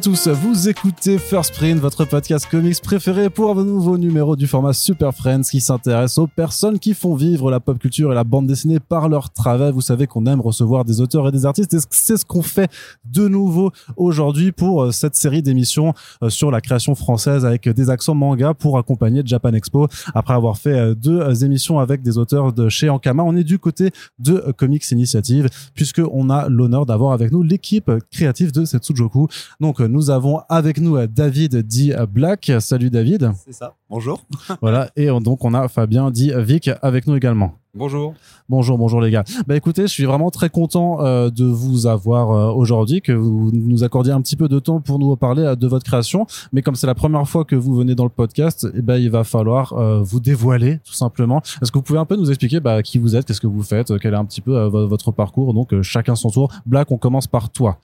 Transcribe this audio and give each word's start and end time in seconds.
Tous, 0.00 0.26
vous 0.26 0.70
écoutez 0.70 1.18
First 1.18 1.54
Print, 1.54 1.78
votre 1.78 2.06
podcast 2.06 2.48
comics 2.50 2.80
préféré 2.80 3.28
pour 3.28 3.58
un 3.58 3.62
nouveau 3.62 3.98
numéro 3.98 4.36
du 4.36 4.46
format 4.46 4.72
Super 4.72 5.12
Friends 5.12 5.42
qui 5.42 5.60
s'intéresse 5.60 6.16
aux 6.16 6.26
personnes 6.26 6.78
qui 6.78 6.94
font 6.94 7.14
vivre 7.14 7.50
la 7.50 7.60
pop 7.60 7.78
culture 7.78 8.10
et 8.10 8.14
la 8.14 8.24
bande 8.24 8.46
dessinée 8.46 8.80
par 8.80 9.10
leur 9.10 9.30
travail. 9.30 9.70
Vous 9.70 9.82
savez 9.82 10.06
qu'on 10.06 10.24
aime 10.24 10.40
recevoir 10.40 10.86
des 10.86 11.02
auteurs 11.02 11.28
et 11.28 11.30
des 11.30 11.44
artistes 11.44 11.74
et 11.74 11.78
c'est 11.90 12.16
ce 12.16 12.24
qu'on 12.24 12.40
fait 12.40 12.70
de 13.04 13.28
nouveau 13.28 13.70
aujourd'hui 13.98 14.50
pour 14.50 14.82
euh, 14.82 14.92
cette 14.92 15.14
série 15.14 15.42
d'émissions 15.42 15.92
euh, 16.22 16.30
sur 16.30 16.50
la 16.50 16.62
création 16.62 16.94
française 16.94 17.44
avec 17.44 17.68
des 17.68 17.90
accents 17.90 18.14
manga 18.14 18.54
pour 18.54 18.78
accompagner 18.78 19.22
Japan 19.24 19.52
Expo. 19.52 19.88
Après 20.14 20.32
avoir 20.32 20.56
fait 20.56 20.78
euh, 20.78 20.94
deux 20.94 21.44
émissions 21.44 21.80
avec 21.80 22.00
des 22.00 22.16
auteurs 22.16 22.54
de 22.54 22.70
chez 22.70 22.88
Ankama, 22.88 23.24
on 23.24 23.36
est 23.36 23.44
du 23.44 23.58
côté 23.58 23.90
de 24.18 24.52
Comics 24.56 24.90
Initiative 24.90 25.48
puisque 25.74 26.00
on 26.10 26.30
a 26.30 26.48
l'honneur 26.48 26.86
d'avoir 26.86 27.12
avec 27.12 27.30
nous 27.30 27.42
l'équipe 27.42 27.90
créative 28.10 28.52
de 28.52 28.64
Setsujoku. 28.64 29.28
Donc 29.60 29.81
nous 29.88 30.10
avons 30.10 30.40
avec 30.48 30.80
nous 30.80 31.06
David 31.06 31.56
dit 31.66 31.92
Black. 32.12 32.50
Salut 32.60 32.90
David. 32.90 33.30
C'est 33.44 33.52
ça. 33.54 33.74
Bonjour. 33.90 34.22
Voilà 34.62 34.90
et 34.96 35.06
donc 35.20 35.44
on 35.44 35.54
a 35.54 35.68
Fabien 35.68 36.10
dit 36.10 36.32
Vic 36.36 36.70
avec 36.82 37.06
nous 37.06 37.16
également. 37.16 37.52
Bonjour. 37.74 38.12
Bonjour, 38.50 38.76
bonjour 38.76 39.00
les 39.00 39.10
gars. 39.10 39.24
Bah 39.46 39.56
écoutez, 39.56 39.82
je 39.82 39.86
suis 39.86 40.04
vraiment 40.04 40.30
très 40.30 40.50
content 40.50 40.98
euh, 41.00 41.30
de 41.30 41.46
vous 41.46 41.86
avoir 41.86 42.30
euh, 42.30 42.52
aujourd'hui, 42.52 43.00
que 43.00 43.12
vous 43.12 43.50
nous 43.50 43.82
accordiez 43.82 44.12
un 44.12 44.20
petit 44.20 44.36
peu 44.36 44.46
de 44.46 44.58
temps 44.58 44.80
pour 44.82 44.98
nous 44.98 45.16
parler 45.16 45.42
euh, 45.42 45.54
de 45.56 45.66
votre 45.66 45.82
création. 45.86 46.26
Mais 46.52 46.60
comme 46.60 46.74
c'est 46.74 46.86
la 46.86 46.94
première 46.94 47.26
fois 47.26 47.46
que 47.46 47.56
vous 47.56 47.74
venez 47.74 47.94
dans 47.94 48.04
le 48.04 48.10
podcast, 48.10 48.68
eh 48.76 48.82
ben 48.82 48.96
il 48.98 49.10
va 49.10 49.24
falloir 49.24 49.72
euh, 49.72 50.02
vous 50.02 50.20
dévoiler 50.20 50.80
tout 50.84 50.92
simplement. 50.92 51.40
Est-ce 51.62 51.72
que 51.72 51.78
vous 51.78 51.82
pouvez 51.82 51.98
un 51.98 52.04
peu 52.04 52.16
nous 52.16 52.28
expliquer 52.28 52.60
bah, 52.60 52.82
qui 52.82 52.98
vous 52.98 53.16
êtes, 53.16 53.24
qu'est-ce 53.24 53.40
que 53.40 53.46
vous 53.46 53.62
faites, 53.62 53.90
euh, 53.90 53.98
quel 53.98 54.12
est 54.12 54.18
un 54.18 54.26
petit 54.26 54.42
peu 54.42 54.54
euh, 54.54 54.68
vo- 54.68 54.86
votre 54.86 55.10
parcours? 55.10 55.54
Donc 55.54 55.72
euh, 55.72 55.82
chacun 55.82 56.14
son 56.14 56.28
tour. 56.28 56.52
Black, 56.66 56.90
on 56.90 56.98
commence 56.98 57.26
par 57.26 57.48
toi. 57.48 57.78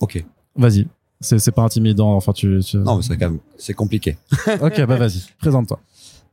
Ok. 0.00 0.24
Vas-y. 0.56 0.86
C'est 1.20 1.50
pas 1.52 1.62
intimidant. 1.62 2.14
Enfin 2.14 2.32
tu. 2.32 2.60
tu... 2.64 2.76
Non, 2.78 2.96
mais 2.96 3.02
c'est 3.02 3.16
quand 3.16 3.30
même 3.30 3.40
c'est 3.56 3.74
compliqué. 3.74 4.16
ok, 4.60 4.86
bah 4.86 4.96
vas-y. 4.96 5.22
Présente-toi. 5.38 5.80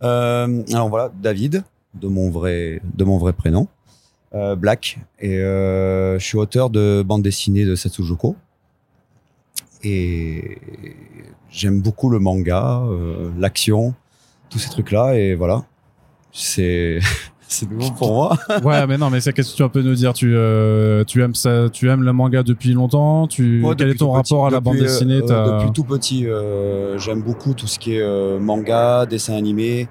Euh, 0.04 0.64
alors 0.72 0.90
voilà, 0.90 1.12
David, 1.22 1.64
de 1.96 2.08
mon 2.08 2.30
vrai 2.30 2.82
de 2.94 3.04
mon 3.04 3.18
vrai 3.18 3.34
prénom, 3.34 3.68
euh, 4.34 4.56
Black, 4.56 5.00
et 5.20 5.40
euh, 5.40 6.20
je 6.20 6.26
suis 6.26 6.38
auteur 6.38 6.70
de 6.70 7.04
bande 7.06 7.24
dessinée 7.24 7.66
de 7.66 7.76
Setsujuko. 7.76 8.36
Et 9.84 10.58
j'aime 11.50 11.82
beaucoup 11.82 12.10
le 12.10 12.20
manga, 12.20 12.82
euh, 12.86 13.32
l'action, 13.38 13.94
tous 14.50 14.60
ces 14.60 14.70
trucs-là, 14.70 15.14
et 15.14 15.36
voilà. 15.36 15.66
C'est 16.32 17.00
c'est 17.48 17.70
nouveau 17.70 17.92
pour 17.92 18.14
moi. 18.14 18.38
ouais, 18.64 18.88
mais 18.88 18.98
non, 18.98 19.10
mais 19.10 19.22
c'est 19.22 19.32
qu'est-ce 19.34 19.52
que 19.56 19.64
tu 19.64 19.70
peux 19.70 19.82
nous 19.82 19.96
dire 19.96 20.14
Tu 20.14 20.36
euh, 20.36 21.04
tu 21.06 21.22
aimes 21.24 21.36
ça 21.36 21.70
Tu 21.72 21.90
aimes 21.90 22.04
le 22.04 22.12
manga 22.14 22.44
depuis 22.44 22.74
longtemps 22.74 23.28
Tu 23.28 23.60
Moi, 23.62 23.76
quel 23.76 23.90
est 23.90 23.96
ton 23.96 24.12
rapport 24.12 24.46
petit- 24.46 24.48
à 24.48 24.58
la 24.58 24.60
bande 24.60 24.76
depuis, 24.76 24.88
dessinée 24.88 25.22
euh, 25.30 25.60
Depuis 25.60 25.72
tout 25.72 25.84
petit, 25.84 26.28
euh, 26.28 26.98
j'aime 26.98 27.22
beaucoup 27.22 27.54
tout 27.54 27.68
ce 27.68 27.78
qui 27.80 27.96
est 27.96 28.02
euh, 28.02 28.40
manga, 28.40 29.06
dessin 29.06 29.36
animé. 29.36 29.88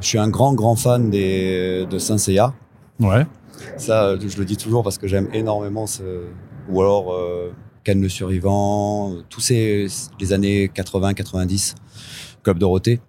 Je 0.00 0.06
suis 0.06 0.18
un 0.18 0.28
grand, 0.28 0.54
grand 0.54 0.76
fan 0.76 1.10
des, 1.10 1.86
de 1.90 1.98
Saint 1.98 2.18
Seiya. 2.18 2.52
Ouais. 3.00 3.26
Ça, 3.76 4.16
je 4.18 4.38
le 4.38 4.44
dis 4.44 4.56
toujours 4.56 4.82
parce 4.82 4.98
que 4.98 5.06
j'aime 5.08 5.28
énormément 5.32 5.86
ce. 5.86 6.02
Ou 6.68 6.80
alors 6.80 7.12
euh, 7.12 7.50
Ken 7.84 8.00
le 8.00 8.08
Survivant, 8.08 9.12
tous 9.30 9.40
ces 9.40 9.86
les 10.20 10.32
années 10.32 10.70
80-90, 10.74 11.74
Club 12.42 12.58
Dorothée. 12.58 13.00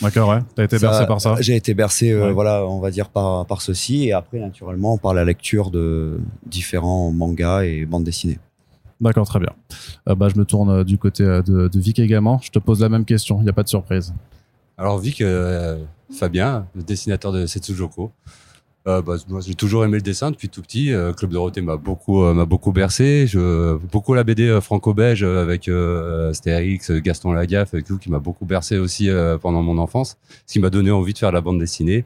D'accord, 0.00 0.28
ouais. 0.30 0.38
T'as 0.54 0.64
été 0.64 0.78
Ça, 0.78 0.88
bercé 0.88 1.06
par 1.06 1.20
ça. 1.20 1.36
J'ai 1.40 1.56
été 1.56 1.74
bercé, 1.74 2.12
euh, 2.12 2.26
Ouais. 2.28 2.32
voilà, 2.32 2.64
on 2.66 2.78
va 2.78 2.90
dire 2.90 3.08
par 3.08 3.46
par 3.46 3.62
ceci, 3.62 4.08
et 4.08 4.12
après 4.12 4.38
naturellement 4.38 4.96
par 4.96 5.12
la 5.14 5.24
lecture 5.24 5.70
de 5.70 6.18
différents 6.46 7.10
mangas 7.10 7.62
et 7.64 7.84
bandes 7.84 8.04
dessinées. 8.04 8.38
D'accord, 9.00 9.26
très 9.26 9.38
bien. 9.40 9.50
Euh, 10.08 10.14
bah, 10.14 10.28
je 10.28 10.36
me 10.38 10.44
tourne 10.44 10.70
euh, 10.70 10.84
du 10.84 10.98
côté 10.98 11.22
de, 11.24 11.40
de 11.68 11.78
Vic 11.80 11.98
également. 11.98 12.38
Je 12.42 12.50
te 12.50 12.58
pose 12.58 12.80
la 12.80 12.88
même 12.88 13.04
question. 13.04 13.38
Il 13.40 13.44
n'y 13.44 13.50
a 13.50 13.52
pas 13.52 13.62
de 13.62 13.68
surprise. 13.68 14.12
Alors 14.76 14.98
Vic, 14.98 15.20
euh, 15.20 15.78
Fabien, 16.12 16.66
le 16.74 16.82
dessinateur 16.82 17.32
de 17.32 17.46
Setsujoko. 17.46 18.12
Euh, 18.86 19.02
bah, 19.02 19.16
moi, 19.28 19.40
j'ai 19.44 19.54
toujours 19.54 19.84
aimé 19.84 19.96
le 19.96 20.02
dessin 20.02 20.30
depuis 20.30 20.48
tout 20.48 20.62
petit. 20.62 20.92
Euh, 20.92 21.12
Club 21.12 21.32
Dorothée 21.32 21.60
m'a 21.60 21.76
beaucoup, 21.76 22.22
euh, 22.22 22.32
m'a 22.32 22.46
beaucoup 22.46 22.72
bercé. 22.72 23.26
Je, 23.26 23.76
beaucoup 23.76 24.14
la 24.14 24.24
BD 24.24 24.58
franco-belge 24.62 25.24
avec 25.24 25.68
Astérix, 25.68 26.90
Gaston 26.92 27.32
Lagaffe, 27.32 27.74
et 27.74 27.82
tout, 27.82 27.98
qui 27.98 28.10
m'a 28.10 28.18
beaucoup 28.18 28.46
bercé 28.46 28.78
aussi 28.78 29.10
pendant 29.42 29.62
mon 29.62 29.78
enfance, 29.78 30.16
ce 30.46 30.52
qui 30.54 30.60
m'a 30.60 30.70
donné 30.70 30.90
envie 30.90 31.12
de 31.12 31.18
faire 31.18 31.32
la 31.32 31.40
bande 31.40 31.58
dessinée. 31.58 32.04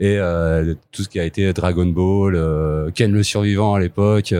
Et 0.00 0.18
tout 0.92 1.02
ce 1.02 1.08
qui 1.08 1.18
a 1.20 1.24
été 1.24 1.52
Dragon 1.52 1.86
Ball, 1.86 2.92
Ken 2.94 3.12
le 3.12 3.22
Survivant 3.22 3.74
à 3.74 3.80
l'époque, 3.80 4.34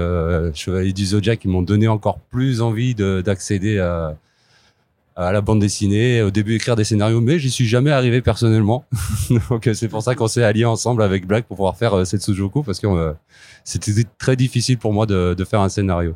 Chevalier 0.55 0.93
du 0.93 1.07
Zodiac, 1.07 1.41
qui 1.41 1.49
m'ont 1.49 1.63
donné 1.63 1.87
encore 1.89 2.19
plus 2.31 2.61
envie 2.61 2.95
de- 2.95 3.23
d'accéder 3.25 3.79
à, 3.79 4.17
à 5.21 5.33
la 5.33 5.41
bande 5.41 5.59
dessinée, 5.61 6.23
au 6.23 6.31
début 6.31 6.55
écrire 6.55 6.77
des 6.77 6.85
scénarios, 6.85 7.21
mais 7.21 7.39
j'y 7.41 7.51
suis 7.51 7.67
jamais 7.67 7.91
arrivé 7.91 8.23
personnellement. 8.23 8.85
Donc 9.51 9.67
euh, 9.67 9.75
c'est 9.75 9.89
pour 9.89 10.01
ça 10.03 10.15
qu'on 10.15 10.29
s'est 10.29 10.45
alliés 10.45 10.65
ensemble 10.65 11.03
avec 11.03 11.27
Black 11.27 11.47
pour 11.47 11.57
pouvoir 11.57 11.77
faire 11.77 11.93
euh, 11.95 12.05
Setsujoku 12.05 12.63
parce 12.63 12.79
que 12.79 12.87
euh, 12.87 13.13
c'était 13.65 13.93
très 14.19 14.37
difficile 14.37 14.79
pour 14.79 14.93
moi 14.93 15.07
de, 15.07 15.35
de 15.35 15.45
faire 15.45 15.61
un 15.61 15.69
scénario. 15.69 16.15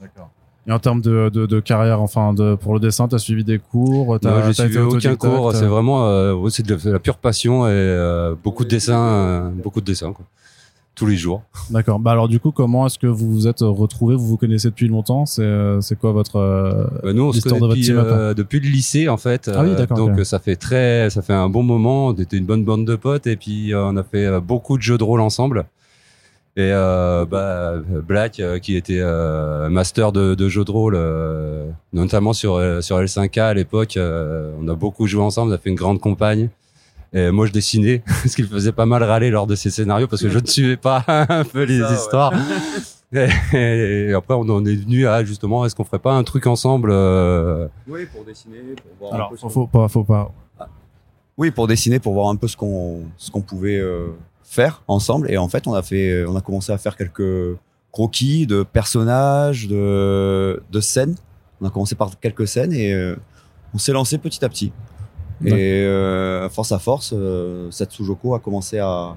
D'accord. 0.00 0.30
Et 0.66 0.72
en 0.72 0.78
termes 0.78 1.02
de, 1.02 1.28
de, 1.28 1.44
de 1.44 1.60
carrière, 1.60 2.00
enfin, 2.00 2.32
de, 2.32 2.54
pour 2.54 2.72
le 2.72 2.80
dessin, 2.80 3.06
t'as 3.06 3.18
suivi 3.18 3.44
des 3.44 3.58
cours 3.58 4.18
t'as, 4.20 4.30
Non, 4.40 4.46
j'ai 4.46 4.54
suivi 4.54 4.78
aucun 4.78 5.14
cours, 5.16 5.52
c'est 5.52 5.66
vraiment 5.66 6.06
euh, 6.08 6.48
c'est 6.50 6.64
de, 6.64 6.78
la- 6.90 6.98
pure 7.00 7.18
passion 7.18 7.66
et 7.66 7.70
euh, 7.70 8.34
beaucoup 8.42 8.64
de 8.64 8.70
dessins, 8.70 9.04
euh, 9.04 9.48
beaucoup 9.50 9.80
de 9.80 9.86
dessins 9.86 10.12
quoi. 10.12 10.24
Tous 10.94 11.06
les 11.06 11.16
jours. 11.16 11.42
D'accord. 11.70 11.98
Bah 11.98 12.12
alors 12.12 12.28
du 12.28 12.38
coup, 12.40 12.50
comment 12.52 12.86
est-ce 12.86 12.98
que 12.98 13.06
vous 13.06 13.30
vous 13.32 13.46
êtes 13.48 13.60
retrouvés? 13.60 14.14
Vous 14.14 14.26
vous 14.26 14.36
connaissez 14.36 14.68
depuis 14.68 14.88
longtemps? 14.88 15.26
C'est 15.26 15.42
euh, 15.42 15.80
c'est 15.80 15.98
quoi 15.98 16.12
votre 16.12 16.36
euh, 16.36 16.84
Bah, 17.02 17.12
nous, 17.12 17.24
on 17.24 17.32
se 17.32 17.36
l'histoire 17.36 17.58
connaît 17.58 17.60
de 17.60 17.66
votre 17.66 17.74
depuis, 17.74 17.86
team-up 17.86 18.06
euh, 18.08 18.34
depuis 18.34 18.60
le 18.60 18.68
lycée, 18.68 19.08
en 19.08 19.16
fait. 19.16 19.50
Ah 19.52 19.62
oui, 19.62 19.70
Euh, 19.70 19.74
d'accord, 19.76 19.96
Donc, 19.98 20.24
ça 20.24 20.38
fait 20.38 20.56
très, 20.56 21.10
ça 21.10 21.22
fait 21.22 21.32
un 21.32 21.48
bon 21.48 21.62
moment. 21.62 22.08
On 22.08 22.12
était 22.14 22.36
une 22.36 22.46
bonne 22.46 22.64
bande 22.64 22.86
de 22.86 22.96
potes 22.96 23.26
et 23.26 23.36
puis 23.36 23.72
on 23.74 23.96
a 23.96 24.04
fait 24.04 24.40
beaucoup 24.40 24.76
de 24.76 24.82
jeux 24.82 24.98
de 24.98 25.04
rôle 25.04 25.20
ensemble. 25.20 25.66
Et 26.56 26.70
euh, 26.72 27.24
bah, 27.26 27.74
Black, 28.06 28.40
qui 28.62 28.76
était 28.76 29.02
master 29.68 30.12
de, 30.12 30.34
de 30.36 30.48
jeux 30.48 30.64
de 30.64 30.70
rôle, 30.70 30.98
notamment 31.92 32.32
sur 32.32 32.60
sur 32.82 33.00
L5K 33.00 33.40
à 33.40 33.54
l'époque, 33.54 33.98
on 33.98 34.68
a 34.68 34.74
beaucoup 34.74 35.06
joué 35.06 35.22
ensemble. 35.22 35.50
On 35.50 35.54
a 35.54 35.58
fait 35.58 35.70
une 35.70 35.76
grande 35.76 36.00
compagne. 36.00 36.50
Et 37.14 37.30
moi, 37.30 37.46
je 37.46 37.52
dessinais, 37.52 38.02
ce 38.26 38.34
qui 38.34 38.42
me 38.42 38.48
faisait 38.48 38.72
pas 38.72 38.86
mal 38.86 39.02
râler 39.02 39.30
lors 39.30 39.46
de 39.46 39.54
ces 39.54 39.70
scénarios 39.70 40.08
parce 40.08 40.20
que 40.22 40.28
je 40.28 40.38
ne 40.38 40.46
suivais 40.46 40.76
pas 40.76 41.04
un 41.08 41.44
peu 41.44 41.62
les 41.62 41.78
Ça, 41.80 41.88
ouais. 41.88 41.94
histoires. 41.94 42.32
Et, 43.12 44.08
et 44.08 44.12
après, 44.12 44.34
on 44.34 44.40
en 44.48 44.64
est 44.66 44.74
venu 44.74 45.06
à 45.06 45.22
justement, 45.24 45.64
est-ce 45.64 45.76
qu'on 45.76 45.84
ferait 45.84 46.00
pas 46.00 46.14
un 46.14 46.24
truc 46.24 46.48
ensemble 46.48 46.90
euh, 46.92 47.68
Oui, 47.86 48.06
pour 48.12 48.24
dessiner, 48.24 48.58
pour 48.74 48.90
voir 48.98 49.14
Alors, 49.14 49.32
faut, 49.38 49.48
faut 49.48 49.66
pas, 49.68 49.86
faut 49.86 50.02
pas. 50.02 50.32
Oui, 51.36 51.52
pour 51.52 51.68
dessiner, 51.68 52.00
pour 52.00 52.12
voir 52.14 52.28
un 52.28 52.34
peu 52.34 52.48
ce 52.48 52.56
qu'on 52.56 53.02
ce 53.16 53.30
qu'on 53.30 53.40
pouvait 53.40 53.78
euh, 53.78 54.08
faire 54.42 54.82
ensemble. 54.88 55.30
Et 55.30 55.36
en 55.36 55.48
fait, 55.48 55.66
on 55.68 55.74
a 55.74 55.82
fait, 55.82 56.10
euh, 56.10 56.28
on 56.28 56.34
a 56.34 56.40
commencé 56.40 56.72
à 56.72 56.78
faire 56.78 56.96
quelques 56.96 57.56
croquis 57.92 58.46
de 58.46 58.64
personnages, 58.64 59.68
de 59.68 60.60
de 60.70 60.80
scènes. 60.80 61.14
On 61.60 61.66
a 61.66 61.70
commencé 61.70 61.94
par 61.94 62.18
quelques 62.18 62.48
scènes 62.48 62.72
et 62.72 62.92
euh, 62.92 63.16
on 63.74 63.78
s'est 63.78 63.92
lancé 63.92 64.18
petit 64.18 64.44
à 64.44 64.48
petit. 64.48 64.72
Et 65.46 65.84
euh, 65.84 66.48
force 66.48 66.72
à 66.72 66.78
force, 66.78 67.12
euh, 67.16 67.70
Setsujoko 67.70 68.34
a 68.34 68.38
commencé 68.40 68.78
à 68.78 69.16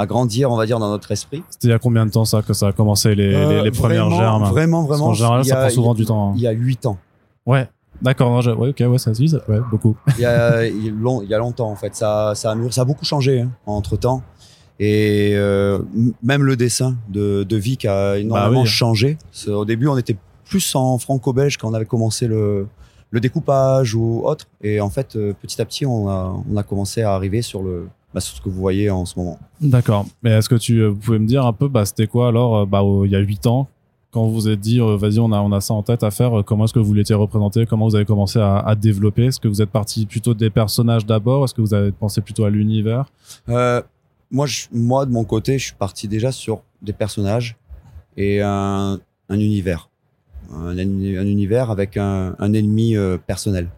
à 0.00 0.06
grandir, 0.06 0.52
on 0.52 0.56
va 0.56 0.64
dire, 0.64 0.78
dans 0.78 0.90
notre 0.90 1.10
esprit. 1.10 1.42
C'était 1.50 1.66
il 1.66 1.70
y 1.70 1.74
a 1.74 1.80
combien 1.80 2.06
de 2.06 2.12
temps 2.12 2.24
ça 2.24 2.40
que 2.40 2.52
ça 2.52 2.68
a 2.68 2.72
commencé 2.72 3.16
les, 3.16 3.34
Euh, 3.34 3.64
les 3.64 3.72
premières 3.72 4.04
vraiment, 4.08 4.16
germes? 4.20 4.44
Vraiment, 4.44 4.82
vraiment. 4.84 5.06
qu'en 5.06 5.12
général, 5.14 5.44
ça 5.44 5.56
prend 5.56 5.70
souvent 5.70 5.94
du 5.94 6.04
temps. 6.04 6.30
hein. 6.30 6.34
Il 6.36 6.42
y 6.42 6.46
a 6.46 6.52
huit 6.52 6.86
ans. 6.86 6.98
Ouais. 7.46 7.68
D'accord. 8.00 8.32
Ouais. 8.60 8.68
Ok. 8.68 8.76
Ouais. 8.88 8.98
Ça 8.98 9.12
se 9.12 9.20
vise. 9.20 9.40
Ouais. 9.48 9.58
Beaucoup. 9.72 9.96
il 10.16 10.20
y 10.20 10.24
a, 10.24 10.64
il 10.68 10.84
y 10.86 10.88
a 10.88 10.92
long- 10.92 11.20
il 11.22 11.28
y 11.28 11.34
a 11.34 11.38
longtemps 11.38 11.68
en 11.68 11.74
fait. 11.74 11.96
Ça, 11.96 12.32
ça 12.36 12.52
a 12.52 12.54
mûri, 12.54 12.72
ça 12.72 12.82
a 12.82 12.84
beaucoup 12.84 13.04
changé 13.04 13.40
hein, 13.40 13.50
entre 13.66 13.96
temps. 13.96 14.22
Et 14.78 15.32
euh, 15.34 15.80
même 16.22 16.44
le 16.44 16.54
dessin 16.56 16.94
de, 17.08 17.42
de 17.42 17.56
Vic 17.56 17.84
a 17.84 18.18
énormément 18.18 18.60
Bah 18.60 18.60
oui. 18.60 18.66
changé. 18.68 19.18
C'est- 19.32 19.50
Au 19.50 19.64
début, 19.64 19.88
on 19.88 19.96
était 19.98 20.16
plus 20.44 20.76
en 20.76 20.96
franco-belge 20.98 21.56
quand 21.56 21.68
on 21.70 21.74
avait 21.74 21.84
commencé 21.86 22.28
le, 22.28 22.68
le 23.10 23.20
découpage 23.20 23.94
ou 23.94 24.22
autre. 24.24 24.46
Et 24.62 24.80
en 24.80 24.90
fait, 24.90 25.16
euh, 25.16 25.32
petit 25.40 25.60
à 25.60 25.64
petit, 25.64 25.86
on 25.86 26.08
a, 26.08 26.34
on 26.50 26.56
a 26.56 26.62
commencé 26.62 27.02
à 27.02 27.14
arriver 27.14 27.42
sur 27.42 27.62
le, 27.62 27.88
bah, 28.14 28.20
sur 28.20 28.36
ce 28.36 28.40
que 28.42 28.48
vous 28.48 28.60
voyez 28.60 28.90
en 28.90 29.04
ce 29.06 29.18
moment. 29.18 29.38
D'accord. 29.60 30.06
Mais 30.22 30.30
est-ce 30.30 30.48
que 30.48 30.54
tu 30.56 30.80
euh, 30.80 30.88
vous 30.88 30.96
pouvez 30.96 31.18
me 31.18 31.26
dire 31.26 31.46
un 31.46 31.52
peu, 31.52 31.68
bah, 31.68 31.84
c'était 31.84 32.06
quoi 32.06 32.28
alors, 32.28 32.56
euh, 32.56 32.66
bah, 32.66 32.82
il 33.04 33.10
y 33.10 33.16
a 33.16 33.20
huit 33.20 33.46
ans, 33.46 33.66
quand 34.10 34.24
vous 34.26 34.32
vous 34.32 34.48
êtes 34.48 34.60
dit, 34.60 34.80
euh, 34.80 34.96
vas-y, 34.96 35.18
on 35.20 35.32
a, 35.32 35.40
on 35.40 35.52
a 35.52 35.60
ça 35.60 35.74
en 35.74 35.82
tête 35.82 36.02
à 36.02 36.10
faire. 36.10 36.38
euh, 36.38 36.42
Comment 36.42 36.64
est-ce 36.64 36.72
que 36.72 36.78
vous 36.78 36.94
l'étiez 36.94 37.14
représenté 37.14 37.66
Comment 37.66 37.86
vous 37.88 37.94
avez 37.96 38.06
commencé 38.06 38.38
à, 38.38 38.58
à 38.58 38.74
développer? 38.74 39.26
Est-ce 39.26 39.38
que 39.40 39.48
vous 39.48 39.60
êtes 39.62 39.70
parti 39.70 40.06
plutôt 40.06 40.32
des 40.34 40.48
personnages 40.50 41.04
d'abord? 41.04 41.44
Est-ce 41.44 41.52
que 41.54 41.60
vous 41.60 41.74
avez 41.74 41.92
pensé 41.92 42.20
plutôt 42.22 42.44
à 42.44 42.50
l'univers? 42.50 43.10
Moi, 44.30 44.44
je, 44.46 44.66
moi, 44.72 45.06
de 45.06 45.10
mon 45.10 45.24
côté, 45.24 45.58
je 45.58 45.64
suis 45.66 45.74
parti 45.74 46.06
déjà 46.08 46.32
sur 46.32 46.60
des 46.82 46.92
personnages 46.92 47.56
et 48.16 48.42
un, 48.42 48.98
un 49.30 49.38
univers. 49.38 49.88
Un, 50.52 50.78
un 50.78 51.26
univers 51.26 51.70
avec 51.70 51.96
un, 51.96 52.34
un 52.38 52.52
ennemi 52.52 52.96
euh, 52.96 53.18
personnel 53.18 53.68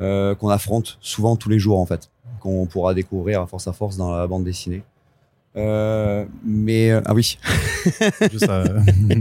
euh, 0.00 0.34
qu'on 0.34 0.48
affronte 0.48 0.98
souvent 1.00 1.36
tous 1.36 1.48
les 1.48 1.58
jours, 1.58 1.78
en 1.78 1.86
fait, 1.86 2.10
qu'on 2.40 2.66
pourra 2.66 2.94
découvrir 2.94 3.40
à 3.42 3.46
force 3.46 3.68
à 3.68 3.72
force 3.72 3.96
dans 3.96 4.10
la 4.16 4.26
bande 4.26 4.44
dessinée. 4.44 4.82
Euh, 5.56 6.24
mais, 6.44 6.90
euh, 6.90 7.00
ah 7.04 7.14
oui, 7.14 7.38
Juste, 8.30 8.48
euh, 8.48 8.80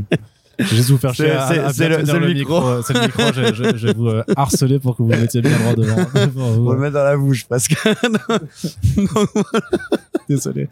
Je 0.59 0.75
vais 0.75 0.81
vous 0.81 0.97
faire 0.97 1.15
C'est- 1.15 1.23
chier 1.25 1.31
à, 1.33 1.73
c'est- 1.73 1.89
le- 1.89 2.19
le 2.19 2.33
micro. 2.33 2.81
C'est 2.83 2.93
le 2.93 3.01
micro. 3.01 3.21
Je, 3.33 3.53
je- 3.53 3.77
je 3.77 3.87
vais 3.87 3.93
vous 3.93 4.07
euh, 4.09 4.23
harceler 4.35 4.79
pour 4.79 4.95
que 4.95 5.03
vous 5.03 5.09
mettiez 5.09 5.41
bien 5.41 5.57
droit 5.57 5.73
devant. 5.73 5.95
devant 6.25 6.51
vous. 6.51 6.67
On 6.69 6.73
le 6.73 6.79
met 6.79 6.91
dans 6.91 7.03
la 7.03 7.17
bouche 7.17 7.45
parce 7.47 7.67
que. 7.67 7.75
Désolé. 10.29 10.69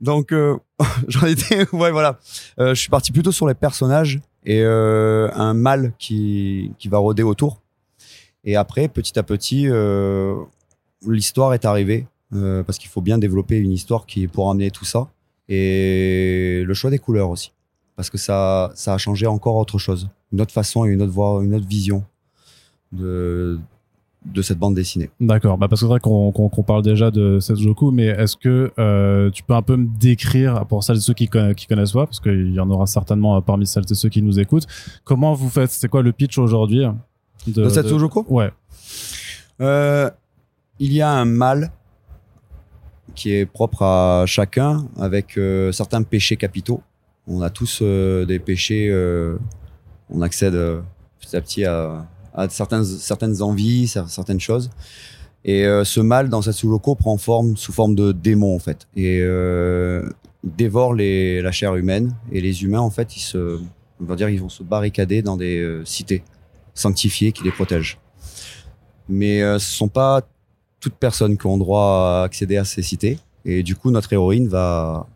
Donc, 0.00 0.32
euh, 0.32 0.56
j'en 1.08 1.26
étais. 1.26 1.66
Ouais, 1.72 1.90
voilà. 1.90 2.18
Euh, 2.60 2.74
je 2.74 2.80
suis 2.80 2.90
parti 2.90 3.12
plutôt 3.12 3.32
sur 3.32 3.48
les 3.48 3.54
personnages 3.54 4.20
et 4.44 4.62
euh, 4.62 5.28
un 5.34 5.54
mal 5.54 5.92
qui, 5.98 6.72
qui 6.78 6.88
va 6.88 6.98
rôder 6.98 7.22
autour. 7.22 7.60
Et 8.44 8.56
après, 8.56 8.88
petit 8.88 9.18
à 9.18 9.22
petit, 9.22 9.66
l'histoire 11.06 11.54
est 11.54 11.64
arrivée 11.64 12.06
parce 12.30 12.78
qu'il 12.78 12.90
faut 12.90 13.00
bien 13.00 13.18
développer 13.18 13.56
une 13.56 13.72
histoire 13.72 14.06
qui 14.06 14.26
pour 14.28 14.50
amener 14.50 14.70
tout 14.70 14.84
ça 14.84 15.08
et 15.48 16.62
le 16.66 16.74
choix 16.74 16.90
des 16.90 16.98
couleurs 16.98 17.30
aussi 17.30 17.52
parce 17.98 18.10
que 18.10 18.16
ça, 18.18 18.70
ça 18.76 18.94
a 18.94 18.98
changé 18.98 19.26
encore 19.26 19.56
autre 19.56 19.76
chose, 19.78 20.08
une 20.32 20.40
autre 20.40 20.52
façon 20.52 20.84
et 20.84 20.88
une 20.90 21.02
autre 21.02 21.10
voix, 21.12 21.40
une 21.42 21.52
autre 21.54 21.66
vision 21.66 22.04
de 22.92 23.58
de 24.24 24.42
cette 24.42 24.58
bande 24.58 24.74
dessinée. 24.74 25.10
D'accord. 25.20 25.56
Bah 25.58 25.68
parce 25.68 25.80
que 25.80 25.86
c'est 25.86 25.90
vrai 25.90 26.00
qu'on 26.00 26.30
qu'on 26.32 26.62
parle 26.62 26.82
déjà 26.82 27.10
de 27.10 27.38
Setsujoku, 27.40 27.90
mais 27.92 28.06
est-ce 28.06 28.36
que 28.36 28.72
euh, 28.78 29.30
tu 29.30 29.42
peux 29.42 29.54
un 29.54 29.62
peu 29.62 29.76
me 29.76 29.86
décrire 29.98 30.66
pour 30.66 30.82
celles 30.84 30.96
et 30.98 31.00
ceux 31.00 31.14
qui, 31.14 31.26
conna- 31.28 31.54
qui 31.54 31.66
connaissent 31.66 31.92
pas, 31.92 32.04
parce 32.06 32.20
qu'il 32.20 32.52
y 32.52 32.60
en 32.60 32.68
aura 32.70 32.86
certainement 32.86 33.36
euh, 33.36 33.40
parmi 33.40 33.66
celles 33.66 33.84
et 33.90 33.94
ceux 33.94 34.08
qui 34.10 34.20
nous 34.22 34.38
écoutent, 34.38 34.66
comment 35.04 35.32
vous 35.34 35.48
faites 35.48 35.70
C'est 35.70 35.88
quoi 35.88 36.02
le 36.02 36.12
pitch 36.12 36.36
aujourd'hui 36.38 36.84
de, 37.46 37.64
De 37.64 37.68
Setsujoku 37.68 38.24
Ouais. 38.28 38.50
Euh, 39.60 40.10
il 40.78 40.92
y 40.92 41.00
a 41.00 41.10
un 41.10 41.24
mal 41.24 41.70
qui 43.14 43.32
est 43.32 43.46
propre 43.46 43.82
à 43.82 44.24
chacun 44.26 44.86
avec 44.98 45.36
euh, 45.38 45.72
certains 45.72 46.02
péchés 46.02 46.36
capitaux. 46.36 46.82
On 47.28 47.42
a 47.42 47.50
tous 47.50 47.80
euh, 47.82 48.24
des 48.24 48.38
péchés, 48.38 48.88
euh, 48.90 49.36
on 50.10 50.22
accède 50.22 50.54
euh, 50.54 50.80
petit 51.20 51.36
à 51.36 51.40
petit 51.40 51.64
à, 51.64 52.06
à 52.34 52.48
certaines, 52.48 52.84
certaines 52.84 53.42
envies, 53.42 53.84
cer- 53.86 54.08
certaines 54.08 54.40
choses. 54.40 54.70
Et 55.44 55.64
ce 55.84 56.00
mal 56.00 56.28
dans 56.28 56.42
Setsuroku 56.42 56.96
prend 56.96 57.16
forme 57.16 57.56
sous 57.56 57.72
forme 57.72 57.94
de 57.94 58.12
démon 58.12 58.56
en 58.56 58.58
fait. 58.58 58.88
Et 58.96 59.22
dévore 60.42 60.94
la 60.94 61.52
chair 61.52 61.76
humaine. 61.76 62.12
Et 62.32 62.40
les 62.40 62.64
humains 62.64 62.80
en 62.80 62.90
fait, 62.90 63.16
ils 63.16 63.20
dire, 64.16 64.28
ils 64.28 64.40
vont 64.40 64.48
se 64.48 64.64
barricader 64.64 65.22
dans 65.22 65.36
des 65.36 65.80
cités 65.84 66.24
sanctifiées 66.74 67.32
qui 67.32 67.44
les 67.44 67.52
protègent 67.52 67.98
mais 69.08 69.40
ce 69.58 69.70
sont 69.76 69.88
pas 69.88 70.22
toutes 70.80 70.96
personnes 70.96 71.38
qui 71.38 71.46
ont 71.46 71.56
droit 71.56 72.20
à 72.20 72.22
accéder 72.24 72.56
à 72.56 72.64
ces 72.64 72.82
cités. 72.82 73.18
Et 73.44 73.62
du 73.62 73.74
coup, 73.74 73.90
notre 73.90 74.12
héroïne 74.12 74.48
va, 74.48 75.06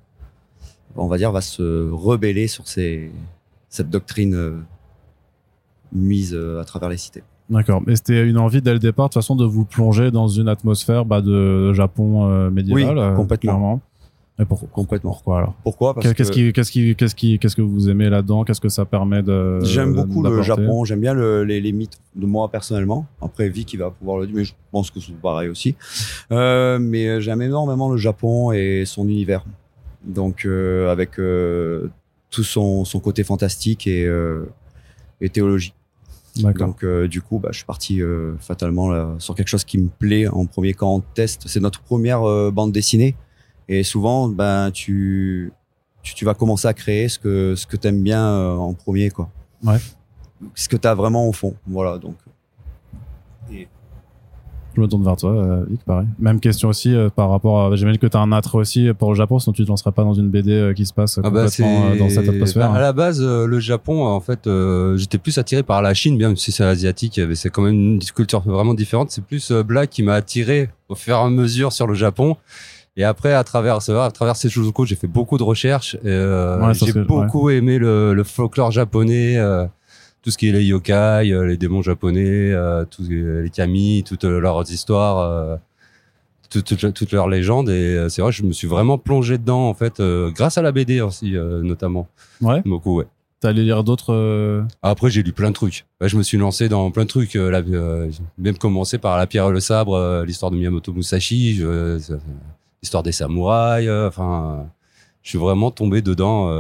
on 0.97 1.07
va 1.07 1.17
dire, 1.19 1.33
va 1.33 1.41
se 1.41 1.91
rebeller 1.91 2.49
sur 2.49 2.69
ces, 2.69 3.11
cette 3.69 3.91
doctrine 3.91 4.35
euh, 4.35 4.59
mise 5.93 6.35
euh, 6.35 6.61
à 6.61 6.65
travers 6.65 6.89
les 6.89 6.97
cités. 6.97 7.23
D'accord. 7.51 7.83
Mais 7.87 7.97
c'était 7.97 8.27
une 8.27 8.39
envie 8.39 8.63
dès 8.63 8.73
le 8.73 8.79
départ, 8.79 9.07
de 9.09 9.13
toute 9.13 9.23
façon, 9.23 9.37
de 9.37 9.45
vous 9.45 9.65
plonger 9.65 10.11
dans 10.11 10.29
une 10.29 10.49
atmosphère 10.49 11.05
bah, 11.05 11.21
de 11.21 11.73
Japon 11.75 12.27
euh, 12.29 12.51
médiéval. 12.51 12.99
Oui, 12.99 13.17
complètement. 13.17 13.53
clairement. 13.53 13.81
Et 14.39 14.47
pour, 14.47 14.67
Complètement. 14.71 15.11
pourquoi 15.11 15.39
alors 15.39 15.55
Pourquoi? 15.63 15.95
Qu'est-ce 16.01 16.15
que 16.15 16.23
qui, 16.33 16.53
qu'est-ce 16.55 16.73
qui, 16.73 16.97
qu'est-ce 16.97 17.15
qui, 17.15 17.39
qu'est-ce 17.39 17.55
que 17.55 17.61
vous 17.61 17.91
aimez 17.91 18.09
là-dedans? 18.09 18.45
Qu'est-ce 18.45 18.63
que 18.63 18.71
ça 18.71 18.87
permet 18.87 19.23
de 19.23 19.61
j'aime 19.63 19.93
beaucoup 19.93 20.23
le 20.23 20.41
Japon, 20.41 20.87
j'aime 20.87 21.01
bien 21.01 21.13
le- 21.13 21.45
les, 21.45 21.61
les 21.61 21.73
mythes 21.73 21.99
de 22.17 22.25
moi 22.25 22.49
personnellement. 22.51 23.05
Après, 23.21 23.51
Vic, 23.51 23.77
va 23.77 23.91
pouvoir 23.91 24.17
le 24.19 24.27
dire, 24.27 24.35
mais 24.37 24.45
je 24.45 24.55
pense 24.71 24.91
que 24.91 25.01
c'est 25.01 25.13
pareil 25.21 25.51
aussi. 25.51 25.75
Euh, 26.33 26.79
mais 26.79 27.21
j'aime 27.21 27.43
énormément 27.43 27.91
le 27.91 27.99
Japon 27.99 28.53
et 28.53 28.85
son 28.87 29.07
univers. 29.07 29.45
Donc, 30.05 30.45
euh, 30.45 30.91
avec 30.91 31.19
euh, 31.19 31.89
tout 32.31 32.45
son, 32.45 32.85
son 32.85 33.01
côté 33.01 33.25
fantastique 33.25 33.87
et, 33.87 34.07
euh, 34.07 34.47
et 35.21 35.29
théologie. 35.29 35.75
Donc 36.35 36.83
du 36.83 37.21
coup, 37.21 37.39
bah, 37.39 37.51
je 37.53 37.59
suis 37.59 37.67
parti 37.67 38.01
fatalement 38.41 38.89
là, 38.89 39.15
sur 39.19 39.35
quelque 39.35 39.49
chose 39.49 39.65
qui 39.65 39.77
me 39.77 39.89
plaît 39.89 40.27
en 40.29 40.47
premier 40.47 40.73
quand 40.73 40.95
on 40.95 41.01
teste. 41.01 41.43
C'est 41.47 41.61
notre 41.61 41.83
première 41.83 42.23
bande 42.51 42.73
dessinée 42.73 43.15
et 43.69 43.83
souvent, 43.83 44.29
ben 44.29 44.71
tu, 44.71 45.53
tu 46.03 46.15
tu 46.15 46.25
vas 46.25 46.33
commencer 46.33 46.67
à 46.69 46.73
créer 46.73 47.11
ce 47.11 47.19
que 47.19 47.55
ce 47.55 47.67
que 47.67 47.77
t'aimes 47.77 48.03
bien 48.03 48.27
en 48.55 48.73
premier 48.73 49.11
quoi. 49.11 49.29
Ouais. 49.63 49.77
Ce 50.55 50.71
que 50.71 50.77
t'as 50.79 50.95
vraiment 50.95 51.29
au 51.29 51.33
fond. 51.33 51.55
Voilà 51.67 51.99
donc. 51.99 52.17
Je 54.75 54.81
me 54.81 54.87
tourne 54.87 55.05
vers 55.05 55.17
toi, 55.17 55.31
euh, 55.33 55.65
Vic, 55.69 55.85
pareil. 55.85 56.07
Même 56.19 56.41
question 56.41 56.69
aussi 56.71 56.95
euh, 56.95 57.09
par 57.11 57.29
rapport 57.31 57.61
à. 57.73 57.77
J'imagine 57.77 57.99
que 57.99 58.07
tu 58.07 58.17
as 58.17 58.21
un 58.21 58.33
attrait 58.33 58.59
aussi 58.59 58.89
pour 58.99 59.11
le 59.11 59.15
Japon, 59.17 59.39
sinon 59.39 59.53
tu 59.53 59.65
te 59.65 59.69
lancerais 59.69 59.93
pas 59.93 60.03
dans 60.03 60.15
une 60.15 60.29
BD 60.31 60.53
euh, 60.53 60.73
qui 60.75 60.87
se 60.87 60.93
passe 60.93 61.19
Ah 61.19 61.29
bah, 61.31 61.45
complètement 61.45 61.87
euh, 61.91 61.99
dans 61.99 62.09
cette 62.09 62.29
atmosphère. 62.29 62.71
bah, 62.71 62.79
à 62.79 62.81
la 62.81 62.93
base, 62.93 63.21
euh, 63.23 63.47
le 63.47 63.61
Japon, 63.61 64.05
en 64.07 64.21
fait, 64.21 64.47
euh, 64.47 64.97
j'étais 64.97 65.19
plus 65.19 65.37
attiré 65.39 65.63
par 65.63 65.83
la 65.83 65.93
Chine, 65.95 66.17
bien 66.17 66.35
si 66.37 66.53
c'est 66.53 66.65
asiatique, 66.65 67.19
mais 67.27 67.35
c'est 67.35 67.51
quand 67.51 67.63
même 67.63 67.75
une 67.75 67.99
culture 68.01 68.41
vraiment 68.41 68.75
différente. 68.75 69.11
C'est 69.11 69.25
plus 69.25 69.51
euh, 69.51 69.63
Black 69.63 69.91
qui 69.91 70.03
m'a 70.03 70.15
attiré 70.15 70.71
au 70.89 70.95
fur 70.95 71.15
et 71.17 71.19
à 71.21 71.29
mesure 71.29 71.73
sur 71.73 71.87
le 71.87 71.95
Japon. 71.95 72.37
Et 72.97 73.05
après, 73.05 73.33
à 73.33 73.43
travers 73.43 73.81
ça, 73.81 74.05
à 74.05 74.11
travers 74.11 74.37
ces 74.37 74.51
Shuzuko, 74.51 74.85
j'ai 74.85 74.97
fait 74.97 75.07
beaucoup 75.07 75.39
de 75.39 75.43
recherches. 75.43 75.97
Euh, 76.05 76.59
Ouais, 76.67 76.75
j'ai 76.75 76.93
beaucoup 76.93 77.49
aimé 77.49 77.79
le, 77.79 78.13
le 78.13 78.23
folklore 78.25 78.71
japonais, 78.71 79.39
euh, 79.39 79.65
tout 80.23 80.31
ce 80.31 80.39
qui 80.39 80.49
est 80.49 80.53
les 80.53 80.65
yokai, 80.65 81.33
euh, 81.33 81.45
les 81.47 81.57
démons 81.57 81.83
japonais, 81.83 82.53
euh, 82.53 82.85
tous 82.85 83.09
les 83.09 83.51
kami, 83.51 84.05
toutes 84.07 84.25
leurs 84.25 84.71
histoires. 84.71 85.19
euh, 85.19 85.57
toutes, 86.51 86.77
toutes, 86.77 86.93
toutes 86.95 87.13
leurs 87.13 87.29
légendes 87.29 87.71
et 87.71 88.07
c'est 88.11 88.21
vrai 88.21 88.31
je 88.31 88.43
me 88.43 88.53
suis 88.53 88.69
vraiment 88.69 88.99
plongé 88.99 89.39
dedans 89.39 89.71
en 89.71 89.73
fait 89.75 90.03
grâce 90.35 90.59
à 90.59 90.63
la 90.63 90.71
BD 90.71 91.01
aussi 91.01 91.33
notamment 91.33 92.09
Ouais. 92.43 92.61
beaucoup 92.67 92.99
ouais 92.99 93.07
T'as 93.41 93.49
allé 93.49 93.63
lire 93.65 93.83
d'autres. 93.83 94.13
euh, 94.13 94.63
après, 94.83 95.09
j'ai 95.11 95.23
lu 95.25 95.33
plein 95.33 95.49
de 95.49 95.55
trucs. 95.55 95.85
Ouais, 96.01 96.09
je 96.09 96.17
me 96.17 96.23
suis 96.23 96.39
lancé 96.39 96.69
dans 96.69 96.91
plein 96.93 97.03
de 97.05 97.09
trucs. 97.09 97.35
euh, 97.35 97.51
la- 97.51 97.59
euh, 97.59 98.09
même 98.39 98.57
commencé 98.59 98.99
par 98.99 99.17
La 99.19 99.27
pierre 99.27 99.49
et 99.49 99.51
le 99.51 99.59
sabre, 99.59 100.23
l'histoire 100.25 100.53
de 100.53 100.57
Miyamoto 100.57 100.93
Musashi, 100.93 101.61
l'histoire 102.83 103.03
des 103.03 103.11
samouraïs. 103.13 103.89
Enfin, 103.91 104.67
je 105.23 105.31
suis 105.31 105.39
vraiment 105.39 105.71
tombé 105.73 106.03
dedans. 106.03 106.51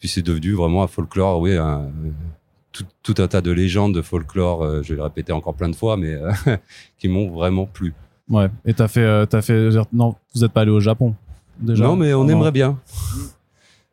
puis 0.00 0.08
c'est 0.08 0.22
devenu 0.22 0.54
vraiment 0.54 0.82
un 0.82 0.86
folklore, 0.88 1.38
oui, 1.40 1.54
un- 1.56 1.84
tout, 2.72 2.84
tout 3.02 3.14
un 3.22 3.26
tas 3.28 3.40
de 3.40 3.50
légendes 3.50 3.94
de 3.94 4.02
folklore. 4.02 4.62
euh, 4.62 4.82
je 4.82 4.90
vais 4.90 4.96
le 4.96 5.02
répéter 5.02 5.32
encore 5.32 5.54
plein 5.54 5.68
de 5.68 5.76
fois, 5.76 5.96
mais 5.96 6.14
euh, 6.14 6.30
qui 6.98 7.08
m'ont 7.08 7.30
vraiment 7.30 7.66
plu. 7.66 7.94
Ouais. 8.28 8.48
Et 8.64 8.74
t'as 8.74 8.88
fait, 8.88 9.00
euh, 9.02 9.26
t'as 9.26 9.42
fait. 9.42 9.70
Non, 9.92 10.14
vous 10.34 10.44
êtes 10.44 10.52
pas 10.52 10.60
allé 10.62 10.70
au 10.70 10.80
Japon 10.80 11.14
déjà? 11.60 11.84
non, 11.84 11.96
mais 11.96 12.14
on 12.14 12.24
Non. 12.24 12.30
aimerait 12.30 12.52
bien. 12.52 12.78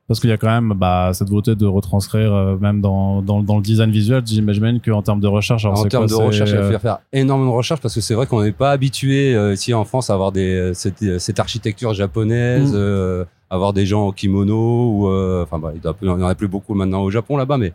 Parce 0.08 0.22
qu'il 0.22 0.30
y 0.30 0.34
a 0.34 0.38
quand 0.38 0.48
même 0.48 0.74
bah, 0.78 1.12
cette 1.14 1.28
volonté 1.28 1.54
de 1.54 1.66
retranscrire, 1.66 2.34
euh, 2.34 2.56
même 2.56 2.80
dans, 2.80 3.22
dans, 3.22 3.44
dans 3.44 3.58
le 3.58 3.62
design 3.62 3.92
visuel, 3.92 4.22
j'imagine 4.26 4.80
qu'en 4.80 5.02
termes 5.02 5.20
de 5.20 5.28
recherche. 5.28 5.66
alors 5.66 5.80
en 5.80 5.84
termes 5.84 6.08
quoi, 6.08 6.18
de 6.18 6.24
recherche, 6.28 6.50
il 6.52 6.56
falloir 6.56 6.80
faire 6.82 7.00
énormément 7.12 7.52
de 7.52 7.56
recherche 7.58 7.82
parce 7.82 7.94
que 7.94 8.00
c'est 8.00 8.14
vrai 8.14 8.26
qu'on 8.26 8.42
n'est 8.42 8.54
pas 8.54 8.72
habitué 8.72 9.36
euh, 9.36 9.54
ici 9.54 9.74
en 9.74 9.84
France 9.84 10.10
à 10.10 10.14
avoir 10.14 10.32
des, 10.32 10.72
cette, 10.76 11.20
cette 11.20 11.40
architecture 11.42 11.94
japonaise, 11.94 12.72
Mm. 12.72 12.76
euh, 12.76 13.26
avoir 13.50 13.74
des 13.74 13.86
gens 13.86 14.08
en 14.08 14.12
kimono 14.14 14.92
ou 14.94 15.08
enfin 15.44 15.60
bah, 15.60 15.74
il 15.76 15.82
n'y 16.08 16.10
en 16.10 16.22
a 16.28 16.36
plus 16.36 16.48
beaucoup 16.48 16.74
maintenant 16.74 17.02
au 17.02 17.12
Japon 17.12 17.36
là-bas, 17.36 17.58
mais 17.58 17.74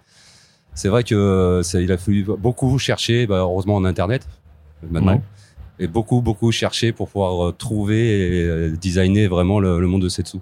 c'est 0.75 0.88
vrai 0.88 1.05
que 1.05 1.14
euh, 1.14 1.62
ça, 1.62 1.81
il 1.81 1.91
a 1.93 1.99
fallu 1.99 2.25
beaucoup 2.38 2.79
chercher, 2.79 3.26
bah, 3.26 3.38
heureusement 3.38 3.76
en 3.76 3.85
internet 3.85 4.26
maintenant, 4.91 5.14
Ouais. 5.14 5.21
et 5.79 5.87
beaucoup 5.87 6.21
beaucoup 6.21 6.50
chercher 6.52 6.93
pour 6.93 7.09
pouvoir 7.09 7.49
euh, 7.49 7.52
trouver 7.52 8.38
et 8.38 8.45
euh, 8.47 8.71
designer 8.81 9.29
vraiment 9.29 9.61
le, 9.61 9.81
le 9.81 9.87
monde 9.87 10.02
de 10.02 10.09
Setsu. 10.09 10.38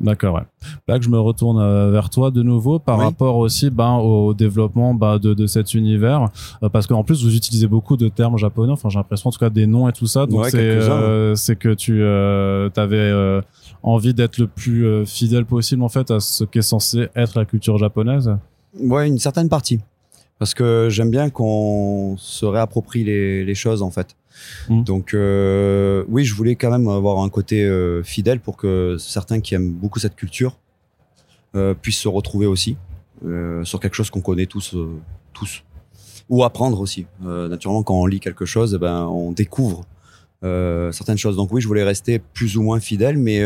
D'accord, 0.00 0.36
ouais. 0.36 0.42
Là 0.86 0.96
que 1.00 1.04
je 1.04 1.10
me 1.10 1.18
retourne 1.18 1.90
vers 1.90 2.08
toi 2.08 2.30
de 2.30 2.40
nouveau 2.44 2.78
par 2.78 2.98
Oui. 2.98 3.04
rapport 3.06 3.36
aussi 3.36 3.68
ben, 3.68 3.96
au 3.96 4.32
développement 4.32 4.94
bah, 4.94 5.18
de, 5.18 5.34
de 5.34 5.46
cet 5.48 5.74
univers, 5.74 6.28
euh, 6.62 6.68
parce 6.68 6.86
qu'en 6.86 7.02
plus 7.02 7.24
vous 7.24 7.34
utilisez 7.34 7.66
beaucoup 7.66 7.96
de 7.96 8.06
termes 8.08 8.38
japonais, 8.38 8.70
enfin 8.70 8.90
j'ai 8.90 8.98
l'impression 8.98 9.28
en 9.30 9.32
tout 9.32 9.40
cas 9.40 9.50
des 9.50 9.66
noms 9.66 9.88
et 9.88 9.92
tout 9.92 10.06
ça, 10.06 10.26
donc 10.26 10.42
Ouais, 10.44 10.50
c'est 10.52 10.60
euh, 10.60 11.34
que 11.58 11.74
tu 11.74 12.00
euh, 12.00 12.70
avais 12.76 13.40
envie 13.82 14.14
d'être 14.14 14.38
le 14.38 14.46
plus 14.46 15.04
fidèle 15.04 15.46
possible 15.46 15.82
en 15.82 15.88
fait 15.88 16.12
à 16.12 16.20
ce 16.20 16.44
qu'est 16.44 16.62
censé 16.62 17.08
être 17.16 17.36
la 17.36 17.44
culture 17.44 17.76
japonaise. 17.76 18.30
Ouais, 18.74 19.06
une 19.06 19.18
certaine 19.18 19.48
partie. 19.48 19.80
Parce 20.38 20.54
que 20.54 20.88
j'aime 20.90 21.10
bien 21.10 21.30
qu'on 21.30 22.16
se 22.16 22.46
réapproprie 22.46 23.04
les, 23.04 23.44
les 23.44 23.54
choses 23.54 23.82
en 23.82 23.90
fait. 23.90 24.14
Mhm. 24.68 24.84
Donc 24.84 25.14
euh, 25.14 26.04
oui, 26.08 26.24
je 26.24 26.34
voulais 26.34 26.56
quand 26.56 26.70
même 26.70 26.88
avoir 26.88 27.20
un 27.20 27.28
côté 27.28 27.64
euh, 27.64 28.02
fidèle 28.02 28.40
pour 28.40 28.56
que 28.56 28.96
certains 28.98 29.40
qui 29.40 29.54
aiment 29.54 29.72
beaucoup 29.72 29.98
cette 29.98 30.16
culture 30.16 30.58
euh, 31.54 31.74
puissent 31.74 32.00
se 32.00 32.08
retrouver 32.08 32.46
aussi 32.46 32.76
sur 33.64 33.80
quelque 33.80 33.94
chose 33.94 34.10
qu'on 34.10 34.20
connaît 34.20 34.46
tous, 34.46 34.76
tous, 35.32 35.64
ou 36.28 36.44
apprendre 36.44 36.78
aussi. 36.78 37.06
Naturellement, 37.20 37.82
quand 37.82 38.00
on 38.00 38.06
lit 38.06 38.20
quelque 38.20 38.44
chose, 38.44 38.74
eh 38.76 38.78
ben 38.78 39.06
on 39.06 39.32
découvre 39.32 39.86
certaines 40.40 41.18
choses. 41.18 41.34
Donc 41.34 41.52
oui, 41.52 41.60
je 41.60 41.66
voulais 41.66 41.82
rester 41.82 42.20
plus 42.20 42.56
ou 42.56 42.62
moins 42.62 42.78
fidèle, 42.78 43.18
mais 43.18 43.44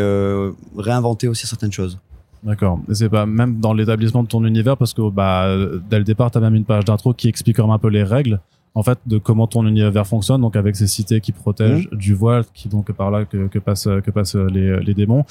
réinventer 0.76 1.26
aussi 1.26 1.46
certaines 1.46 1.72
choses. 1.72 1.98
D'accord. 2.42 2.80
Et 2.88 2.94
c'est 2.94 3.08
pas 3.08 3.24
même 3.24 3.60
dans 3.60 3.72
l'établissement 3.72 4.22
de 4.22 4.28
ton 4.28 4.44
univers 4.44 4.76
parce 4.76 4.92
que 4.94 5.10
bah 5.10 5.46
dès 5.88 5.98
le 5.98 6.04
départ, 6.04 6.30
tu 6.30 6.38
as 6.38 6.40
même 6.40 6.54
une 6.54 6.64
page 6.64 6.84
d'intro 6.84 7.14
qui 7.14 7.28
explique 7.28 7.56
quand 7.56 7.64
même 7.66 7.74
un 7.74 7.78
peu 7.78 7.88
les 7.88 8.02
règles 8.02 8.40
en 8.74 8.82
fait 8.82 8.98
de 9.06 9.18
comment 9.18 9.46
ton 9.46 9.66
univers 9.66 10.06
fonctionne 10.06 10.40
donc 10.40 10.56
avec 10.56 10.74
ces 10.76 10.86
cités 10.86 11.20
qui 11.20 11.32
protègent 11.32 11.88
du 11.92 12.14
voile 12.14 12.44
qui 12.54 12.68
donc 12.68 12.90
par 12.92 13.10
là 13.10 13.24
que, 13.26 13.46
que 13.46 13.58
passent 13.58 13.88
que 14.04 14.10
passent 14.10 14.34
les, 14.34 14.80
les 14.80 14.94
démons. 14.94 15.24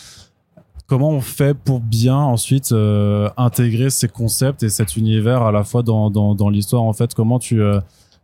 comment 0.91 1.11
on 1.11 1.21
fait 1.21 1.53
pour 1.57 1.79
bien 1.79 2.17
ensuite 2.17 2.73
euh, 2.73 3.29
intégrer 3.37 3.89
ces 3.89 4.09
concepts 4.09 4.61
et 4.61 4.67
cet 4.69 4.97
univers 4.97 5.41
à 5.41 5.51
la 5.53 5.63
fois 5.63 5.83
dans, 5.83 6.09
dans, 6.09 6.35
dans 6.35 6.49
l'histoire 6.49 6.83
en 6.83 6.91
fait? 6.91 7.13
Comment 7.13 7.39
tu 7.39 7.61
euh, 7.61 7.79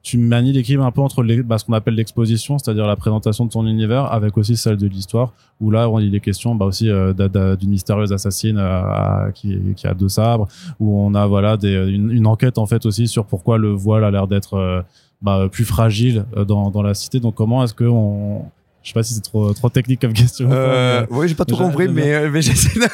tu 0.07 0.17
manies 0.17 0.53
l'équilibre 0.53 0.85
un 0.85 0.91
peu 0.91 1.01
entre 1.01 1.21
bah, 1.43 1.57
ce 1.57 1.65
qu'on 1.65 1.73
appelle 1.73 1.95
l'exposition, 1.95 2.57
c'est-à-dire 2.57 2.87
la 2.87 2.95
présentation 2.95 3.43
de 3.43 3.49
ton 3.49 3.67
univers, 3.67 4.05
avec 4.05 4.37
aussi 4.37 4.55
celle 4.55 4.77
de 4.77 4.87
l'histoire, 4.87 5.33
où 5.59 5.69
là, 5.69 5.91
il 5.99 6.15
est 6.15 6.21
question 6.21 6.55
bah, 6.55 6.63
aussi 6.65 6.89
euh, 6.89 7.11
d'une 7.57 7.69
mystérieuse 7.71 8.13
assassine 8.13 8.55
euh, 8.57 9.31
qui, 9.31 9.75
a 9.83 9.93
deux 9.93 10.07
sabres, 10.07 10.47
où 10.79 10.97
on 10.97 11.13
a 11.13 11.27
voilà 11.27 11.57
une, 11.61 12.25
enquête 12.25 12.57
en 12.57 12.65
fait 12.65 12.85
aussi 12.85 13.09
sur 13.09 13.25
pourquoi 13.25 13.57
le 13.57 13.71
voile 13.71 14.05
a 14.05 14.09
l'air 14.09 14.27
d'être 14.27 14.53
euh, 14.53 14.81
bah, 15.21 15.49
plus 15.51 15.65
fragile 15.65 16.23
dans, 16.47 16.71
dans 16.71 16.81
la 16.81 16.93
cité. 16.93 17.19
Donc 17.19 17.35
comment 17.35 17.61
est-ce 17.65 17.73
que 17.73 17.83
on, 17.83 18.45
je 18.87 18.93
sais 18.93 18.93
pas 18.93 19.03
si 19.03 19.13
c'est 19.15 19.21
trop 19.21 19.51
trop 19.53 19.67
technique 19.67 19.99
comme 19.99 20.13
question. 20.13 20.47
Euh, 20.49 21.05
mais- 21.11 21.17
oui, 21.17 21.27
j'ai 21.27 21.35
pas 21.35 21.43
tout 21.43 21.57
compris, 21.57 21.89
mais, 21.89 22.13
euh, 22.13 22.29
mais 22.31 22.41
j'essaie 22.41 22.79
de... 22.79 22.85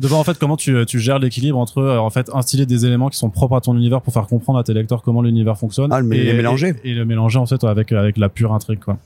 de 0.00 0.08
voir 0.08 0.18
en 0.18 0.24
fait 0.24 0.36
comment 0.36 0.56
tu, 0.56 0.84
tu 0.84 0.98
gères 0.98 1.20
l'équilibre 1.20 1.58
entre 1.58 1.78
euh, 1.78 1.98
en 1.98 2.10
fait 2.10 2.28
instiller 2.34 2.66
des 2.66 2.86
éléments 2.86 3.08
qui 3.08 3.18
sont 3.18 3.30
propres 3.30 3.54
à 3.56 3.60
ton 3.60 3.76
univers 3.76 4.02
pour 4.02 4.12
faire 4.12 4.26
comprendre 4.26 4.58
à 4.58 4.64
tes 4.64 4.74
lecteurs 4.74 5.00
comment 5.02 5.22
l'univers 5.22 5.56
fonctionne 5.56 5.92
Ah, 5.92 6.00
le 6.00 6.08
mé- 6.08 6.16
et, 6.16 6.24
les 6.24 6.32
mélanger. 6.34 6.74
et, 6.82 6.90
et 6.90 6.94
le 6.94 7.04
mélanger 7.04 7.38
en 7.38 7.46
fait 7.46 7.62
avec 7.62 7.92
avec 7.92 8.18
la 8.18 8.28
pure 8.28 8.52
intrigue 8.52 8.80
quoi. 8.80 8.98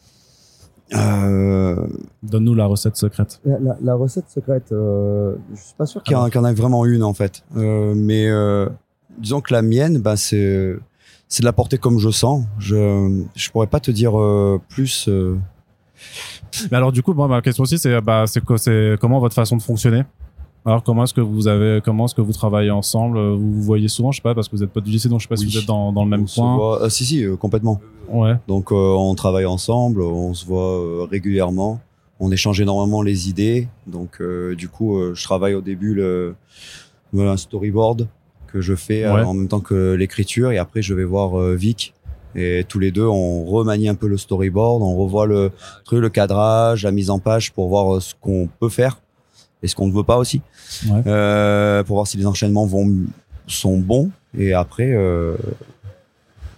Euh, 0.95 1.87
Donne-nous 2.23 2.55
la 2.55 2.65
recette 2.67 2.97
secrète. 2.97 3.41
La, 3.45 3.59
la- 3.59 3.77
la 3.83 3.95
recette 3.95 4.31
secrète, 4.31 4.73
euh, 4.73 5.35
je 5.55 5.61
suis 5.61 5.75
pas 5.77 5.85
sûr 5.85 6.03
qu'il 6.03 6.13
y, 6.13 6.17
en 6.17 6.45
ait 6.47 6.55
vraiment 6.55 6.87
une 6.87 7.03
en 7.03 7.13
fait. 7.13 7.43
Euh, 7.57 7.93
mais 7.95 8.27
euh, 8.29 8.69
disons 9.19 9.41
que 9.41 9.53
la 9.53 9.63
mienne, 9.63 9.99
bah, 9.99 10.17
c'est 10.17 10.77
c'est 11.29 11.43
de 11.43 11.47
la 11.47 11.53
porter 11.53 11.77
comme 11.79 11.99
je 11.99 12.09
sens. 12.11 12.45
Je 12.59 13.23
je 13.35 13.51
pourrais 13.51 13.67
pas 13.67 13.81
te 13.81 13.91
dire 13.91 14.19
euh, 14.19 14.61
plus. 14.69 15.09
Euh, 15.97 16.67
Mais 16.71 16.77
alors 16.77 16.93
du 16.93 17.03
coup, 17.03 17.13
moi 17.15 17.29
ma 17.29 17.43
question 17.43 17.63
aussi 17.65 17.79
c'est 17.79 18.01
bah 18.01 18.25
c'est 18.27 18.45
quoi 18.45 18.59
c'est 18.59 18.97
comment 19.01 19.19
votre 19.21 19.35
façon 19.35 19.57
de 19.57 19.63
fonctionner? 19.63 20.03
Alors 20.65 20.83
comment 20.83 21.05
est-ce 21.05 21.15
que 21.15 21.21
vous 21.21 21.47
avez 21.47 21.81
comment 21.85 22.07
est-ce 22.07 22.15
que 22.15 22.21
vous 22.21 22.33
travaillez 22.33 22.71
ensemble? 22.73 23.19
Vous 23.21 23.53
vous 23.55 23.63
voyez 23.63 23.89
souvent 23.89 24.11
je 24.13 24.17
sais 24.17 24.23
pas 24.23 24.35
parce 24.35 24.49
que 24.49 24.57
vous 24.57 24.63
êtes 24.65 24.71
pas 24.73 24.81
du 24.81 24.91
lycée 24.91 25.09
donc 25.09 25.21
je 25.21 25.25
sais 25.25 25.29
pas 25.29 25.37
si 25.37 25.47
vous 25.47 25.57
êtes 25.59 25.67
dans, 25.67 25.93
dans 25.93 26.03
le 26.05 26.11
même 26.11 26.23
on 26.23 26.27
se 26.27 26.41
coin. 26.41 26.57
voit- 26.57 26.83
euh, 26.83 26.89
si 26.89 27.05
si, 27.05 27.25
euh, 27.25 27.37
complètement. 27.37 27.81
ouais. 28.09 28.35
Donc 28.49 28.73
euh, 28.73 28.75
on 28.75 29.15
travaille 29.15 29.47
ensemble, 29.47 30.03
on 30.03 30.35
se 30.35 30.45
voit 30.45 30.73
euh, 30.81 31.07
régulièrement, 31.09 31.81
on 32.19 32.33
échange 32.33 32.61
énormément 32.61 33.03
les 33.03 33.29
idées. 33.29 33.69
Donc 33.87 34.21
euh, 34.21 34.57
du 34.57 34.69
coup, 34.69 34.97
euh, 34.99 35.13
je 35.15 35.23
travaille 35.23 35.55
au 35.55 35.61
début 35.61 35.95
le 35.95 36.35
un 37.17 37.37
storyboard 37.37 38.09
que 38.49 38.61
je 38.61 38.75
fais 38.75 39.05
euh, 39.05 39.15
Ouais. 39.15 39.23
en 39.23 39.35
même 39.35 39.49
temps 39.49 39.61
que 39.61 39.95
l'écriture. 39.95 40.51
Et 40.51 40.59
après 40.59 40.83
je 40.83 40.95
vais 40.95 41.05
voir 41.05 41.39
euh, 41.39 41.55
Vic 41.55 41.95
et 42.37 42.65
tous 42.69 42.79
les 42.79 42.91
deux 42.93 43.07
on 43.07 43.45
remanie 43.45 43.89
un 43.89 43.95
peu 43.95 44.07
le 44.07 44.17
storyboard, 44.19 44.83
on 44.83 44.95
revoit 44.97 45.27
le 45.27 45.51
truc, 45.85 46.01
le 46.01 46.11
cadrage, 46.11 46.85
la 46.85 46.93
mise 46.93 47.11
en 47.11 47.19
page 47.19 47.53
pour 47.53 47.69
voir 47.69 47.97
euh, 47.97 48.01
ce 48.01 48.15
qu'on 48.21 48.49
peut 48.61 48.69
faire 48.69 49.01
et 49.63 49.69
ce 49.69 49.75
qu'on 49.75 49.87
ne 49.89 49.93
veut 49.93 50.05
pas 50.05 50.19
aussi, 50.19 50.43
Ouais. 50.89 51.01
Euh, 51.07 51.83
pour 51.83 51.97
voir 51.97 52.07
si 52.07 52.17
les 52.19 52.27
enchaînements 52.27 52.67
vont 52.67 52.89
sont 53.47 53.79
bons 53.79 54.11
et 54.37 54.53
après. 54.53 54.91
Euh, 54.93 55.35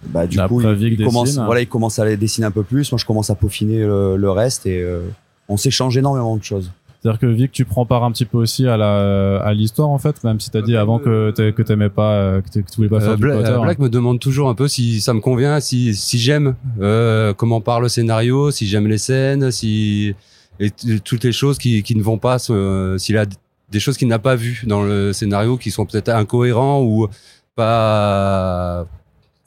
bah, 0.03 0.27
du 0.27 0.37
coup, 0.37 0.61
il, 0.61 0.81
il 0.99 1.05
commence, 1.05 1.29
dessine. 1.29 1.45
voilà, 1.45 1.61
il 1.61 1.67
commence 1.67 1.99
à 1.99 2.05
les 2.05 2.17
dessiner 2.17 2.47
un 2.47 2.51
peu 2.51 2.63
plus. 2.63 2.89
Moi, 2.91 2.97
je 2.97 3.05
commence 3.05 3.29
à 3.29 3.35
peaufiner 3.35 3.79
le, 3.79 4.15
le 4.15 4.31
reste 4.31 4.65
et 4.65 4.81
euh, 4.81 5.01
on 5.49 5.57
s'échange 5.57 5.97
énormément 5.97 6.37
de 6.37 6.43
choses. 6.43 6.71
C'est-à-dire 7.01 7.19
que 7.19 7.25
Vic 7.27 7.51
tu 7.51 7.63
prends 7.65 7.85
part 7.85 8.03
un 8.03 8.11
petit 8.11 8.25
peu 8.25 8.37
aussi 8.37 8.67
à 8.67 8.75
la 8.77 9.37
à 9.41 9.53
l'histoire 9.53 9.89
en 9.89 9.97
fait 9.97 10.21
même 10.23 10.39
si 10.39 10.49
t'as 10.51 10.61
dit 10.61 10.75
avant 10.75 10.99
que 10.99 11.33
euh, 11.39 11.51
que 11.51 11.61
t'aimais 11.61 11.89
pas 11.89 12.11
euh, 12.13 12.41
que, 12.41 12.49
tu 12.49 12.63
voulais 12.75 12.89
pas 12.89 12.99
faire 12.99 13.11
Euh, 13.11 13.15
du 13.15 13.21
Bla- 13.21 13.35
Potter 13.37 13.49
euh, 13.51 13.59
Black 13.59 13.79
me 13.79 13.89
demande 13.89 14.19
toujours 14.19 14.49
un 14.49 14.55
peu 14.55 14.67
si 14.67 14.99
ça 15.01 15.13
me 15.13 15.21
convient, 15.21 15.59
si, 15.61 15.93
si 15.95 16.17
j'aime 16.19 16.55
euh, 16.81 17.33
comment 17.33 17.61
part 17.61 17.79
le 17.81 17.87
scénario, 17.89 18.51
si 18.51 18.67
j'aime 18.67 18.87
les 18.87 18.97
scènes, 18.97 19.49
si 19.51 20.13
et 20.59 20.71
toutes 21.05 21.23
les 21.23 21.31
choses 21.31 21.57
qui, 21.57 21.83
qui 21.83 21.95
ne 21.95 22.03
vont 22.03 22.17
pas, 22.17 22.35
euh, 22.49 22.97
s'il 22.97 23.17
a 23.17 23.25
des 23.71 23.79
choses 23.79 23.95
qu'il 23.97 24.09
n'a 24.09 24.19
pas 24.19 24.35
vues 24.35 24.63
dans 24.67 24.83
le 24.83 25.13
scénario 25.13 25.55
qui 25.57 25.71
sont 25.71 25.85
peut-être 25.85 26.09
incohérents 26.09 26.81
ou 26.83 27.07
pas, 27.55 28.85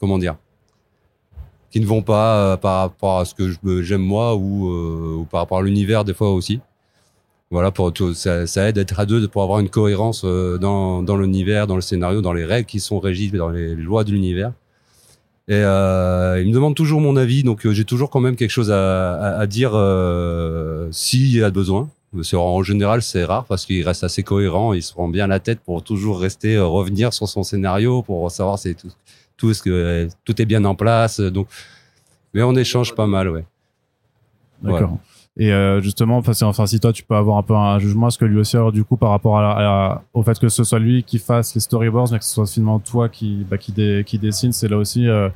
comment 0.01 0.17
dire, 0.19 0.37
qui 1.71 1.81
ne 1.81 1.87
vont 1.87 2.03
pas 2.03 2.37
euh, 2.53 2.57
par 2.57 2.79
rapport 2.81 3.19
à 3.21 3.25
ce 3.25 3.35
que 3.35 3.83
j'aime 3.83 4.01
moi 4.03 4.35
ou, 4.37 4.71
euh, 4.71 5.17
ou 5.21 5.25
par 5.25 5.41
rapport 5.41 5.59
à 5.59 5.63
l'univers 5.63 6.05
des 6.05 6.15
fois 6.15 6.33
aussi. 6.33 6.61
Voilà, 7.53 7.71
pour 7.71 7.93
tout, 7.93 8.15
ça, 8.15 8.47
aide 8.67 8.77
d'être 8.77 8.99
à 8.99 9.05
deux 9.05 9.29
pour 9.29 9.43
avoir 9.43 9.61
une 9.61 9.69
cohérence 9.69 10.23
euh, 10.25 10.57
dans, 10.57 11.17
l'univers, 11.17 11.67
dans 11.67 11.77
le 11.77 11.83
scénario, 11.83 12.23
dans 12.23 12.33
les 12.33 12.47
règles 12.47 12.67
qui 12.67 12.81
sont 12.81 12.99
régies, 12.99 13.31
dans 13.31 13.51
les 13.51 13.77
lois 13.77 14.05
de 14.05 14.11
l'univers. 14.11 14.53
Et 15.49 15.57
euh, 15.57 16.41
il 16.41 16.49
me 16.49 16.55
demande 16.55 16.75
toujours 16.75 17.03
mon 17.03 17.15
avis, 17.15 17.43
donc 17.43 17.67
euh, 17.67 17.73
j'ai 17.75 17.85
toujours 17.85 18.09
quand 18.09 18.21
même 18.21 18.37
quelque 18.37 18.51
chose 18.51 18.71
à, 18.71 19.13
à, 19.17 19.41
à 19.41 19.47
dire 19.47 19.73
euh, 19.75 20.89
s'il 20.93 21.31
y 21.37 21.43
a 21.43 21.51
besoin. 21.51 21.91
En 22.33 22.63
général, 22.63 23.03
c'est 23.03 23.25
rare 23.25 23.45
parce 23.45 23.67
qu'il 23.67 23.87
reste 23.87 24.03
assez 24.03 24.23
cohérent, 24.23 24.73
il 24.73 24.83
se 24.83 24.95
prend 24.95 25.09
bien 25.09 25.27
la 25.27 25.39
tête 25.39 25.61
pour 25.61 25.83
toujours 25.83 26.21
rester, 26.21 26.59
revenir 26.59 27.13
sur 27.13 27.29
son 27.29 27.43
scénario, 27.43 28.01
pour 28.01 28.31
savoir 28.31 28.59
si 28.59 28.75
tout 29.37 29.53
est 30.43 30.47
bien 30.47 30.65
en 30.65 30.75
place. 30.75 31.21
Donc, 31.21 31.49
mais 32.33 32.43
on 32.43 32.57
échange 32.57 32.95
pas 32.95 33.07
mal, 33.07 33.29
ouais. 33.29 33.45
D'accord. 34.63 34.79
Voilà. 34.79 34.99
Et 35.39 35.51
euh, 35.51 35.81
justement, 35.81 36.19
enfin, 36.19 36.67
si 36.67 36.79
toi 36.79 36.93
tu 36.93 37.05
peux 37.05 37.15
avoir 37.15 37.39
un 37.39 37.43
peu 37.43 37.55
un 37.55 37.79
jugement, 37.79 38.09
est-ce 38.09 38.19
que 38.19 38.27
lui 38.27 38.39
aussi, 38.39 38.57
alors, 38.57 38.71
du 38.71 38.85
coup, 38.85 38.99
par 38.99 39.11
rapport 39.11 39.39
à, 39.39 39.43
la- 39.43 39.51
à 39.53 39.63
la- 39.63 40.03
au 40.13 40.23
fait 40.23 40.39
que 40.39 40.49
ce 40.51 40.63
soit 40.63 40.79
lui 40.79 41.05
qui 41.05 41.19
fasse 41.19 41.55
les 41.55 41.61
storyboards, 41.63 42.13
mais 42.13 42.19
que 42.19 42.25
ce 42.25 42.35
soit 42.35 42.47
finalement 42.47 42.79
toi 42.81 43.09
qui, 43.09 43.47
bah, 43.51 43.57
qui, 43.57 43.73
dé- 43.73 44.03
qui 44.07 44.19
dessine, 44.19 44.53
c'est 44.53 44.69
là 44.69 44.77
aussi 44.77 45.09
euh, 45.09 45.31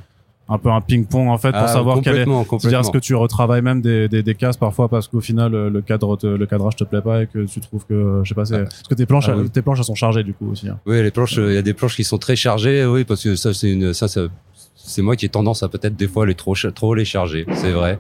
un 0.51 0.59
peu 0.59 0.71
un 0.71 0.83
ping-pong 0.83 1.29
en 1.29 1.39
fait 1.39 1.51
pour 1.53 1.63
Ah, 1.63 1.67
savoir 1.69 1.97
quel 2.03 2.19
est. 2.19 2.25
C'est-à-dire, 2.61 2.81
est-ce 2.81 2.91
que 2.91 2.99
tu 2.99 3.15
retravailles 3.15 3.63
même 3.63 3.81
des, 3.81 4.07
des, 4.07 4.23
des 4.23 4.35
cases 4.35 4.59
parfois 4.59 4.89
parce 4.91 5.09
qu'au 5.09 5.21
final 5.21 5.55
euh, 5.55 5.71
le 5.71 5.81
cadre 5.81 6.15
te- 6.17 6.27
le 6.27 6.47
cadrage 6.47 6.77
te 6.77 6.85
plaît 6.85 7.01
pas 7.01 7.23
et 7.23 7.27
que 7.27 7.47
tu 7.47 7.59
trouves 7.61 7.85
que 7.87 7.95
euh, 7.95 8.23
je 8.23 8.29
sais 8.29 8.35
pas 8.37 8.45
c'est 8.45 8.63
parce 8.63 8.83
que 8.85 8.95
tes 8.95 9.07
planches 9.07 9.29
Ah 9.29 9.35
oui. 9.37 9.51
tes 9.51 9.61
planches 9.63 9.79
elles 9.81 9.85
sont 9.87 9.97
chargées 9.97 10.23
du 10.23 10.35
coup 10.35 10.49
aussi 10.53 10.69
hein. 10.69 10.79
Oui, 10.87 11.03
les 11.03 11.11
planches, 11.11 11.37
euh, 11.39 11.51
il 11.51 11.55
y 11.57 11.59
a 11.59 11.63
des 11.63 11.75
planches 11.75 11.97
qui 11.97 12.05
sont 12.05 12.19
très 12.19 12.37
chargées, 12.37 12.85
oui, 12.87 13.03
parce 13.05 13.25
que 13.25 13.35
ça, 13.35 13.53
c'est 13.55 13.73
une, 13.73 13.93
ça, 13.93 14.07
ça- 14.07 14.29
c'est 14.77 15.03
moi 15.03 15.17
qui 15.17 15.27
ai 15.27 15.29
tendance 15.31 15.65
à 15.65 15.69
peut-être 15.69 15.97
des 15.97 16.07
fois 16.07 16.27
les 16.27 16.37
trop, 16.37 16.55
trop 16.55 16.95
les 16.95 17.05
charger, 17.05 17.45
c'est 17.55 17.73
vrai. 17.73 17.99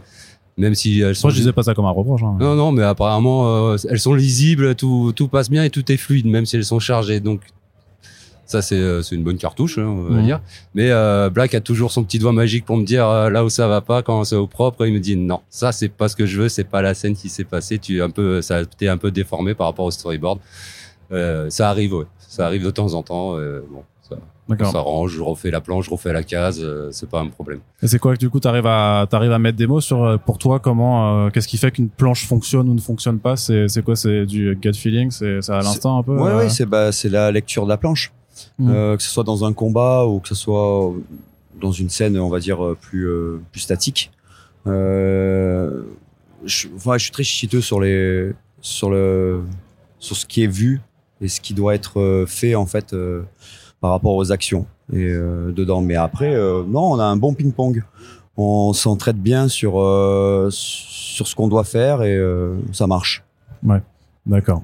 Même 0.59 0.75
si 0.75 1.01
elles 1.01 1.15
sont. 1.15 1.27
moi 1.29 1.33
je 1.33 1.39
disais 1.39 1.53
pas 1.53 1.63
ça 1.63 1.75
comme 1.75 1.85
un 1.85 1.91
reproche 1.91 2.23
hein. 2.23 2.37
Non, 2.41 2.55
non, 2.55 2.73
mais 2.73 2.83
apparemment, 2.83 3.73
euh, 3.73 3.77
elles 3.91 3.99
sont 4.01 4.15
lisibles, 4.15 4.75
tout, 4.75 5.13
tout 5.15 5.29
passe 5.29 5.51
bien 5.51 5.65
et 5.65 5.71
tout 5.71 5.91
est 5.93 5.97
fluide, 5.99 6.27
même 6.27 6.47
si 6.47 6.57
elles 6.57 6.65
sont 6.65 6.79
chargées. 6.79 7.21
Donc, 7.21 7.43
ça, 8.47 8.63
c'est, 8.63 8.77
euh, 8.77 9.03
c'est 9.03 9.17
une 9.17 9.25
bonne 9.25 9.37
cartouche, 9.39 9.77
hein, 9.77 9.85
on 9.87 10.03
va 10.05 10.17
Mhm. 10.21 10.25
dire. 10.25 10.41
Mais 10.75 10.91
euh, 10.91 11.29
Black 11.31 11.55
a 11.55 11.61
toujours 11.61 11.91
son 11.91 12.05
petit 12.05 12.19
doigt 12.21 12.33
magique 12.33 12.65
pour 12.65 12.77
me 12.77 12.85
dire 12.85 13.07
euh, 13.07 13.29
là 13.29 13.45
où 13.45 13.49
ça 13.51 13.67
va 13.69 13.81
pas, 13.81 14.03
quand 14.03 14.23
c'est 14.25 14.37
au 14.37 14.47
propre. 14.47 14.87
Il 14.87 14.95
me 14.95 15.01
dit 15.01 15.17
non, 15.17 15.41
ça, 15.51 15.73
c'est 15.73 15.89
pas 15.89 16.09
ce 16.09 16.15
que 16.17 16.25
je 16.27 16.41
veux, 16.41 16.49
c'est 16.49 16.65
pas 16.65 16.81
la 16.81 16.95
scène 16.95 17.17
qui 17.17 17.29
s'est 17.29 17.45
passée. 17.45 17.79
Tu 17.79 17.99
es 17.99 18.01
un 18.01 18.09
peu, 18.11 18.41
ça, 18.41 18.65
t'es 18.65 18.89
un 18.89 18.97
peu 18.99 19.11
déformé 19.11 19.55
par 19.55 19.67
rapport 19.67 19.85
au 19.85 19.91
storyboard. 19.91 20.39
Euh, 21.13 21.51
ça 21.51 21.69
arrive, 21.71 21.93
ouais. 21.95 22.05
Ça 22.19 22.47
arrive 22.47 22.65
de 22.65 22.71
temps 22.71 22.95
en 22.95 23.03
temps. 23.03 23.37
euh, 23.37 23.61
bon, 23.71 23.83
ça, 24.09 24.17
on 24.49 24.53
d'accord 24.53 24.73
s'arrange, 24.73 25.13
je 25.13 25.23
refais 25.23 25.51
la 25.51 25.61
planche, 25.61 25.87
je 25.87 25.91
refais 25.91 26.13
la 26.13 26.23
case, 26.23 26.61
euh, 26.63 26.89
c'est 26.93 27.09
pas 27.09 27.21
un 27.21 27.29
problème. 27.29 27.61
et 27.83 27.87
c'est 27.89 27.99
quoi 27.99 28.15
que 28.15 28.19
du 28.19 28.31
coup 28.31 28.41
t'arrives 28.41 28.67
à 28.67 29.07
t'arrives 29.11 29.33
à 29.33 29.39
mettre 29.39 29.59
des 29.59 29.67
mots 29.67 29.81
sur 29.81 30.05
euh, 30.05 30.17
pour 30.17 30.39
toi 30.39 30.61
comment 30.61 31.27
euh, 31.27 31.31
qu'est-ce 31.31 31.49
qui 31.49 31.59
fait 31.59 31.71
qu'une 31.71 31.89
planche 31.89 32.27
fonctionne 32.27 32.69
ou 32.69 32.75
ne 32.75 32.81
fonctionne 32.81 33.19
pas? 33.19 33.37
C'est 33.37 33.69
c'est 33.69 33.83
quoi? 33.83 33.97
C'est 33.97 34.27
du 34.27 34.55
gut 34.57 34.73
feeling? 34.75 35.11
C'est 35.11 35.43
c'est 35.43 35.53
à 35.53 35.61
l'instinct 35.61 35.99
un 35.99 36.03
peu 36.03 36.17
Ouais, 36.17 36.31
euh, 36.31 36.37
ouais, 36.39 36.49
c'est 36.49 36.67
bah, 36.67 36.93
c'est 36.93 37.09
la 37.09 37.31
lecture 37.31 37.65
de 37.65 37.69
la 37.71 37.77
planche. 37.77 38.13
Euh, 38.61 38.97
que 38.97 39.03
ce 39.03 39.09
soit 39.09 39.25
dans 39.25 39.45
un 39.47 39.53
combat 39.55 40.05
ou 40.07 40.21
que 40.21 40.29
ce 40.29 40.35
soit 40.35 40.93
dans 41.59 41.73
une 41.73 41.89
scène, 41.89 42.19
on 42.19 42.29
va 42.29 42.39
dire 42.39 42.59
plus 42.81 43.09
euh, 43.09 43.41
plus 43.51 43.61
statique. 43.61 44.11
Euh, 44.67 45.83
je, 46.45 46.69
enfin, 46.77 46.99
je 46.99 47.05
suis 47.05 47.13
très 47.13 47.23
chiteux 47.23 47.61
sur 47.61 47.81
les 47.81 48.33
sur 48.61 48.91
le 48.91 49.43
sur 49.99 50.17
ce 50.17 50.27
qui 50.27 50.43
est 50.43 50.49
vu 50.49 50.81
et 51.21 51.29
ce 51.29 51.41
qui 51.41 51.55
doit 51.55 51.75
être 51.75 52.25
fait 52.29 52.55
en 52.55 52.67
fait 52.67 52.93
euh, 52.93 53.23
par 53.81 53.91
rapport 53.91 54.15
aux 54.15 54.33
actions 54.33 54.67
et 54.93 55.05
euh, 55.05 55.53
dedans. 55.53 55.81
Mais 55.81 55.97
après, 55.97 56.35
euh, 56.35 56.63
non, 56.67 56.93
on 56.93 56.99
a 56.99 57.05
un 57.05 57.17
bon 57.17 57.35
ping-pong. 57.35 57.83
On 58.37 58.73
s'entraide 58.73 59.17
bien 59.17 59.49
sur 59.49 59.81
euh, 59.81 60.49
sur 60.51 61.27
ce 61.27 61.35
qu'on 61.35 61.49
doit 61.49 61.65
faire 61.65 62.03
et 62.03 62.21
ça 62.73 62.87
marche. 62.87 63.25
D'accord. 64.27 64.63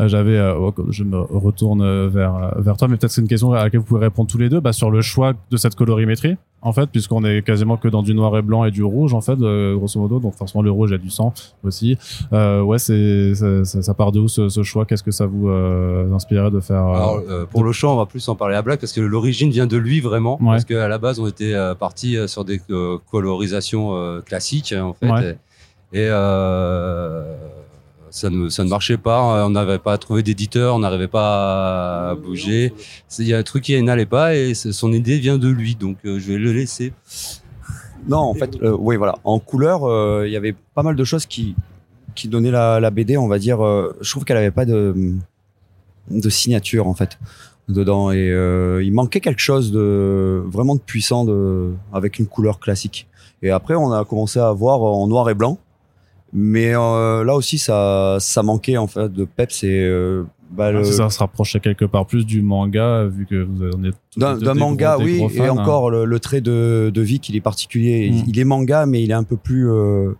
Euh, 0.00 0.08
J'avais, 0.08 0.38
euh, 0.38 0.54
oh, 0.58 0.72
je 0.88 1.04
me 1.04 1.20
retourne 1.20 1.82
euh, 1.82 2.08
vers 2.08 2.54
vers 2.56 2.76
toi, 2.76 2.88
mais 2.88 2.96
peut-être 2.96 3.12
c'est 3.12 3.20
une 3.20 3.28
question 3.28 3.52
à 3.52 3.64
laquelle 3.64 3.80
vous 3.80 3.86
pouvez 3.86 4.00
répondre 4.00 4.30
tous 4.30 4.38
les 4.38 4.48
deux. 4.48 4.60
Bah, 4.60 4.72
sur 4.72 4.90
le 4.90 5.02
choix 5.02 5.34
de 5.50 5.56
cette 5.58 5.74
colorimétrie, 5.74 6.36
en 6.62 6.72
fait, 6.72 6.86
puisqu'on 6.86 7.24
est 7.24 7.42
quasiment 7.42 7.76
que 7.76 7.88
dans 7.88 8.02
du 8.02 8.14
noir 8.14 8.36
et 8.38 8.42
blanc 8.42 8.64
et 8.64 8.70
du 8.70 8.82
rouge, 8.82 9.12
en 9.12 9.20
fait, 9.20 9.36
grosso 9.36 10.00
modo. 10.00 10.18
Donc 10.18 10.34
forcément 10.34 10.62
le 10.62 10.70
rouge 10.70 10.92
a 10.92 10.98
du 10.98 11.10
sang 11.10 11.34
aussi. 11.62 11.98
Euh, 12.32 12.62
ouais, 12.62 12.78
c'est 12.78 13.34
ça, 13.34 13.94
part 13.94 14.12
de 14.12 14.20
où 14.20 14.28
ce, 14.28 14.48
ce 14.48 14.62
choix? 14.62 14.86
Qu'est-ce 14.86 15.02
que 15.02 15.10
ça 15.10 15.26
vous 15.26 15.48
euh, 15.48 16.10
inspirait 16.14 16.50
de 16.50 16.60
faire 16.60 16.86
euh, 16.86 16.94
Alors, 16.94 17.46
pour 17.50 17.62
le 17.62 17.72
chant, 17.72 17.94
on 17.94 17.98
va 17.98 18.06
plus 18.06 18.26
en 18.28 18.34
parler 18.34 18.56
à 18.56 18.62
Black 18.62 18.80
parce 18.80 18.92
que 18.92 19.00
l'origine 19.00 19.50
vient 19.50 19.66
de 19.66 19.76
lui 19.76 20.00
vraiment. 20.00 20.38
Ouais. 20.40 20.52
Parce 20.52 20.64
qu'à 20.64 20.88
la 20.88 20.98
base, 20.98 21.20
on 21.20 21.26
était 21.26 21.54
parti 21.78 22.16
sur 22.28 22.46
des 22.46 22.62
colorisations 23.10 24.22
classiques 24.24 24.72
hein, 24.72 24.84
en 24.84 24.94
fait. 24.94 25.10
Ouais. 25.10 25.38
Et 25.92 26.06
euh, 26.10 27.22
ça, 28.12 28.30
ne, 28.30 28.48
ça 28.50 28.62
ne 28.62 28.68
marchait 28.68 28.98
pas. 28.98 29.44
On 29.46 29.50
n'avait 29.50 29.78
pas 29.78 29.96
trouvé 29.98 30.22
d'éditeur, 30.22 30.76
on 30.76 30.80
n'arrivait 30.80 31.08
pas 31.08 32.10
à 32.10 32.14
bouger. 32.14 32.72
Il 33.18 33.26
y 33.26 33.34
a 33.34 33.38
un 33.38 33.42
truc 33.42 33.64
qui 33.64 33.82
n'allait 33.82 34.06
pas 34.06 34.34
et 34.36 34.54
son 34.54 34.92
idée 34.92 35.18
vient 35.18 35.38
de 35.38 35.48
lui. 35.48 35.74
Donc 35.74 35.96
euh, 36.04 36.18
je 36.20 36.32
vais 36.32 36.38
le 36.38 36.52
laisser. 36.52 36.92
Non, 38.06 38.18
en 38.18 38.34
fait, 38.34 38.60
euh, 38.62 38.76
oui, 38.78 38.96
voilà. 38.96 39.14
En 39.24 39.38
couleur, 39.38 39.84
euh, 39.84 40.24
il 40.26 40.32
y 40.32 40.36
avait 40.36 40.54
pas 40.74 40.82
mal 40.82 40.94
de 40.96 41.04
choses 41.04 41.26
qui 41.26 41.54
qui 42.14 42.28
donnaient 42.28 42.50
la, 42.50 42.78
la 42.78 42.90
BD, 42.90 43.16
on 43.16 43.26
va 43.28 43.38
dire. 43.38 43.64
euh, 43.64 43.96
je 44.02 44.10
trouve 44.10 44.24
qu'elle 44.24 44.36
avait 44.36 44.50
pas 44.50 44.66
de 44.66 44.94
de 46.10 46.28
signature 46.28 46.86
en 46.88 46.94
fait 46.94 47.16
dedans 47.68 48.10
et 48.10 48.26
il 48.82 48.92
manquait 48.92 49.20
quelque 49.20 49.40
chose 49.40 49.70
de 49.72 50.42
vraiment 50.46 50.74
de 50.74 50.80
puissant 50.80 51.24
de 51.24 51.72
avec 51.92 52.18
une 52.18 52.26
couleur 52.26 52.58
classique. 52.58 53.06
Et 53.40 53.50
après 53.50 53.76
on 53.76 53.92
a 53.92 54.04
commencé 54.04 54.40
à 54.40 54.50
voir 54.52 54.82
en 54.82 55.06
noir 55.06 55.30
et 55.30 55.34
blanc, 55.34 55.58
mais 56.32 56.74
euh, 56.74 57.24
là 57.24 57.34
aussi 57.34 57.58
ça 57.58 58.16
ça 58.20 58.42
manquait 58.42 58.76
en 58.76 58.86
fait 58.86 59.12
de 59.12 59.24
peps 59.24 59.64
et 59.64 59.68
euh, 59.84 60.24
bah, 60.50 60.66
Ah, 60.66 60.72
le- 60.72 60.84
ça 60.84 61.08
se 61.10 61.18
rapprochait 61.18 61.60
quelque 61.60 61.84
part 61.84 62.06
plus 62.06 62.24
du 62.26 62.42
manga 62.42 63.04
vu 63.06 63.26
que 63.26 63.42
vous 63.42 63.64
en 63.74 63.84
êtes 63.84 63.96
d'un 64.16 64.54
manga 64.54 64.94
gros- 64.96 65.04
oui 65.04 65.18
gros 65.18 65.30
et 65.30 65.40
hein. 65.46 65.50
encore 65.50 65.90
le, 65.90 66.04
le 66.04 66.20
trait 66.20 66.40
de 66.40 66.90
de 66.92 67.00
Vic 67.02 67.28
il 67.28 67.36
est 67.36 67.40
particulier 67.40 68.10
Mm. 68.10 68.14
il, 68.14 68.28
il 68.30 68.38
est 68.38 68.44
manga 68.44 68.86
mais 68.86 69.02
il 69.02 69.10
est 69.10 69.14
un 69.14 69.24
peu 69.24 69.36
plus 69.36 69.70
euh, 69.70 70.12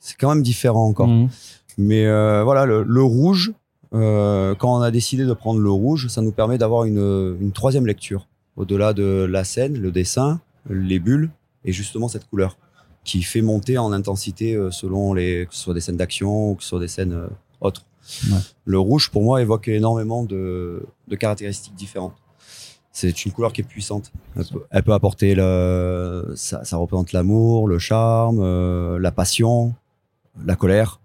c'est 0.00 0.16
quand 0.18 0.28
même 0.34 0.42
différent 0.42 0.86
encore 0.86 1.08
Mhm. 1.08 1.28
Mais 1.78 2.04
voilà, 2.42 2.66
le, 2.66 2.82
le 2.82 3.02
rouge, 3.02 3.52
quand 3.92 4.56
on 4.78 4.82
a 4.82 4.90
décidé 4.90 5.24
de 5.24 5.32
prendre 5.32 5.60
le 5.60 5.70
rouge, 5.70 6.08
ça 6.08 6.20
nous 6.20 6.32
permet 6.32 6.58
d'avoir 6.58 6.84
une, 6.84 7.36
une 7.40 7.52
troisième 7.52 7.86
lecture. 7.86 8.26
Au-delà 8.56 8.92
de 8.92 9.26
la 9.30 9.44
scène, 9.44 9.78
le 9.78 9.90
dessin, 9.90 10.40
les 10.68 10.98
bulles, 10.98 11.30
et 11.64 11.72
justement 11.72 12.08
cette 12.08 12.28
couleur 12.28 12.58
qui 13.10 13.22
fait 13.22 13.42
monter 13.42 13.76
en 13.78 13.90
intensité 14.00 14.54
euh, 14.54 14.70
selon 14.70 15.14
les, 15.18 15.46
que 15.48 15.54
ce 15.56 15.60
soit 15.64 15.74
des 15.74 15.80
scènes 15.80 15.96
d'action 15.96 16.50
ou 16.50 16.54
que 16.54 16.62
ce 16.62 16.68
soit 16.70 16.80
des 16.86 16.92
scènes 16.96 17.12
euh, 17.12 17.26
autres. 17.60 17.84
Ouais. 18.30 18.38
Le 18.64 18.78
rouge, 18.78 19.10
pour 19.10 19.22
moi, 19.22 19.42
évoque 19.42 19.66
énormément 19.68 20.22
de, 20.24 20.82
de 21.08 21.16
caractéristiques 21.16 21.74
différentes. 21.74 22.14
C'est 22.92 23.24
une 23.24 23.32
couleur 23.32 23.52
qui 23.52 23.60
est 23.62 23.64
puissante. 23.76 24.12
Elle 24.36 24.44
peut, 24.52 24.62
elle 24.70 24.82
peut 24.82 24.92
apporter 24.92 25.34
le, 25.34 26.32
ça, 26.36 26.64
ça 26.64 26.76
représente 26.76 27.12
l'amour, 27.12 27.68
le 27.68 27.78
charme, 27.78 28.38
euh, 28.40 28.98
la 28.98 29.12
passion, 29.12 29.74
la 30.44 30.56
colère. 30.56 31.00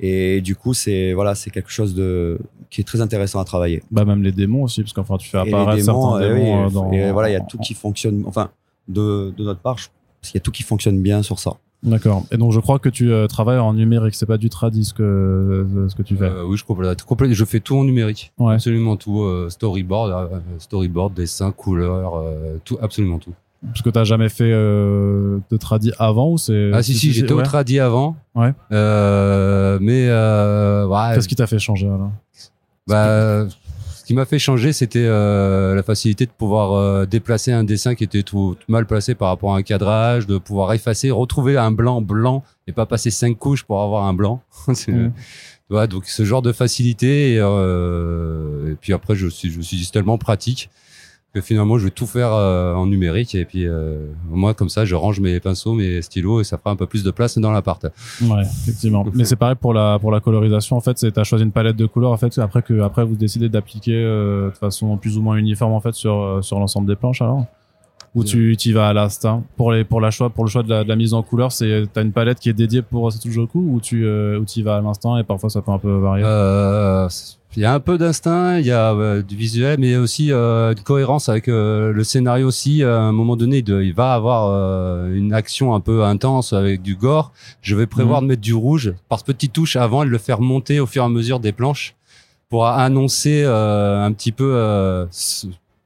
Et 0.00 0.40
du 0.40 0.54
coup, 0.54 0.74
c'est 0.74 1.12
voilà, 1.12 1.34
c'est 1.34 1.50
quelque 1.50 1.70
chose 1.70 1.92
de 1.94 2.38
qui 2.70 2.80
est 2.80 2.84
très 2.84 3.00
intéressant 3.00 3.40
à 3.40 3.44
travailler. 3.44 3.82
Bah 3.90 4.04
même 4.04 4.22
les 4.22 4.30
démons 4.32 4.62
aussi 4.64 4.80
parce 4.82 4.92
qu'enfin 4.92 5.16
tu 5.18 5.28
fais 5.28 5.38
apparaître 5.38 5.84
démons, 5.84 6.12
certains 6.12 6.24
euh, 6.24 6.34
démons 6.36 6.70
dans 6.70 6.92
et 6.92 7.10
voilà, 7.10 7.30
il 7.30 7.32
y 7.32 7.36
a 7.36 7.40
tout 7.40 7.58
qui 7.58 7.74
fonctionne. 7.74 8.22
Enfin, 8.26 8.50
de, 8.86 9.34
de 9.36 9.42
notre 9.44 9.60
part, 9.60 9.76
je- 9.78 9.88
parce 10.28 10.32
qu'il 10.32 10.38
y 10.38 10.42
a 10.42 10.44
tout 10.44 10.50
qui 10.52 10.62
fonctionne 10.62 11.00
bien 11.00 11.22
sur 11.22 11.38
ça. 11.38 11.52
D'accord. 11.82 12.24
Et 12.32 12.36
donc 12.36 12.50
je 12.52 12.58
crois 12.60 12.78
que 12.80 12.88
tu 12.88 13.12
euh, 13.12 13.26
travailles 13.28 13.58
en 13.60 13.72
numérique, 13.72 14.14
c'est 14.16 14.26
pas 14.26 14.36
du 14.36 14.50
tradis 14.50 14.84
ce 14.84 14.92
que 14.92 15.02
euh, 15.02 15.88
ce 15.88 15.94
que 15.94 16.02
tu 16.02 16.16
fais. 16.16 16.24
Euh, 16.24 16.42
oui, 16.44 16.56
je 16.56 16.64
complète, 16.64 17.02
complète- 17.04 17.32
je 17.32 17.44
fais 17.44 17.60
tout 17.60 17.76
en 17.76 17.84
numérique. 17.84 18.32
Ouais. 18.38 18.54
Absolument 18.54 18.96
tout. 18.96 19.22
euh, 19.22 19.48
storyboard, 19.48 20.10
euh, 20.10 20.38
storyboard, 20.58 21.14
dessin, 21.14 21.52
couleur, 21.52 22.16
euh, 22.16 22.56
tout, 22.64 22.76
absolument 22.82 23.18
tout. 23.18 23.32
Parce 23.64 23.82
que 23.82 23.90
t'as 23.90 24.04
jamais 24.04 24.28
fait 24.28 24.50
euh, 24.52 25.38
de 25.50 25.56
tradis 25.56 25.92
avant 26.00 26.30
ou 26.32 26.38
c'est 26.38 26.70
Ah 26.74 26.82
si 26.82 26.94
si, 26.94 27.12
j'étais 27.12 27.32
au 27.32 27.38
ouais. 27.38 27.42
tradi 27.44 27.78
avant. 27.80 28.16
Ouais. 28.34 28.52
Euh, 28.72 29.78
mais 29.80 30.06
euh, 30.08 30.86
ouais, 30.86 31.14
Qu'est-ce 31.14 31.28
qui 31.28 31.36
t'a 31.36 31.46
fait 31.46 31.58
changer 31.60 31.86
alors? 31.86 32.10
Bah, 32.86 33.46
qui 34.08 34.14
m'a 34.14 34.24
fait 34.24 34.38
changer, 34.38 34.72
c'était 34.72 35.04
euh, 35.04 35.74
la 35.74 35.82
facilité 35.82 36.24
de 36.24 36.30
pouvoir 36.30 36.72
euh, 36.72 37.04
déplacer 37.04 37.52
un 37.52 37.62
dessin 37.62 37.94
qui 37.94 38.04
était 38.04 38.22
tout, 38.22 38.56
tout 38.58 38.72
mal 38.72 38.86
placé 38.86 39.14
par 39.14 39.28
rapport 39.28 39.54
à 39.54 39.58
un 39.58 39.62
cadrage, 39.62 40.26
de 40.26 40.38
pouvoir 40.38 40.72
effacer, 40.72 41.10
retrouver 41.10 41.58
un 41.58 41.70
blanc 41.70 42.00
blanc 42.00 42.42
et 42.66 42.72
pas 42.72 42.86
passer 42.86 43.10
cinq 43.10 43.36
couches 43.36 43.64
pour 43.64 43.82
avoir 43.82 44.06
un 44.06 44.14
blanc. 44.14 44.42
Tu 45.68 45.74
vois, 45.74 45.86
donc 45.86 46.06
ce 46.06 46.24
genre 46.24 46.40
de 46.40 46.52
facilité 46.52 47.34
et, 47.34 47.38
euh, 47.38 48.72
et 48.72 48.74
puis 48.76 48.94
après 48.94 49.14
je 49.14 49.26
suis 49.26 49.50
je 49.50 49.58
me 49.58 49.62
suis 49.62 49.76
dit 49.76 49.84
c'est 49.84 49.92
tellement 49.92 50.16
pratique 50.16 50.70
que 51.34 51.40
finalement 51.40 51.78
je 51.78 51.84
vais 51.84 51.90
tout 51.90 52.06
faire 52.06 52.32
euh, 52.32 52.74
en 52.74 52.86
numérique 52.86 53.34
et 53.34 53.44
puis 53.44 53.66
euh, 53.66 54.06
moi 54.30 54.54
comme 54.54 54.70
ça 54.70 54.84
je 54.84 54.94
range 54.94 55.20
mes 55.20 55.40
pinceaux 55.40 55.74
mes 55.74 56.00
stylos 56.00 56.40
et 56.40 56.44
ça 56.44 56.56
fera 56.56 56.70
un 56.70 56.76
peu 56.76 56.86
plus 56.86 57.04
de 57.04 57.10
place 57.10 57.38
dans 57.38 57.50
l'appart. 57.50 57.86
Ouais, 58.22 58.42
effectivement. 58.42 59.04
Mais 59.14 59.24
c'est 59.24 59.36
pareil 59.36 59.56
pour 59.60 59.74
la 59.74 59.98
pour 59.98 60.10
la 60.10 60.20
colorisation. 60.20 60.76
En 60.76 60.80
fait, 60.80 60.98
c'est 60.98 61.12
t'as 61.12 61.24
choisi 61.24 61.44
une 61.44 61.52
palette 61.52 61.76
de 61.76 61.86
couleurs. 61.86 62.12
En 62.12 62.16
fait, 62.16 62.36
après 62.38 62.62
que 62.62 62.80
après 62.80 63.04
vous 63.04 63.16
décidez 63.16 63.48
d'appliquer 63.48 63.94
euh, 63.94 64.50
de 64.50 64.56
façon 64.56 64.96
plus 64.96 65.18
ou 65.18 65.22
moins 65.22 65.36
uniforme 65.36 65.72
en 65.72 65.80
fait 65.80 65.94
sur 65.94 66.14
euh, 66.14 66.42
sur 66.42 66.58
l'ensemble 66.58 66.86
des 66.86 66.96
planches 66.96 67.22
alors? 67.22 67.44
Ou 68.14 68.24
tu 68.24 68.54
y 68.54 68.72
vas 68.72 68.88
à 68.88 68.92
l'instinct 68.92 69.44
pour 69.56 69.70
les 69.72 69.84
pour 69.84 70.00
la 70.00 70.10
choix 70.10 70.30
pour 70.30 70.44
le 70.44 70.50
choix 70.50 70.62
de 70.62 70.70
la, 70.70 70.82
de 70.84 70.88
la 70.88 70.96
mise 70.96 71.14
en 71.14 71.22
couleur. 71.22 71.52
C'est 71.52 71.84
t'as 71.92 72.02
une 72.02 72.12
palette 72.12 72.40
qui 72.40 72.48
est 72.48 72.54
dédiée 72.54 72.82
pour 72.82 73.12
Setsujoku 73.12 73.58
ou 73.58 73.80
tu 73.80 74.04
euh, 74.06 74.38
ou 74.40 74.44
tu 74.44 74.60
y 74.60 74.62
vas 74.62 74.76
à 74.76 74.80
l'instinct 74.80 75.18
et 75.18 75.24
parfois 75.24 75.50
ça 75.50 75.60
peut 75.62 75.70
un 75.70 75.78
peu 75.78 75.94
varier? 75.98 76.24
Euh, 76.26 77.08
Il 77.56 77.62
y 77.62 77.64
a 77.64 77.72
un 77.72 77.80
peu 77.80 77.96
d'instinct, 77.98 78.58
il 78.58 78.66
y 78.66 78.70
a 78.70 78.92
euh, 78.92 79.22
du 79.22 79.34
visuel, 79.34 79.78
mais 79.80 79.88
il 79.88 79.92
y 79.92 79.94
a 79.94 80.00
aussi 80.00 80.30
euh, 80.32 80.72
une 80.76 80.82
cohérence 80.82 81.28
avec 81.28 81.48
euh, 81.48 81.92
le 81.92 82.04
scénario 82.04 82.46
aussi. 82.48 82.82
À 82.82 82.98
un 83.00 83.12
moment 83.12 83.36
donné, 83.36 83.64
il, 83.66 83.94
va 83.94 84.12
avoir 84.14 84.40
une 85.08 85.32
action 85.32 85.74
un 85.74 85.80
peu 85.80 86.04
intense 86.04 86.52
avec 86.52 86.82
du 86.82 86.94
gore. 86.94 87.32
Je 87.62 87.74
vais 87.74 87.86
prévoir 87.86 88.20
Mhm. 88.20 88.26
de 88.26 88.28
mettre 88.30 88.42
du 88.42 88.54
rouge 88.54 88.94
par 89.08 89.24
petite 89.24 89.52
touche 89.52 89.76
avant 89.76 90.02
et 90.02 90.06
de 90.06 90.10
le 90.10 90.18
faire 90.18 90.40
monter 90.40 90.78
au 90.80 90.86
fur 90.86 91.02
et 91.02 91.06
à 91.06 91.08
mesure 91.08 91.40
des 91.40 91.52
planches 91.52 91.94
pour 92.50 92.66
annoncer 92.66 93.42
euh, 93.44 94.04
un 94.04 94.12
petit 94.12 94.32
peu 94.32 94.52
euh, 94.54 95.06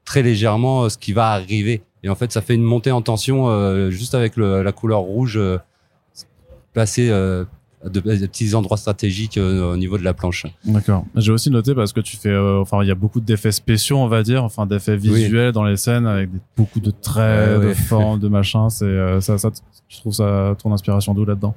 très 0.05 0.21
légèrement 0.21 0.89
ce 0.89 0.97
qui 0.97 1.13
va 1.13 1.29
arriver. 1.31 1.81
Et 2.03 2.09
en 2.09 2.15
fait, 2.15 2.31
ça 2.31 2.41
fait 2.41 2.55
une 2.55 2.63
montée 2.63 2.91
en 2.91 3.01
tension 3.01 3.49
euh, 3.49 3.89
juste 3.89 4.13
avec 4.15 4.35
le- 4.35 4.61
la 4.61 4.71
couleur 4.71 4.99
rouge 4.99 5.37
euh, 5.37 5.57
placée 6.73 7.09
euh, 7.09 7.45
à 7.85 7.89
de, 7.89 7.99
à 8.09 8.15
des 8.15 8.27
petits 8.27 8.55
endroits 8.55 8.77
stratégiques 8.77 9.37
au 9.37 9.75
niveau 9.77 9.97
de 9.97 10.03
la 10.03 10.13
planche. 10.13 10.45
D'accord. 10.65 11.05
J'ai 11.15 11.31
aussi 11.31 11.49
noté 11.49 11.75
parce 11.75 11.91
que 11.93 11.99
tu 12.01 12.15
fais, 12.17 12.35
enfin, 12.35 12.81
il 12.81 12.87
y 12.87 12.91
a 12.91 12.95
beaucoup 12.95 13.19
d'effets 13.21 13.51
spéciaux, 13.51 13.97
on 13.97 14.07
va 14.07 14.23
dire, 14.23 14.43
enfin, 14.43 14.65
d'effets 14.65 14.95
visuels 14.97 15.51
dans 15.51 15.63
les 15.65 15.75
scènes 15.77 16.05
avec 16.07 16.31
des- 16.31 16.39
beaucoup 16.57 16.79
de 16.79 16.91
traits, 16.91 17.59
de 17.61 17.73
formes, 17.73 18.19
de 18.19 18.27
machins. 18.29 18.69
C'est 18.69 19.21
ça, 19.21 19.37
ça, 19.37 19.49
tu 19.89 19.97
trouves 19.97 20.13
ça 20.13 20.55
ton 20.61 20.71
inspiration 20.73 21.13
d'où 21.13 21.25
là-dedans 21.25 21.53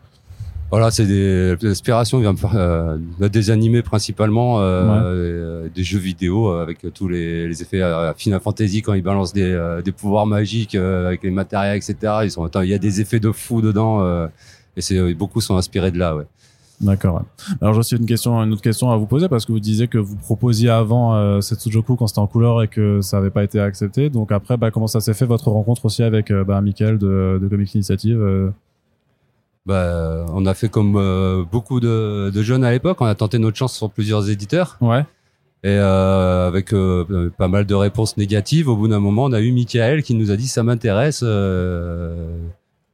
Voilà, 0.70 0.90
c'est 0.90 1.06
des 1.06 1.54
l'inspiration 1.62 2.18
vient 2.18 2.32
me 2.32 2.36
faire 2.36 2.56
euh, 2.56 2.98
des 3.20 3.50
animés 3.50 3.82
principalement, 3.82 4.60
euh, 4.60 4.64
euh, 4.64 5.68
des 5.72 5.84
jeux 5.84 5.98
vidéo 5.98 6.50
euh, 6.50 6.62
avec 6.62 6.78
tous 6.92 7.06
les, 7.08 7.46
les 7.46 7.62
effets 7.62 7.80
euh, 7.82 8.12
Final 8.14 8.40
Fantasy 8.40 8.82
quand 8.82 8.92
ils 8.94 9.02
balancent 9.02 9.32
des, 9.32 9.42
euh, 9.42 9.80
des 9.80 9.92
pouvoirs 9.92 10.26
magiques 10.26 10.74
euh, 10.74 11.06
avec 11.06 11.22
les 11.22 11.30
matériels, 11.30 11.76
etc. 11.76 11.96
Ils 12.24 12.30
sont, 12.32 12.44
attends, 12.44 12.62
il 12.62 12.70
y 12.70 12.74
a 12.74 12.78
des 12.78 13.00
effets 13.00 13.20
de 13.20 13.30
fou 13.30 13.62
dedans 13.62 14.02
euh, 14.02 14.26
et 14.76 14.80
c'est 14.80 15.14
beaucoup 15.14 15.40
sont 15.40 15.56
inspirés 15.56 15.92
de 15.92 15.98
là, 15.98 16.16
ouais. 16.16 16.24
D'accord. 16.80 17.14
ouais. 17.16 17.54
Alors 17.62 17.72
j'ai 17.74 17.80
aussi 17.80 17.96
une 17.96 18.04
question, 18.04 18.36
une 18.42 18.52
autre 18.52 18.60
question 18.60 18.90
à 18.90 18.96
vous 18.96 19.06
poser 19.06 19.28
parce 19.28 19.46
que 19.46 19.52
vous 19.52 19.60
disiez 19.60 19.88
que 19.88 19.98
vous 19.98 20.16
proposiez 20.16 20.68
avant 20.68 21.14
euh, 21.14 21.40
Setsujoku 21.40 21.96
quand 21.96 22.06
c'était 22.06 22.18
en 22.18 22.26
couleur 22.26 22.62
et 22.62 22.68
que 22.68 23.00
ça 23.00 23.16
n'avait 23.18 23.30
pas 23.30 23.44
été 23.44 23.60
accepté. 23.60 24.10
Donc 24.10 24.32
après, 24.32 24.56
bah, 24.56 24.70
comment 24.70 24.88
ça 24.88 25.00
s'est 25.00 25.14
fait 25.14 25.24
votre 25.26 25.48
rencontre 25.48 25.84
aussi 25.86 26.02
avec 26.02 26.30
euh, 26.30 26.44
bah, 26.44 26.60
Michael 26.60 26.98
de, 26.98 27.38
de 27.40 27.48
Comics 27.48 27.72
Initiative 27.74 28.20
euh, 28.20 28.50
Bah, 29.66 30.24
on 30.32 30.46
a 30.46 30.54
fait 30.54 30.68
comme 30.68 30.96
euh, 30.96 31.44
beaucoup 31.50 31.80
de, 31.80 32.30
de 32.32 32.42
jeunes 32.42 32.64
à 32.64 32.70
l'époque, 32.70 32.98
on 33.00 33.06
a 33.06 33.14
tenté 33.14 33.38
notre 33.38 33.56
chance 33.56 33.76
sur 33.76 33.90
plusieurs 33.90 34.30
éditeurs. 34.30 34.78
Ouais. 34.80 35.04
Et 35.64 35.70
euh, 35.70 36.46
avec 36.46 36.72
euh, 36.72 37.32
pas 37.36 37.48
mal 37.48 37.66
de 37.66 37.74
réponses 37.74 38.16
négatives, 38.16 38.68
au 38.68 38.76
bout 38.76 38.86
d'un 38.88 39.00
moment, 39.00 39.24
on 39.24 39.32
a 39.32 39.40
eu 39.40 39.50
Michael 39.52 40.02
qui 40.02 40.14
nous 40.14 40.30
a 40.30 40.36
dit 40.36 40.46
ça 40.46 40.62
m'intéresse. 40.62 41.22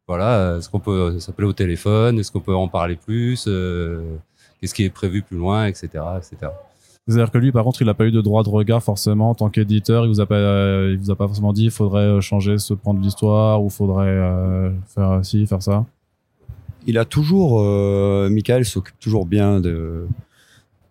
voilà, 0.09 0.57
est-ce 0.57 0.71
qu'on 0.71 0.81
peut 0.81 1.19
s'appeler 1.21 1.47
au 1.47 1.53
téléphone 1.53 2.19
Est-ce 2.19 2.33
qu'on 2.33 2.41
peut 2.41 2.55
en 2.55 2.69
parler 2.69 2.97
plus 2.97 3.45
Qu'est-ce 4.61 4.75
qui 4.75 4.85
est 4.85 4.91
prévu 4.91 5.23
plus 5.23 5.37
loin, 5.37 5.67
etc., 5.67 5.89
etc. 6.17 6.53
C'est-à-dire 7.07 7.33
que 7.33 7.39
lui, 7.39 7.51
par 7.51 7.65
contre, 7.65 7.83
il 7.83 7.87
n'a 7.87 7.95
pas 7.95 8.05
eu 8.05 8.13
de 8.13 8.21
droit 8.21 8.45
de 8.45 8.49
regard 8.49 8.83
forcément 8.83 9.31
en 9.31 9.35
tant 9.35 9.51
qu'éditeur. 9.51 10.05
Il 10.05 10.09
vous 10.09 10.21
a 10.21 10.27
pas, 10.27 10.37
euh, 10.37 10.91
il 10.93 10.99
vous 10.99 11.11
a 11.11 11.17
pas 11.17 11.27
forcément 11.27 11.53
dit, 11.53 11.65
il 11.65 11.71
faudrait 11.71 12.21
changer 12.21 12.57
point 12.83 12.95
de 12.95 13.01
l'histoire 13.01 13.63
ou 13.63 13.71
faudrait 13.71 14.07
euh, 14.07 14.71
faire 14.87 15.25
ci, 15.25 15.47
faire 15.47 15.63
ça. 15.63 15.85
Il 16.87 16.99
a 16.99 17.05
toujours, 17.05 17.61
euh, 17.63 18.29
Michael 18.31 18.65
s'occupe 18.65 18.99
toujours 18.99 19.27
bien 19.27 19.61
de 19.61 20.07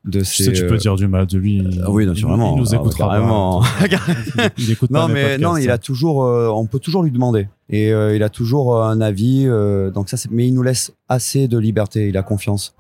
de 0.04 0.24
ses. 0.24 0.46
sais, 0.46 0.52
tu 0.52 0.66
peux 0.66 0.74
euh, 0.74 0.78
dire 0.78 0.96
du 0.96 1.08
mal 1.08 1.28
de 1.28 1.38
lui. 1.38 1.58
il- 1.58 1.84
ah 1.86 1.92
oui, 1.92 2.08
naturellement. 2.08 2.56
Il 2.56 2.60
nous 2.62 2.74
Ah, 2.74 2.78
écoutera 2.78 3.08
pas. 3.08 3.14
carrément. 3.18 3.62
Il, 3.82 4.50
il 4.58 4.72
écoute 4.72 4.90
pas 4.92 5.02
non, 5.02 5.08
mes 5.10 5.14
mais 5.14 5.22
podcasts. 5.24 5.42
non, 5.44 5.58
il 5.58 5.70
a 5.70 5.78
toujours, 5.78 6.24
euh, 6.24 6.48
on 6.50 6.66
peut 6.66 6.80
toujours 6.80 7.04
lui 7.04 7.12
demander. 7.12 7.48
Et 7.70 7.94
euh, 7.94 8.16
il 8.16 8.24
a 8.24 8.30
toujours 8.30 8.82
un 8.84 9.00
avis. 9.00 9.46
donc 9.94 10.10
ça, 10.10 10.18
mais 10.32 10.48
il 10.48 10.54
nous 10.56 10.64
laisse 10.64 10.92
assez 11.08 11.48
de 11.48 11.58
liberté. 11.60 12.08
Il 12.10 12.18
a 12.18 12.24
confiance 12.24 12.74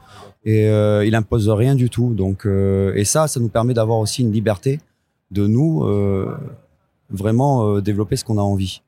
et 0.46 0.66
il 1.06 1.14
impose 1.14 1.48
rien 1.50 1.76
du 1.76 1.90
tout. 1.92 2.14
Donc 2.16 2.48
et 2.48 3.04
ça, 3.06 3.28
ça 3.28 3.40
nous 3.40 3.50
permet 3.50 3.76
d'avoir 3.76 4.00
aussi 4.00 4.24
une 4.24 4.32
liberté 4.32 4.80
de 5.30 5.46
nous 5.46 5.86
vraiment 7.12 7.80
développer 7.82 8.16
ce 8.16 8.24
qu'on 8.26 8.38
a 8.38 8.42
envie. 8.42 8.82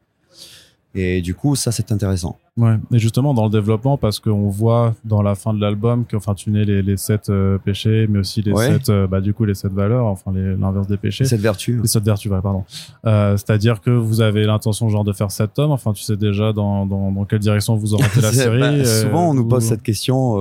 Et 0.96 1.22
du 1.22 1.36
coup, 1.36 1.56
ça, 1.56 1.72
c'est 1.72 1.92
intéressant. 1.92 2.38
Ouais. 2.56 2.76
Et 2.94 3.00
justement, 3.00 3.34
dans 3.34 3.46
le 3.46 3.50
développement, 3.50 3.98
parce 3.98 4.20
qu'on 4.20 4.48
voit 4.50 4.94
dans 5.06 5.24
la 5.24 5.34
fin 5.34 5.56
de 5.56 5.60
l'album 5.60 6.06
que, 6.06 6.16
enfin, 6.16 6.36
tu 6.36 6.52
nais 6.52 6.66
les, 6.66 6.84
les 6.84 6.98
sept 6.98 7.30
euh, 7.30 7.58
péchés, 7.58 8.06
mais 8.08 8.20
aussi 8.20 8.44
les 8.44 8.52
Ouais. 8.52 8.68
sept, 8.74 8.90
euh, 8.90 9.08
bah, 9.08 9.22
du 9.22 9.34
coup, 9.34 9.44
les 9.46 9.56
sept 9.56 9.72
valeurs, 9.74 10.06
enfin, 10.06 10.32
les- 10.36 10.56
l'inverse 10.56 10.86
des 10.88 10.98
péchés. 10.98 11.26
Cette 11.26 11.42
vertu. 11.42 11.80
Les 11.82 11.88
sept 11.88 12.04
vertus, 12.04 12.32
ouais, 12.32 12.42
pardon. 12.44 12.64
Euh, 13.08 13.38
C'est-à-dire 13.38 13.82
que 13.82 13.90
vous 13.90 14.22
avez 14.22 14.46
l'intention, 14.46 14.88
genre, 14.90 15.04
de 15.04 15.14
faire 15.14 15.32
sept 15.32 15.52
tomes. 15.56 15.72
Enfin, 15.72 15.94
tu 15.94 16.04
sais 16.04 16.16
déjà 16.16 16.54
dans, 16.54 16.86
dans, 16.86 17.12
dans 17.12 17.26
quelle 17.26 17.40
direction 17.40 17.76
vous 17.76 17.96
orientez 17.96 18.22
la 18.22 18.32
série. 18.32 18.60
bah, 18.60 18.86
souvent, 18.86 19.30
on 19.32 19.34
nous 19.34 19.42
ou- 19.42 19.48
pose 19.48 19.64
cette 19.64 19.82
question 19.82 20.38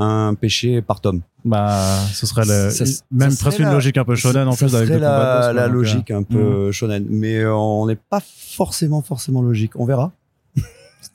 un 0.00 0.34
péché 0.34 0.82
par 0.82 1.00
tome. 1.00 1.22
Bah, 1.44 1.80
ce 2.12 2.26
serait 2.26 2.42
le- 2.42 2.70
Ça- 2.70 2.86
ça 2.86 3.02
même 3.10 3.36
presque 3.36 3.58
une 3.58 3.64
la- 3.66 3.72
logique 3.72 3.96
un 3.98 4.04
peu 4.04 4.14
shonen 4.14 4.46
en 4.46 4.54
plus 4.54 4.72
avec 4.74 4.88
serait 4.88 4.98
la, 5.00 5.52
la 5.52 5.64
euh, 5.64 5.68
logique 5.68 6.10
un 6.12 6.22
peu 6.22 6.70
shonen, 6.70 7.06
mais 7.10 7.44
on 7.46 7.86
n'est 7.86 7.96
pas 7.96 8.20
forcément 8.24 9.02
forcément 9.02 9.42
logique. 9.42 9.72
On 9.76 9.84
verra. 9.84 10.12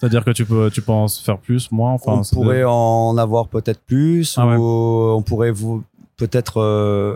C'est-à-dire 0.01 0.25
que 0.25 0.31
tu 0.31 0.45
peux, 0.45 0.71
tu 0.71 0.81
penses 0.81 1.19
faire 1.19 1.37
plus, 1.37 1.71
moins, 1.71 1.91
enfin. 1.93 2.21
on 2.31 2.35
pourrait 2.35 2.63
en 2.65 3.15
avoir 3.19 3.47
peut-être 3.47 3.79
plus, 3.81 4.35
Ah 4.35 4.47
ouais. 4.47 4.55
on 4.57 5.21
pourrait 5.21 5.51
vous 5.51 5.83
peut-être 6.17 6.59
euh, 6.59 7.15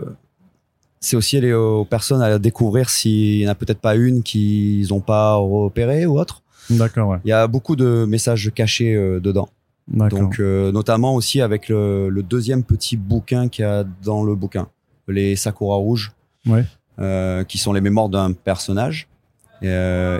c'est 1.00 1.16
aussi 1.16 1.36
aller 1.36 1.52
aux 1.52 1.84
personnes 1.84 2.22
à 2.22 2.38
découvrir 2.38 2.88
s'il 2.88 3.38
n'y 3.40 3.46
en 3.48 3.50
a 3.50 3.54
peut-être 3.56 3.80
pas 3.80 3.96
une 3.96 4.22
qu'ils 4.22 4.86
n'ont 4.90 5.00
pas 5.00 5.34
repéré 5.34 6.06
ou 6.06 6.18
autre. 6.18 6.42
D'accord, 6.70 7.08
ouais. 7.10 7.18
Il 7.24 7.28
y 7.28 7.32
a 7.32 7.46
beaucoup 7.48 7.74
de 7.76 8.04
messages 8.08 8.50
cachés 8.54 8.94
euh, 8.94 9.18
dedans. 9.20 9.48
Donc, 9.88 10.38
euh, 10.40 10.70
notamment 10.72 11.14
aussi 11.14 11.40
avec 11.40 11.68
le, 11.68 12.08
le 12.08 12.22
deuxième 12.22 12.62
petit 12.64 12.96
bouquin 12.96 13.48
qu'il 13.48 13.62
y 13.64 13.68
a 13.68 13.84
dans 14.04 14.22
le 14.24 14.34
bouquin, 14.36 14.68
les 15.08 15.34
Sakura 15.36 15.76
rouges, 15.76 16.12
Ouais. 16.46 16.64
euh, 17.00 17.42
qui 17.44 17.58
sont 17.58 17.72
les 17.72 17.80
mémoires 17.80 18.08
d'un 18.08 18.32
personnage, 18.32 19.08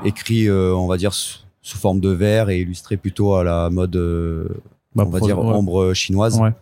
écrit, 0.05 0.51
on 0.51 0.87
va 0.87 0.97
dire, 0.97 1.13
sous, 1.67 1.79
forme 1.79 2.01
de 2.01 2.11
vers 2.11 2.49
et 2.51 2.61
illustré 2.61 2.97
plutôt 2.97 3.35
à 3.35 3.45
la 3.45 3.71
mode, 3.71 3.97
euh, 3.97 4.49
Bah, 4.95 5.05
on 5.07 5.11
va 5.11 5.21
dire, 5.21 5.39
ouais. 5.39 5.45
ombre 5.55 5.93
chinoise. 5.95 6.39
Ouais. 6.41 6.53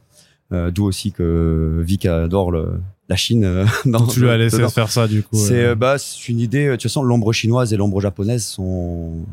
Euh, 0.53 0.71
D'où 0.71 0.85
aussi 0.85 1.11
que 1.13 1.83
Vic 1.85 2.07
adore 2.07 2.51
le, 2.53 2.81
la 3.09 3.17
Chine. 3.17 3.45
euh, 3.45 3.67
dans, 3.87 4.07
tu 4.07 4.21
lui 4.21 4.29
as 4.31 4.37
laissé 4.37 4.67
faire 4.69 4.91
ça, 4.91 5.07
du 5.09 5.23
coup. 5.23 5.37
C'est 5.37 5.75
bah, 5.75 5.97
c'est 5.99 6.29
une 6.29 6.41
idée. 6.41 6.67
De 6.67 6.73
toute 6.73 6.83
façon, 6.85 7.03
l'ombre 7.03 7.33
chinoise 7.33 7.73
et 7.73 7.77
l'ombre 7.77 8.01
japonaise 8.01 8.45
sont. 8.45 9.25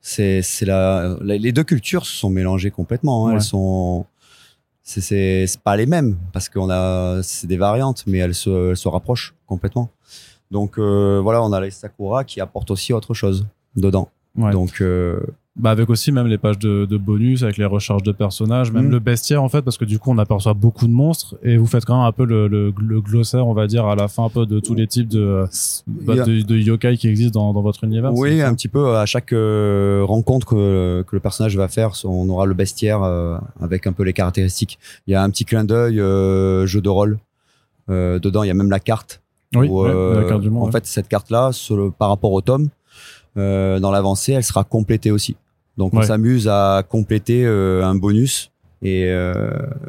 C'est 0.00 0.42
la 0.62 1.16
la- 1.22 1.36
les 1.38 1.52
deux 1.52 1.64
cultures 1.64 2.04
se 2.04 2.14
sont 2.14 2.30
mélangées 2.30 2.70
complètement. 2.70 3.26
hein. 3.26 3.30
Ouais. 3.30 3.34
Elles 3.36 3.42
sont. 3.42 4.06
C'est 4.82 5.46
pas 5.64 5.76
les 5.76 5.86
mêmes 5.86 6.16
parce 6.32 6.50
qu'on 6.50 6.68
a 6.70 7.22
c'est 7.22 7.46
des 7.46 7.56
variantes, 7.56 8.04
mais 8.06 8.18
elles 8.18 8.34
se 8.34 8.70
elles 8.70 8.76
se 8.76 8.88
rapprochent 8.88 9.34
complètement. 9.46 9.90
Donc 10.50 10.78
euh, 10.78 11.20
voilà, 11.22 11.42
on 11.42 11.52
a 11.52 11.60
les 11.60 11.70
sakura 11.70 12.22
qui 12.24 12.40
apportent 12.42 12.70
aussi 12.70 12.92
autre 12.92 13.14
chose 13.14 13.46
dedans. 13.76 14.10
Ouais. 14.36 14.50
Donc 14.50 14.80
euh, 14.80 15.20
Bah 15.56 15.70
avec 15.70 15.88
aussi 15.88 16.10
même 16.10 16.26
les 16.26 16.38
pages 16.38 16.58
de, 16.58 16.84
de 16.84 16.96
bonus 16.96 17.44
avec 17.44 17.56
les 17.56 17.64
recharges 17.64 18.02
de 18.02 18.10
personnages, 18.10 18.72
même 18.72 18.88
Mm. 18.88 18.90
le 18.90 18.98
bestiaire 18.98 19.40
en 19.44 19.48
fait, 19.48 19.62
parce 19.62 19.78
que 19.78 19.84
du 19.84 20.00
coup 20.00 20.10
on 20.10 20.18
aperçoit 20.18 20.54
beaucoup 20.54 20.88
de 20.88 20.92
monstres 20.92 21.36
et 21.44 21.56
vous 21.56 21.66
faites 21.66 21.84
quand 21.84 21.96
même 21.96 22.06
un 22.06 22.10
peu 22.10 22.24
le, 22.24 22.48
le, 22.48 22.74
le 22.76 23.00
glossaire, 23.00 23.46
on 23.46 23.54
va 23.54 23.68
dire, 23.68 23.86
à 23.86 23.94
la 23.94 24.08
fin 24.08 24.24
un 24.24 24.28
peu 24.30 24.46
de 24.46 24.58
tous 24.58 24.74
les 24.74 24.88
types 24.88 25.06
de, 25.06 25.44
bah, 25.86 26.14
Il 26.14 26.16
y 26.16 26.20
a- 26.20 26.24
de, 26.24 26.42
de 26.42 26.56
yokai 26.56 26.96
qui 26.96 27.06
existent 27.06 27.38
dans, 27.40 27.52
dans 27.52 27.62
votre 27.62 27.84
univers. 27.84 28.12
Oui, 28.12 28.42
un 28.42 28.52
petit 28.54 28.66
peu 28.66 28.96
à 28.96 29.06
chaque 29.06 29.32
euh, 29.32 30.02
rencontre 30.04 30.48
que, 30.48 31.04
que 31.06 31.14
le 31.14 31.20
personnage 31.20 31.56
va 31.56 31.68
faire, 31.68 31.92
on 32.04 32.28
aura 32.28 32.46
le 32.46 32.54
bestiaire 32.54 33.04
euh, 33.04 33.38
avec 33.60 33.86
un 33.86 33.92
peu 33.92 34.02
les 34.02 34.12
caractéristiques. 34.12 34.80
Il 35.06 35.12
y 35.12 35.14
a 35.14 35.22
un 35.22 35.30
petit 35.30 35.44
clin 35.44 35.62
d'œil 35.62 36.00
euh, 36.00 36.66
jeu 36.66 36.80
de 36.80 36.88
rôle. 36.88 37.18
Euh, 37.90 38.18
dedans, 38.18 38.42
il 38.42 38.48
y 38.48 38.50
a 38.50 38.54
même 38.54 38.70
la 38.70 38.80
carte. 38.80 39.20
Oui, 39.54 39.68
où, 39.68 39.82
ouais, 39.84 39.90
euh, 39.90 40.22
la 40.22 40.28
carte 40.28 40.40
du 40.40 40.50
monde, 40.50 40.64
en 40.64 40.66
ouais. 40.66 40.72
fait, 40.72 40.84
cette 40.86 41.06
carte-là, 41.06 41.50
par 41.96 42.08
rapport 42.08 42.32
au 42.32 42.40
tome, 42.40 42.70
euh, 43.36 43.80
dans 43.80 43.90
l'avancée, 43.90 44.32
elle 44.32 44.44
sera 44.44 44.64
complétée 44.64 45.10
aussi. 45.10 45.36
Donc, 45.76 45.92
on 45.94 46.02
s'amuse 46.02 46.46
à 46.48 46.84
compléter 46.88 47.44
euh, 47.44 47.84
un 47.84 47.94
bonus. 47.94 48.50
Et 48.86 49.06
euh, 49.08 49.48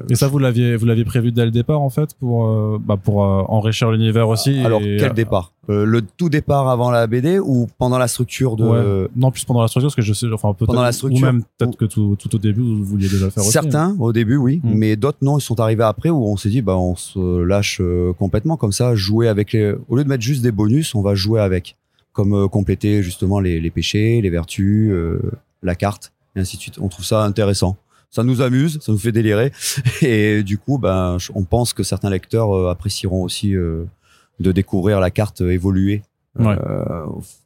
Et 0.09 0.15
ça 0.15 0.29
vous 0.29 0.39
l'aviez 0.39 0.77
vous 0.77 0.85
l'aviez 0.85 1.03
prévu 1.03 1.33
dès 1.33 1.43
le 1.43 1.51
départ 1.51 1.81
en 1.81 1.89
fait 1.89 2.13
pour 2.17 2.79
bah, 2.79 2.95
pour 2.95 3.17
enrichir 3.51 3.91
l'univers 3.91 4.29
aussi. 4.29 4.57
alors, 4.63 4.81
et, 4.81 4.95
quel 4.97 5.11
départ? 5.11 5.51
Le 5.67 5.99
tout 6.01 6.29
départ 6.29 6.69
avant 6.69 6.91
la 6.91 7.05
BD 7.05 7.37
ou 7.39 7.67
pendant 7.77 7.97
la 7.97 8.07
structure 8.07 8.55
de 8.55 8.63
ouais. 8.63 9.09
Non, 9.17 9.31
plus 9.31 9.43
pendant 9.43 9.61
la 9.61 9.67
structure, 9.67 9.87
parce 9.87 9.95
que 9.95 10.01
je 10.01 10.13
sais, 10.13 10.27
enfin 10.31 10.53
peut-être 10.53 10.67
Pendant 10.67 10.81
la 10.81 10.89
ou 10.89 10.93
structure, 10.93 11.25
même 11.25 11.43
peut-être 11.57 11.73
ou- 11.73 11.77
que 11.77 11.85
tout, 11.85 12.15
tout 12.17 12.33
au 12.35 12.37
début 12.39 12.61
vous 12.61 12.85
vouliez 12.85 13.09
déjà 13.09 13.25
le 13.25 13.31
faire 13.31 13.43
aussi. 13.43 13.51
Certains 13.51 13.97
au 13.99 14.13
début, 14.13 14.37
oui, 14.37 14.61
Mm. 14.63 14.73
mais 14.75 14.95
d'autres 14.95 15.17
non. 15.21 15.39
Ils 15.39 15.41
sont 15.41 15.59
arrivés 15.59 15.83
après 15.83 16.09
où 16.09 16.25
on 16.25 16.37
s'est 16.37 16.49
dit, 16.49 16.61
bah, 16.61 16.77
on 16.77 16.95
se 16.95 17.41
lâche 17.43 17.81
complètement 18.17 18.55
comme 18.55 18.71
ça, 18.71 18.95
jouer 18.95 19.27
avec 19.27 19.51
les. 19.51 19.73
Au 19.89 19.97
lieu 19.97 20.05
de 20.05 20.09
mettre 20.09 20.23
juste 20.23 20.41
des 20.41 20.51
bonus, 20.53 20.95
on 20.95 21.01
va 21.01 21.15
jouer 21.15 21.41
avec, 21.41 21.75
comme 22.15 22.33
euh, 22.33 22.47
compléter 22.47 23.03
justement 23.03 23.39
les, 23.39 23.59
les 23.59 23.69
péchés, 23.69 24.21
les 24.21 24.29
vertus, 24.31 24.89
euh, 24.91 25.19
la 25.61 25.75
carte, 25.75 26.13
et 26.35 26.39
ainsi 26.39 26.55
de 26.57 26.61
suite. 26.61 26.79
On 26.79 26.87
trouve 26.87 27.05
ça 27.05 27.23
intéressant. 27.23 27.77
Ça 28.09 28.23
nous 28.23 28.41
amuse, 28.41 28.79
ça 28.81 28.91
nous 28.93 28.97
fait 28.97 29.11
délirer, 29.11 29.51
et 30.01 30.41
du 30.41 30.57
coup, 30.57 30.77
ben, 30.79 31.17
on 31.35 31.43
pense 31.43 31.73
que 31.73 31.83
certains 31.83 32.09
lecteurs 32.09 32.55
euh, 32.55 32.71
apprécieront 32.71 33.21
aussi 33.21 33.51
de 33.51 33.87
découvrir 34.51 34.99
la 34.99 35.11
carte 35.11 35.41
évoluer 35.41 36.01
Ouais. 36.37 36.57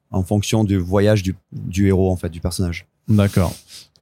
en 0.10 0.24
fonction 0.24 0.64
du 0.64 0.78
voyage 0.78 1.22
du, 1.22 1.36
du 1.52 1.88
héros 1.90 2.12
en 2.12 2.16
fait, 2.16 2.30
du 2.30 2.40
personnage. 2.40 2.88
D'accord. 3.08 3.54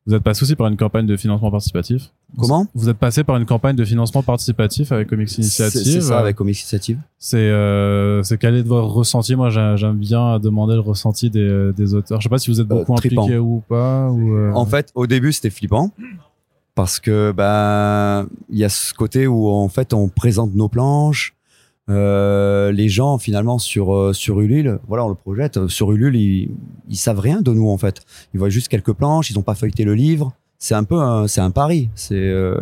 Vous 0.06 0.14
êtes 0.14 0.24
passé 0.24 0.44
aussi 0.44 0.56
par 0.56 0.68
une 0.68 0.78
campagne 0.78 1.06
de 1.06 1.18
financement 1.18 1.52
participatif? 1.52 2.12
Comment 2.38 2.68
Vous 2.76 2.90
êtes 2.90 2.98
passé 2.98 3.24
par 3.24 3.38
une 3.38 3.46
campagne 3.46 3.76
de 3.76 3.86
financement 3.86 4.22
participatif 4.22 4.92
avec 4.92 5.08
Comics 5.08 5.38
Initiative. 5.38 5.82
c'est 5.82 6.02
ça 6.02 6.20
avec 6.20 6.36
Comics 6.36 6.60
Initiative. 6.60 7.00
C'est 7.18 7.38
euh, 7.40 8.22
quel 8.40 8.56
est 8.56 8.62
votre 8.64 8.88
ressenti? 8.88 9.36
Moi, 9.36 9.50
j'ai- 9.50 9.74
j'aime 9.78 9.96
bien 9.98 10.38
demander 10.40 10.74
le 10.74 10.82
ressenti 10.82 11.30
des, 11.30 11.72
des 11.76 11.94
auteurs. 11.94 12.20
Je 12.20 12.26
sais 12.26 12.30
pas 12.30 12.38
si 12.38 12.52
vous 12.52 12.60
êtes 12.60 12.68
beaucoup 12.68 12.94
Euh, 12.94 12.98
impliqué 12.98 13.38
ou 13.38 13.64
pas. 13.68 14.10
Ou, 14.12 14.36
euh, 14.36 14.52
En 14.54 14.66
fait, 14.66 14.92
au 14.94 15.08
début, 15.08 15.32
c'était 15.32 15.50
flippant 15.50 15.92
parce 16.76 17.00
que 17.00 17.32
ben 17.32 18.28
il 18.50 18.58
y 18.60 18.64
a 18.64 18.70
ce 18.70 18.94
côté 18.94 19.26
où 19.26 19.48
en 19.50 19.68
fait 19.70 19.94
on 19.94 20.10
présente 20.10 20.54
nos 20.54 20.68
planches. 20.70 21.34
Euh, 21.90 22.72
les 22.74 22.90
gens 22.90 23.18
finalement 23.18 23.58
sur 23.60 23.96
euh, 23.96 24.12
sur 24.12 24.42
Ulule, 24.42 24.80
voilà, 24.90 25.06
on 25.06 25.10
le 25.10 25.16
projette. 25.16 25.68
Sur 25.68 25.94
Ulule, 25.94 26.18
ils, 26.18 26.52
ils 26.90 26.98
savent 26.98 27.20
rien 27.20 27.42
de 27.42 27.52
nous 27.54 27.70
en 27.70 27.78
fait. 27.78 28.02
Ils 28.34 28.38
voient 28.40 28.50
juste 28.50 28.68
quelques 28.68 28.92
planches, 28.94 29.32
ils 29.32 29.40
ont 29.40 29.44
pas 29.44 29.56
feuilleté 29.56 29.86
le 29.86 29.96
livre. 29.96 30.34
C'est 30.60 30.74
un 30.74 30.84
peu 30.84 30.96
un, 31.00 31.28
c'est 31.28 31.40
un 31.42 31.52
pari. 31.52 31.90
C'est 31.94 32.16
euh, 32.16 32.56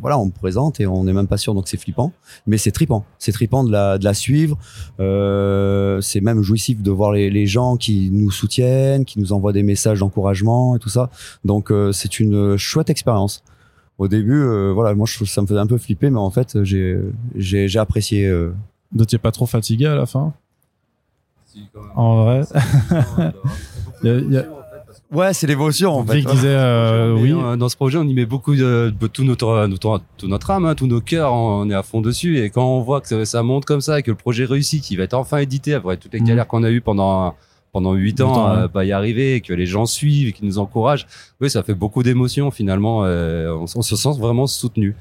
voilà, 0.00 0.16
on 0.18 0.26
me 0.26 0.30
présente 0.30 0.78
et 0.80 0.86
on 0.86 1.02
n'est 1.02 1.12
même 1.12 1.26
pas 1.26 1.36
sûr, 1.38 1.54
donc 1.54 1.66
c'est 1.66 1.76
flippant. 1.76 2.12
Mais 2.46 2.56
c'est 2.56 2.70
trippant. 2.70 3.04
C'est 3.18 3.32
trippant 3.32 3.64
de 3.64 3.72
la 3.72 3.98
de 3.98 4.04
la 4.04 4.14
suivre. 4.14 4.56
Euh, 5.00 6.00
c'est 6.00 6.20
même 6.20 6.40
jouissif 6.42 6.80
de 6.82 6.90
voir 6.92 7.10
les, 7.12 7.30
les 7.30 7.46
gens 7.46 7.76
qui 7.76 8.10
nous 8.12 8.30
soutiennent, 8.30 9.04
qui 9.04 9.18
nous 9.18 9.32
envoient 9.32 9.52
des 9.52 9.64
messages 9.64 9.98
d'encouragement 9.98 10.76
et 10.76 10.78
tout 10.78 10.88
ça. 10.88 11.10
Donc 11.44 11.72
euh, 11.72 11.90
c'est 11.90 12.20
une 12.20 12.56
chouette 12.56 12.90
expérience. 12.90 13.42
Au 13.98 14.06
début, 14.08 14.40
euh, 14.40 14.70
voilà, 14.72 14.94
moi 14.94 15.06
je, 15.10 15.24
ça 15.24 15.42
me 15.42 15.46
faisait 15.48 15.60
un 15.60 15.66
peu 15.66 15.78
flipper, 15.78 16.10
mais 16.10 16.18
en 16.20 16.30
fait 16.30 16.62
j'ai 16.62 16.96
j'ai 17.34 17.66
j'ai 17.68 17.78
apprécié. 17.80 18.26
euh. 18.26 18.54
Étiez 19.00 19.18
pas 19.18 19.32
trop 19.32 19.46
fatigué 19.46 19.86
à 19.86 19.94
la 19.96 20.06
fin? 20.06 20.32
En 21.96 22.24
vrai 22.24 22.42
Il 24.04 24.06
y 24.06 24.10
a- 24.10 24.18
il 24.18 24.32
y 24.32 24.36
a- 24.38 24.46
Ouais, 25.12 25.34
c'est 25.34 25.46
l'émotion 25.46 25.92
en 25.98 26.04
fait. 26.06 26.16
Vic 26.16 26.28
disait 26.28 26.48
euh, 26.48 27.14
oui. 27.14 27.32
euh, 27.32 27.56
Dans 27.56 27.68
ce 27.68 27.76
projet, 27.76 27.98
on 27.98 28.04
y 28.04 28.14
met 28.14 28.24
beaucoup 28.24 28.54
de, 28.56 28.92
de 28.98 29.06
tout 29.06 29.24
notre, 29.24 29.66
notre, 29.66 30.00
tout 30.16 30.26
notre 30.26 30.50
âme, 30.50 30.64
hein, 30.64 30.74
tous 30.74 30.86
nos 30.86 31.02
cœurs, 31.02 31.32
on 31.34 31.68
est 31.68 31.74
à 31.74 31.82
fond 31.82 32.00
dessus. 32.00 32.38
Et 32.38 32.48
quand 32.50 32.64
on 32.64 32.80
voit 32.80 33.00
que 33.02 33.08
ça, 33.08 33.24
ça 33.26 33.42
monte 33.42 33.66
comme 33.66 33.82
ça, 33.82 33.98
et 33.98 34.02
que 34.02 34.10
le 34.10 34.16
projet 34.16 34.44
réussit, 34.46 34.82
qu'il 34.82 34.96
va 34.96 35.04
être 35.04 35.14
enfin 35.14 35.38
édité 35.38 35.74
après 35.74 35.98
toutes 35.98 36.14
les 36.14 36.20
Mhm. 36.20 36.26
galères 36.28 36.46
qu'on 36.46 36.62
a 36.64 36.70
eues 36.70 36.80
pendant 36.80 37.34
pendant 37.72 37.94
huit 37.94 38.20
ans, 38.20 38.32
ans, 38.34 38.46
à 38.46 38.62
ouais. 38.64 38.68
pas 38.68 38.84
y 38.84 38.92
arriver, 38.92 39.34
et 39.36 39.40
que 39.40 39.54
les 39.54 39.64
gens 39.64 39.86
suivent, 39.86 40.28
et 40.28 40.32
qu'ils 40.32 40.46
nous 40.46 40.58
encouragent. 40.58 41.06
Oui, 41.40 41.48
ça 41.48 41.62
fait 41.62 41.72
beaucoup 41.74 42.02
d'émotions 42.02 42.50
finalement. 42.50 43.04
euh, 43.04 43.50
on, 43.54 43.64
on 43.76 43.82
se 43.82 43.96
sent 43.96 44.10
vraiment 44.18 44.46
soutenu. 44.46 44.94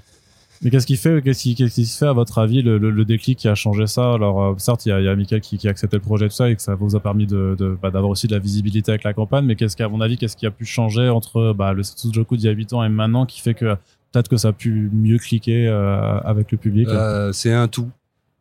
Mais 0.64 0.70
qu'est-ce 0.70 0.86
qui 0.86 0.96
fait, 0.96 1.24
qu'est-ce 1.24 1.42
qui, 1.42 1.56
qui 1.56 1.86
fait 1.86 2.06
à 2.06 2.14
votre 2.14 2.38
avis 2.38 2.62
le, 2.62 2.78
le, 2.78 2.92
le 2.92 3.04
déclic 3.06 3.40
qui 3.40 3.48
a 3.48 3.56
changé 3.56 3.88
ça? 3.88 4.14
Alors 4.14 4.44
euh, 4.44 4.54
certes, 4.58 4.86
il 4.86 4.90
y 4.90 4.92
a, 4.92 5.00
il 5.00 5.06
y 5.06 5.10
a 5.10 5.16
Michael 5.16 5.42
qui, 5.42 5.58
qui 5.58 5.68
a 5.68 5.72
accepté 5.72 5.98
le 5.98 6.02
projet 6.04 6.28
tout 6.28 6.36
ça 6.36 6.50
et 6.52 6.56
que 6.56 6.62
ça 6.62 6.76
vous 6.76 6.96
a 6.96 7.00
permis 7.00 7.26
de, 7.26 7.56
bah, 7.82 7.90
d'avoir 7.90 8.12
aussi 8.12 8.28
de 8.28 8.34
la 8.34 8.40
visibilité 8.40 8.92
avec 8.92 9.04
la 9.04 9.14
campagne. 9.14 9.46
Mais 9.46 9.56
qu'est-ce 9.56 9.76
qui, 9.76 9.82
à 9.82 9.90
mon 9.90 10.02
avis, 10.02 10.18
qu'est-ce 10.18 10.38
qui 10.38 10.46
a 10.46 10.52
pu 10.52 10.66
changer 10.66 11.10
entre 11.10 11.54
bah, 11.54 11.74
le 11.74 11.82
Setsujoku 11.82 12.38
d'il 12.38 12.46
y 12.46 12.50
a 12.50 12.52
8 12.52 12.74
ans 12.74 12.84
et 12.84 12.90
maintenant 12.90 13.26
qui 13.26 13.42
fait 13.42 13.56
que 13.56 13.74
peut-être 14.12 14.28
que 14.28 14.38
ça 14.38 14.50
a 14.50 14.54
pu 14.54 14.90
mieux 14.94 15.18
cliquer 15.18 15.68
euh, 15.68 16.20
avec 16.20 16.52
le 16.52 16.58
public? 16.60 16.88
Euh, 16.90 17.32
c'est 17.32 17.54
un 17.54 17.68
tout. 17.68 17.90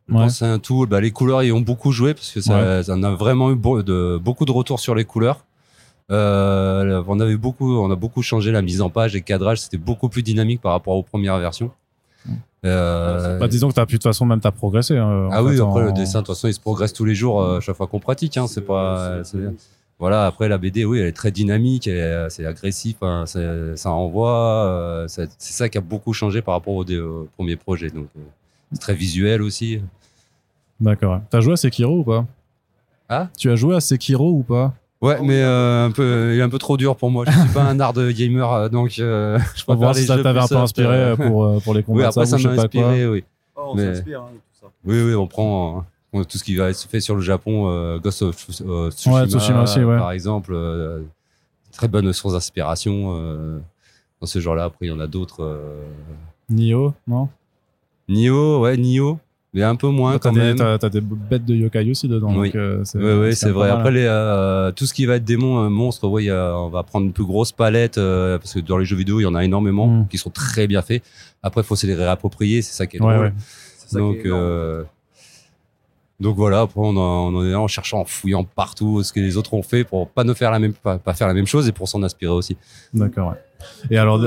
Je 0.07 0.13
Ouais. 0.13 0.21
pense 0.21 0.33
que 0.33 0.37
c'est 0.39 0.45
un 0.45 0.59
tout. 0.59 0.85
Bah, 0.85 1.01
les 1.01 1.09
couleurs 1.11 1.41
y 1.41 1.51
ont 1.51 1.61
beaucoup 1.61 1.91
joué 1.91 2.13
parce 2.13 2.31
que 2.31 2.41
ça, 2.41 2.55
Ouais. 2.77 2.83
ça 2.83 2.93
en 2.93 3.01
a 3.01 3.11
vraiment 3.11 3.49
eu 3.49 3.55
beau- 3.55 3.81
de, 3.81 4.19
beaucoup 4.23 4.45
de 4.45 4.51
retours 4.51 4.79
sur 4.79 4.93
les 4.93 5.05
couleurs. 5.05 5.43
Euh, 6.11 7.01
on 7.07 7.19
avait 7.19 7.37
beaucoup, 7.37 7.77
on 7.77 7.89
a 7.89 7.95
beaucoup 7.95 8.21
changé 8.21 8.51
la 8.51 8.61
mise 8.61 8.81
en 8.81 8.89
page, 8.89 9.13
les 9.13 9.21
cadrages, 9.21 9.61
c'était 9.61 9.77
beaucoup 9.77 10.09
plus 10.09 10.23
dynamique 10.23 10.59
par 10.61 10.73
rapport 10.73 10.95
aux 10.95 11.03
premières 11.03 11.37
versions. 11.39 11.71
Euh, 12.63 13.39
Bah, 13.39 13.47
disons 13.47 13.69
que 13.69 13.73
t'as 13.73 13.85
pu 13.85 13.93
de 13.93 13.97
toute 13.97 14.03
façon 14.03 14.25
même 14.25 14.39
t'as 14.39 14.51
progressé. 14.51 14.97
hein, 14.97 15.29
ah 15.31 15.43
oui, 15.43 15.55
fait, 15.55 15.61
après 15.61 15.81
en- 15.81 15.85
le 15.85 15.91
dessin, 15.93 16.19
de 16.21 16.25
toute 16.25 16.35
façon, 16.35 16.47
il 16.47 16.53
se 16.53 16.59
progresse 16.59 16.93
tous 16.93 17.05
les 17.05 17.15
jours, 17.15 17.41
euh, 17.41 17.59
chaque 17.59 17.75
fois 17.75 17.87
qu'on 17.87 17.99
pratique. 17.99 18.37
Hein, 18.37 18.47
c'est 18.47 18.61
pas, 18.61 19.21
voilà. 19.99 20.25
Après 20.25 20.47
la 20.47 20.57
BD, 20.57 20.85
oui, 20.85 20.99
elle 20.99 21.07
est 21.07 21.11
très 21.11 21.31
dynamique, 21.31 21.87
elle 21.87 21.97
est- 21.97 22.29
c'est 22.29 22.45
agressif, 22.45 22.97
hein, 23.01 23.25
ça 23.25 23.89
envoie. 23.91 24.65
euh, 24.67 25.07
c'est 25.07 25.29
ça 25.37 25.69
qui 25.69 25.77
a 25.77 25.81
beaucoup 25.81 26.13
changé 26.13 26.41
par 26.41 26.53
rapport 26.55 26.75
au, 26.75 26.85
premier 27.35 27.55
projet. 27.55 27.89
Donc, 27.89 28.07
euh, 28.17 28.21
c'est 28.71 28.79
très 28.79 28.93
visuel 28.95 29.41
aussi. 29.41 29.81
D'accord. 30.79 31.21
T'as 31.29 31.41
joué 31.41 31.53
à 31.53 31.57
Sekiro 31.57 31.99
ou 31.99 32.03
pas? 32.03 32.25
Ah? 33.09 33.27
Tu 33.37 33.49
as 33.51 33.55
joué 33.55 33.75
à 33.75 33.79
Sekiro 33.79 34.31
ou 34.31 34.43
pas? 34.43 34.73
Ouais, 35.01 35.19
mais 35.23 35.41
euh, 35.41 35.85
un 35.87 35.91
peu, 35.91 36.31
il 36.33 36.39
est 36.39 36.43
un 36.43 36.49
peu 36.49 36.59
trop 36.59 36.77
dur 36.77 36.95
pour 36.95 37.09
moi. 37.09 37.25
Je 37.27 37.31
suis 37.31 37.49
pas 37.49 37.63
un 37.63 37.79
art 37.79 37.93
de 37.93 38.11
gamer, 38.11 38.51
euh, 38.53 38.69
donc 38.69 38.99
euh, 38.99 39.39
je 39.55 39.63
préfère 39.63 39.75
voir 39.77 39.93
les 39.93 40.01
si 40.01 40.07
ça 40.07 40.21
t'avait 40.21 40.39
un 40.39 40.47
peu 40.47 40.55
inspiré 40.57 40.95
euh. 40.95 41.15
pour, 41.15 41.61
pour 41.63 41.73
les 41.73 41.81
combats 41.83 41.99
Oui, 41.99 42.03
après 42.05 42.25
ça 42.25 42.37
sabre, 42.37 42.43
je 42.43 42.47
m'a 42.55 42.61
inspiré, 42.61 43.07
oui. 43.07 43.23
Oh, 43.55 43.71
on 43.71 43.75
Mais- 43.75 43.95
s'inspire, 43.95 44.23
Oui, 44.85 45.01
oui, 45.03 45.15
on 45.15 45.25
prend 45.25 45.85
euh, 46.13 46.23
tout 46.23 46.37
ce 46.37 46.43
qui 46.43 46.55
va 46.55 46.71
se 46.73 46.87
fait 46.87 46.99
sur 46.99 47.15
le 47.15 47.21
Japon, 47.21 47.67
euh, 47.69 47.97
Ghost 47.97 48.21
of 48.21 48.35
Tsushima, 48.37 49.21
Ouais, 49.23 49.27
Tsushima 49.27 49.63
aussi, 49.63 49.79
ouais. 49.83 49.97
par 49.97 50.11
exemple, 50.11 50.51
euh, 50.53 51.01
très 51.71 51.87
bonne 51.87 52.13
source 52.13 52.33
d'inspiration 52.33 53.15
euh, 53.17 53.57
dans 54.19 54.27
ce 54.27 54.39
genre-là. 54.39 54.65
Après, 54.65 54.85
il 54.85 54.89
y 54.89 54.91
en 54.91 54.99
a 54.99 55.07
d'autres. 55.07 55.41
euh, 55.43 55.81
Nioh, 56.49 56.93
non? 57.07 57.27
Nioh, 58.07 58.59
ouais, 58.61 58.77
Nioh, 58.77 59.17
mais 59.53 59.63
un 59.63 59.75
peu 59.75 59.87
moins 59.87 60.13
Bah, 60.13 60.19
T'as 60.21 60.29
quand 60.29 60.35
des, 60.35 60.39
même. 60.41 60.77
t'as- 60.77 60.89
des 60.89 61.01
bêtes 61.01 61.45
de 61.45 61.55
yokai 61.55 61.89
aussi 61.89 62.07
dedans. 62.07 62.33
Oui. 62.35 62.47
donc, 62.47 62.55
euh, 62.55 62.81
c'est, 62.85 62.97
Oui, 62.97 63.03
oui, 63.33 63.51
vrai. 63.51 63.69
mal, 63.69 63.77
Après, 63.77 63.91
les, 63.91 64.05
euh, 64.05 64.71
tout 64.71 64.85
ce 64.85 64.93
qui 64.93 65.05
va 65.05 65.15
être 65.17 65.25
démon, 65.25 65.65
euh, 65.65 65.69
monstre, 65.69 66.07
ouais, 66.07 66.23
il 66.23 66.27
y 66.27 66.31
a- 66.31 66.55
on 66.57 66.69
va 66.69 66.83
prendre 66.83 67.05
une 67.05 67.13
plus 67.13 67.25
grosse 67.25 67.51
palette 67.51 67.97
euh, 67.97 68.37
parce 68.37 68.53
que 68.53 68.59
dans 68.59 68.77
les 68.77 68.85
jeux 68.85 68.95
vidéo, 68.95 69.19
il 69.19 69.23
y 69.23 69.27
en 69.27 69.35
a 69.35 69.43
énormément 69.43 69.87
Mm. 69.87 70.07
qui 70.09 70.17
sont 70.17 70.29
très 70.29 70.67
bien 70.67 70.81
faits. 70.81 71.03
Après, 71.43 71.61
il 71.61 71.63
faut 71.65 71.75
se 71.75 71.85
les 71.87 71.95
réapproprier, 71.95 72.61
c'est 72.61 72.73
ça 72.73 72.87
qui 72.87 72.97
est 72.97 73.01
Ouais, 73.01 73.13
drôle. 73.13 73.25
ouais. 73.27 73.99
Donc, 73.99 74.17
euh, 74.25 74.83
Donc 76.21 76.35
voilà, 76.35 76.59
après 76.61 76.79
on 76.79 76.95
en, 76.97 77.33
on 77.33 77.35
en 77.39 77.43
est 77.43 77.49
là 77.49 77.59
en 77.59 77.67
cherchant, 77.67 78.01
en 78.01 78.05
fouillant 78.05 78.43
partout 78.43 79.01
ce 79.01 79.11
que 79.11 79.19
les 79.19 79.37
autres 79.37 79.55
ont 79.55 79.63
fait 79.63 79.83
pour 79.83 80.07
pas 80.07 80.23
ne 80.23 80.35
faire 80.35 80.51
la 80.51 80.59
même, 80.59 80.73
pas, 80.73 80.99
pas 80.99 81.15
faire 81.15 81.27
la 81.27 81.33
même 81.33 81.47
chose 81.47 81.67
et 81.67 81.71
pour 81.71 81.87
s'en 81.89 82.03
inspirer 82.03 82.31
aussi. 82.31 82.55
D'accord. 82.93 83.29
ouais. 83.29 83.37
Et 83.89 83.97
alors, 83.97 84.19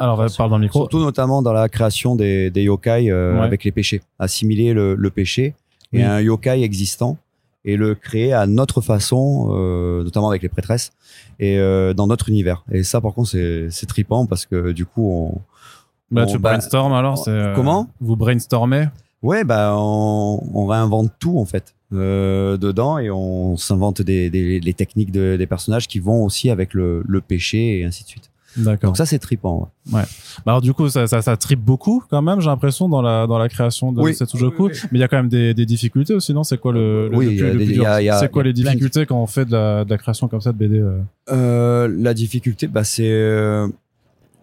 alors 0.00 0.16
création. 0.18 0.36
parle 0.38 0.50
dans 0.50 0.58
le 0.58 0.62
micro. 0.64 0.80
Surtout 0.80 1.00
notamment 1.00 1.42
dans 1.42 1.52
la 1.52 1.68
création 1.68 2.16
des, 2.16 2.50
des 2.50 2.62
yokai 2.62 3.10
euh, 3.10 3.38
Ouais. 3.38 3.44
avec 3.44 3.64
les 3.64 3.72
péchés. 3.72 4.02
Assimiler 4.18 4.72
le, 4.72 4.94
le 4.94 5.10
péché 5.10 5.54
et 5.92 5.98
Oui. 5.98 6.02
un 6.02 6.20
yokai 6.20 6.62
existant 6.62 7.16
et 7.64 7.76
le 7.76 7.94
créer 7.94 8.32
à 8.32 8.46
notre 8.46 8.80
façon, 8.82 9.48
euh, 9.52 10.04
notamment 10.04 10.28
avec 10.28 10.42
les 10.42 10.50
prêtresses, 10.50 10.92
et 11.40 11.58
euh, 11.58 11.94
dans 11.94 12.06
notre 12.06 12.28
univers. 12.28 12.62
Et 12.70 12.82
ça, 12.82 13.00
par 13.00 13.14
contre, 13.14 13.30
c'est 13.30 13.68
c'est 13.70 13.86
trippant 13.86 14.26
parce 14.26 14.44
que 14.44 14.72
du 14.72 14.84
coup, 14.84 15.10
on, 15.10 15.40
Bah, 16.10 16.24
on- 16.24 16.30
tu 16.30 16.38
bah, 16.38 16.50
brainstorm 16.50 16.92
alors 16.92 17.24
euh, 17.28 17.54
comment? 17.54 17.88
Vous 18.00 18.16
brainstormez? 18.16 18.88
Ouais, 19.22 19.44
bah, 19.44 19.74
on, 19.78 20.42
on 20.52 20.66
réinvente 20.66 21.10
tout 21.18 21.38
en 21.38 21.46
fait 21.46 21.74
euh, 21.94 22.58
dedans 22.58 22.98
et 22.98 23.10
on 23.10 23.56
s'invente 23.56 24.02
des, 24.02 24.28
des 24.28 24.60
les 24.60 24.74
techniques 24.74 25.10
de- 25.12 25.36
des 25.38 25.46
personnages 25.46 25.88
qui 25.88 26.00
vont 26.00 26.22
aussi 26.24 26.50
avec 26.50 26.74
le, 26.74 27.02
le 27.06 27.20
péché 27.22 27.78
et 27.80 27.84
ainsi 27.84 28.04
de 28.04 28.08
suite. 28.08 28.30
D'accord. 28.56 28.90
Donc 28.90 28.96
ça, 28.96 29.06
c'est 29.06 29.18
trippant. 29.18 29.70
ouais. 29.92 30.02
Bah 30.44 30.52
alors 30.52 30.60
du 30.60 30.72
coup, 30.72 30.88
ça, 30.88 31.06
ça, 31.06 31.22
ça 31.22 31.36
tripe 31.36 31.60
beaucoup 31.60 32.02
quand 32.08 32.22
même, 32.22 32.40
j'ai 32.40 32.48
l'impression, 32.48 32.88
dans 32.88 33.02
la, 33.02 33.26
dans 33.26 33.38
la 33.38 33.48
création 33.48 33.92
de 33.92 34.00
Oui. 34.00 34.14
Setsujoku. 34.14 34.64
Oui, 34.66 34.70
oui, 34.74 34.80
Mais 34.92 34.98
il 34.98 35.00
y 35.00 35.04
a 35.04 35.08
quand 35.08 35.16
même 35.16 35.28
des, 35.28 35.54
des 35.54 35.66
difficultés 35.66 36.14
aussi, 36.14 36.32
non? 36.34 36.44
C'est 36.44 36.58
quoi 36.58 36.72
le, 36.72 37.08
le, 37.08 37.16
Oui, 37.16 37.36
C'est 37.38 37.42
quoi 37.42 37.50
il 37.62 37.76
y 37.76 37.84
a 37.84 38.42
les 38.42 38.52
de- 38.52 38.52
difficultés 38.52 39.06
quand 39.06 39.20
on 39.20 39.26
fait 39.26 39.44
de 39.44 39.52
la, 39.52 39.84
de 39.84 39.90
la 39.90 39.98
création 39.98 40.28
comme 40.28 40.40
ça 40.40 40.52
de 40.52 40.58
BD 40.58 40.78
euh? 40.78 41.00
Euh, 41.30 41.88
la 41.98 42.14
difficulté, 42.14 42.66
bah, 42.68 42.84
c'est, 42.84 43.10
euh, 43.10 43.66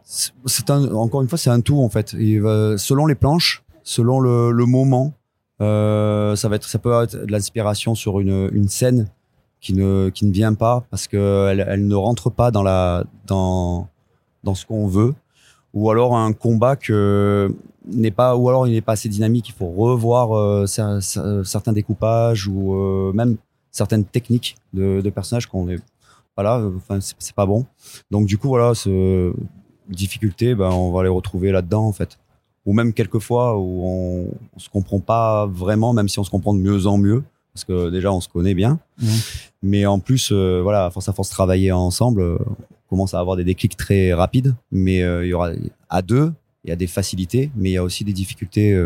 c'est 0.04 0.32
c'est 0.46 0.70
un, 0.70 0.92
encore 0.94 1.22
une 1.22 1.30
fois, 1.30 1.38
c'est 1.38 1.50
un 1.50 1.62
tout 1.62 1.80
en 1.80 1.90
fait. 1.90 2.14
Il 2.20 2.42
va- 2.42 2.78
selon 2.78 3.06
les 3.06 3.16
planches, 3.16 3.64
selon 3.84 4.20
le, 4.20 4.52
le 4.52 4.66
moment, 4.66 5.14
euh, 5.62 6.36
ça 6.36 6.50
va 6.50 6.56
être, 6.56 6.68
ça 6.68 6.80
peut 6.80 6.92
être 7.04 7.26
de 7.26 7.32
l'inspiration 7.32 7.96
sur 7.96 8.20
une, 8.20 8.50
une 8.52 8.68
scène 8.68 9.08
qui 9.60 9.74
ne, 9.74 10.10
qui 10.10 10.26
ne 10.26 10.32
vient 10.32 10.56
pas 10.56 10.84
parce 10.90 11.08
que 11.08 11.48
elle, 11.52 11.64
elle 11.70 11.88
ne 11.88 11.94
rentre 11.96 12.32
pas 12.32 12.50
dans 12.50 12.64
la, 12.64 13.04
dans, 13.28 13.88
dans 14.44 14.56
ce 14.56 14.66
qu'on 14.66 14.88
veut, 14.88 15.14
ou 15.74 15.90
alors 15.90 16.16
un 16.18 16.34
combat 16.34 16.76
que 16.76 17.54
n'est 17.86 18.12
pas, 18.12 18.36
ou 18.36 18.50
alors 18.50 18.68
il 18.68 18.74
n'est 18.74 18.82
pas 18.82 18.94
assez 18.94 19.10
dynamique. 19.10 19.50
Il 19.50 19.54
faut 19.54 19.70
revoir 19.70 20.38
euh, 20.38 20.66
cer- 20.66 21.00
cer- 21.00 21.44
certains 21.44 21.74
découpages 21.74 22.48
ou 22.48 22.76
euh, 22.76 23.12
même 23.14 23.38
certaines 23.72 24.04
techniques 24.04 24.58
de, 24.74 25.10
personnages 25.10 25.48
qu'on 25.48 25.70
est 25.70 25.80
voilà, 26.36 26.60
euh, 26.60 26.72
enfin 26.78 27.00
c'est 27.02 27.36
pas 27.36 27.46
bon. 27.46 27.66
Donc 28.10 28.26
du 28.26 28.38
coup 28.38 28.48
voilà, 28.50 28.74
ce 28.74 29.34
difficulté, 29.90 30.56
ben 30.56 30.70
on 30.70 30.92
va 30.92 31.04
les 31.04 31.10
retrouver 31.10 31.52
là-dedans 31.52 31.86
en 31.86 31.92
fait. 31.92 32.18
Ou 32.66 32.74
même 32.74 32.94
quelques 32.94 33.20
fois 33.20 33.58
où 33.58 33.82
on, 33.84 34.28
on 34.56 34.60
se 34.60 34.70
comprend 34.70 35.00
pas 35.00 35.48
vraiment, 35.48 35.94
même 35.94 36.08
si 36.08 36.20
on 36.20 36.24
se 36.24 36.30
comprend 36.30 36.54
de 36.54 36.60
mieux 36.60 36.86
en 36.86 36.98
mieux, 36.98 37.24
parce 37.54 37.64
que 37.66 37.90
déjà 37.90 38.12
on 38.14 38.22
se 38.22 38.30
connaît 38.30 38.54
bien. 38.54 38.80
Mais 39.62 39.86
en 39.86 40.00
plus, 40.00 40.32
euh, 40.32 40.62
voilà, 40.62 40.90
force 40.90 41.08
à 41.08 41.14
force 41.14 41.30
travailler 41.30 41.72
ensemble, 41.72 42.22
euh, 42.22 42.38
on 42.40 42.90
commence 42.90 43.14
à 43.14 43.20
avoir 43.20 43.38
des 43.38 43.44
déclics 43.44 43.78
très 43.78 44.14
rapides. 44.14 44.56
Mais 44.72 45.04
euh, 45.04 45.26
il 45.26 45.30
y 45.30 45.34
aura 45.34 45.52
à 45.90 46.02
deux, 46.02 46.34
il 46.64 46.70
y 46.70 46.74
a 46.74 46.76
des 46.76 46.88
facilités, 46.88 47.52
mais 47.56 47.70
il 47.70 47.74
y 47.74 47.78
a 47.78 47.84
aussi 47.84 48.04
des 48.04 48.14
difficultés 48.14 48.80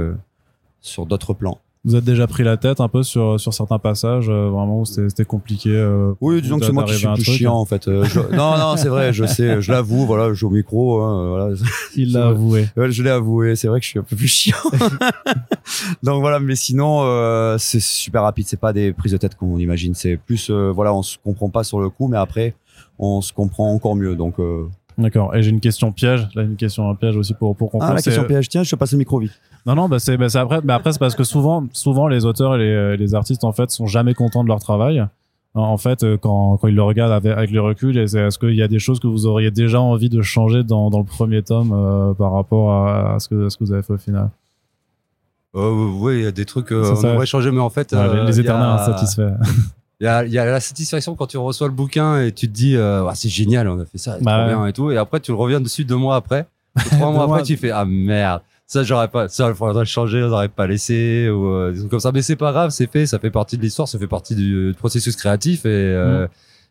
sur 0.82 1.06
d'autres 1.06 1.34
plans. 1.34 1.60
Vous 1.86 1.96
êtes 1.96 2.04
déjà 2.04 2.26
pris 2.26 2.44
la 2.44 2.58
tête 2.58 2.82
un 2.82 2.88
peu 2.88 3.04
sur, 3.04 3.40
sur 3.40 3.54
certains 3.54 3.78
passages, 3.78 4.28
euh, 4.28 4.50
vraiment 4.50 4.80
où 4.80 4.86
c'était 4.86 5.24
compliqué 5.24 5.70
euh, 5.70 6.14
Oui, 6.20 6.42
disons 6.42 6.58
que 6.58 6.66
c'est 6.66 6.72
moi 6.72 6.84
qui 6.84 6.96
suis 6.96 7.06
plus 7.14 7.24
truc. 7.24 7.36
chiant 7.38 7.54
en 7.56 7.66
fait. 7.66 7.88
Euh, 7.88 8.04
je- 8.06 8.20
Non, 8.36 8.58
non, 8.58 8.76
c'est 8.76 8.88
vrai, 8.90 9.14
je 9.14 9.24
sais, 9.26 9.62
je 9.62 9.72
l'avoue, 9.72 10.06
voilà, 10.08 10.30
je 10.30 10.34
suis 10.34 10.46
au 10.46 10.50
micro, 10.50 11.00
hein, 11.02 11.30
voilà. 11.30 11.56
Il 11.96 12.12
l'a 12.14 12.28
avoué. 12.30 12.68
Ouais, 12.76 12.92
je 12.92 13.04
l'ai 13.04 13.12
avoué, 13.12 13.56
c'est 13.56 13.68
vrai 13.68 13.80
que 13.80 13.86
je 13.86 13.92
suis 13.92 14.00
un 14.00 14.04
peu 14.04 14.16
plus 14.16 14.28
chiant. 14.28 14.58
Donc 16.04 16.22
voilà, 16.22 16.40
mais 16.40 16.56
sinon, 16.56 17.02
euh, 17.04 17.58
c'est 17.60 17.80
super 17.82 18.24
rapide, 18.24 18.48
c'est 18.48 18.60
pas 18.60 18.74
des 18.74 18.92
prises 18.94 19.12
de 19.12 19.18
tête 19.18 19.36
qu'on 19.36 19.58
imagine, 19.60 19.94
c'est 19.94 20.18
plus, 20.18 20.50
euh, 20.50 20.72
voilà, 20.74 20.94
on 20.94 21.04
se 21.04 21.18
comprend 21.24 21.50
pas 21.50 21.64
sur 21.64 21.80
le 21.80 21.90
coup, 21.90 22.08
mais 22.08 22.18
après, 22.18 22.56
on 23.00 23.22
se 23.22 23.32
comprend 23.34 23.72
encore 23.72 23.96
mieux. 23.96 24.16
Donc, 24.16 24.40
euh... 24.40 24.64
D'accord. 24.98 25.36
Et 25.36 25.44
j'ai 25.44 25.50
une 25.50 25.60
question 25.60 25.92
piège. 25.92 26.28
Là, 26.36 26.44
une 26.44 26.56
question 26.56 26.90
un 26.90 26.96
piège 26.96 27.18
aussi 27.18 27.34
pour, 27.34 27.56
pour 27.56 27.70
comprendre. 27.70 27.92
ah, 27.92 27.96
la 27.96 28.02
question 28.02 28.24
piège, 28.24 28.48
tiens, 28.48 28.64
je 28.64 28.72
te 28.72 28.76
passe 28.76 28.94
le 28.94 28.98
micro 28.98 29.20
vite. 29.20 29.34
Non, 29.66 29.74
non, 29.76 29.90
bah 29.90 29.98
c'est, 30.00 30.16
bah 30.18 30.28
après, 30.36 30.60
mais 30.64 30.74
après 30.74 30.92
c'est 30.94 31.00
parce 31.00 31.16
que 31.16 31.24
souvent, 31.24 31.66
souvent 31.74 32.08
les 32.08 32.26
auteurs 32.26 32.56
et 32.56 32.60
les, 32.60 32.98
les 32.98 33.16
artistes 33.16 33.44
en 33.44 33.52
fait 33.52 33.72
sont 33.72 33.88
jamais 33.88 34.14
contents 34.14 34.44
de 34.44 34.50
leur 34.50 34.60
travail. 34.60 35.06
En- 35.58 35.78
fait, 35.78 36.04
euh, 36.04 36.18
quand, 36.18 36.58
quand 36.58 36.68
ils 36.68 36.76
le 36.76 36.84
regardent 36.84 37.14
avec, 37.14 37.32
avec 37.32 37.50
le 37.52 37.62
recul, 37.62 37.98
est-ce 37.98 38.38
qu'il 38.38 38.56
y 38.56 38.62
a 38.62 38.68
des 38.68 38.78
choses 38.80 39.00
que 39.00 39.08
vous 39.08 39.26
auriez 39.26 39.52
déjà 39.52 39.80
envie 39.80 40.10
de 40.10 40.22
changer 40.22 40.64
dans, 40.64 40.90
dans 40.90 41.00
le 41.00 41.06
premier 41.06 41.42
tome 41.44 41.72
euh, 41.74 42.14
par 42.14 42.34
rapport 42.34 42.72
à, 42.74 43.16
à 43.16 43.20
ce 43.20 43.30
que, 43.30 43.46
à 43.46 43.50
ce 43.50 43.58
que 43.58 43.64
vous 43.64 43.72
avez 43.72 43.82
fait 43.82 43.94
au 43.94 43.98
final? 43.98 44.30
Euh, 45.56 45.88
oui, 45.98 46.16
il 46.18 46.24
y 46.24 46.28
a 46.28 46.32
des 46.34 46.44
trucs, 46.46 46.72
euh, 46.74 46.94
on 47.02 47.16
aurait 47.16 47.26
changé, 47.26 47.52
mais 47.52 47.62
en 47.62 47.70
fait, 47.70 47.94
Ouais, 47.94 48.00
euh, 48.00 48.26
Les, 48.26 48.40
éternels 48.42 48.68
a- 48.68 48.82
insatisfaits. 48.84 49.34
Il 50.02 50.04
y 50.04 50.08
a, 50.08 50.26
il 50.26 50.34
y 50.34 50.38
a 50.38 50.44
la 50.44 50.60
satisfaction 50.60 51.16
quand 51.16 51.28
tu 51.28 51.38
reçois 51.38 51.68
le 51.68 51.74
bouquin 51.74 52.20
et 52.22 52.34
tu 52.34 52.50
te 52.50 52.54
dis, 52.54 52.76
euh, 52.76 53.08
Ah, 53.08 53.16
c'est 53.16 53.30
génial, 53.30 53.70
on 53.70 53.80
a 53.80 53.86
fait 53.86 53.98
ça, 53.98 54.18
c'est 54.18 54.26
Bah 54.26 54.34
trop 54.34 54.42
ouais. 54.42 54.48
bien 54.50 54.66
et 54.68 54.74
tout. 54.74 54.92
Et 54.92 54.98
après, 54.98 55.22
tu 55.22 55.32
le 55.32 55.38
reviens 55.38 55.62
dessus 55.62 55.86
deux 55.86 55.96
mois 55.96 56.18
après. 56.18 56.48
Trois 56.92 57.12
mois. 57.14 57.24
après, 57.24 57.44
tu 57.44 57.56
fais, 57.56 57.72
ah 57.72 57.86
merde, 57.86 58.42
ça, 58.68 58.84
j'aurais 58.84 59.08
pas, 59.08 59.28
ça, 59.28 59.48
il 59.50 59.56
faudrait 59.56 59.86
changer, 59.86 60.24
on 60.24 60.30
n'aurait 60.30 60.50
pas 60.50 60.68
laissé, 60.68 61.30
ou 61.30 61.48
euh, 61.48 61.72
des 61.72 61.80
trucs 61.80 61.92
comme 61.92 62.00
ça. 62.00 62.12
Mais 62.12 62.22
c'est 62.22 62.36
pas 62.36 62.52
grave, 62.52 62.72
c'est 62.72 62.92
fait, 62.92 63.06
ça 63.06 63.20
fait 63.20 63.30
partie 63.32 63.58
de 63.58 63.62
l'histoire, 63.62 63.88
ça 63.88 64.00
fait 64.00 64.08
partie 64.08 64.36
du, 64.36 64.68
du 64.70 64.74
processus 64.74 65.16
créatif 65.16 65.66
et 65.66 65.70
euh, 65.70 66.28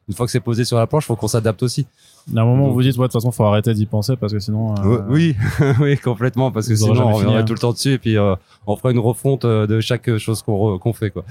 une 0.08 0.14
fois 0.14 0.26
que 0.26 0.32
c'est 0.32 0.40
posé 0.40 0.64
sur 0.64 0.76
la 0.76 0.86
planche, 0.86 1.06
faut 1.06 1.16
qu'on 1.16 1.28
s'adapte 1.28 1.62
aussi. 1.62 1.86
Il 2.28 2.34
y 2.34 2.38
a 2.38 2.42
un 2.42 2.44
moment 2.46 2.68
où 2.68 2.72
vous 2.72 2.82
dites, 2.82 2.96
ouais, 2.96 3.02
de 3.06 3.12
toute 3.12 3.20
façon, 3.20 3.30
faut 3.32 3.44
arrêter 3.44 3.74
d'y 3.74 3.86
penser 3.86 4.16
parce 4.16 4.32
que 4.32 4.38
sinon. 4.38 4.74
euh, 4.78 5.02
Oui, 5.08 5.36
oui, 5.80 5.96
complètement, 6.02 6.50
parce 6.50 6.68
que 6.68 6.74
sinon, 6.74 7.06
on 7.06 7.12
reviendrait 7.14 7.40
hein. 7.40 7.44
tout 7.44 7.52
le 7.52 7.58
temps 7.58 7.72
dessus 7.72 7.92
et 7.92 7.98
puis 7.98 8.16
euh, 8.16 8.34
on 8.66 8.76
fera 8.76 8.90
une 8.92 8.98
refonte 8.98 9.44
euh, 9.44 9.66
de 9.66 9.80
chaque 9.80 10.16
chose 10.18 10.42
qu'on 10.42 10.78
qu'on 10.78 10.92
fait, 10.92 11.10
quoi. 11.10 11.24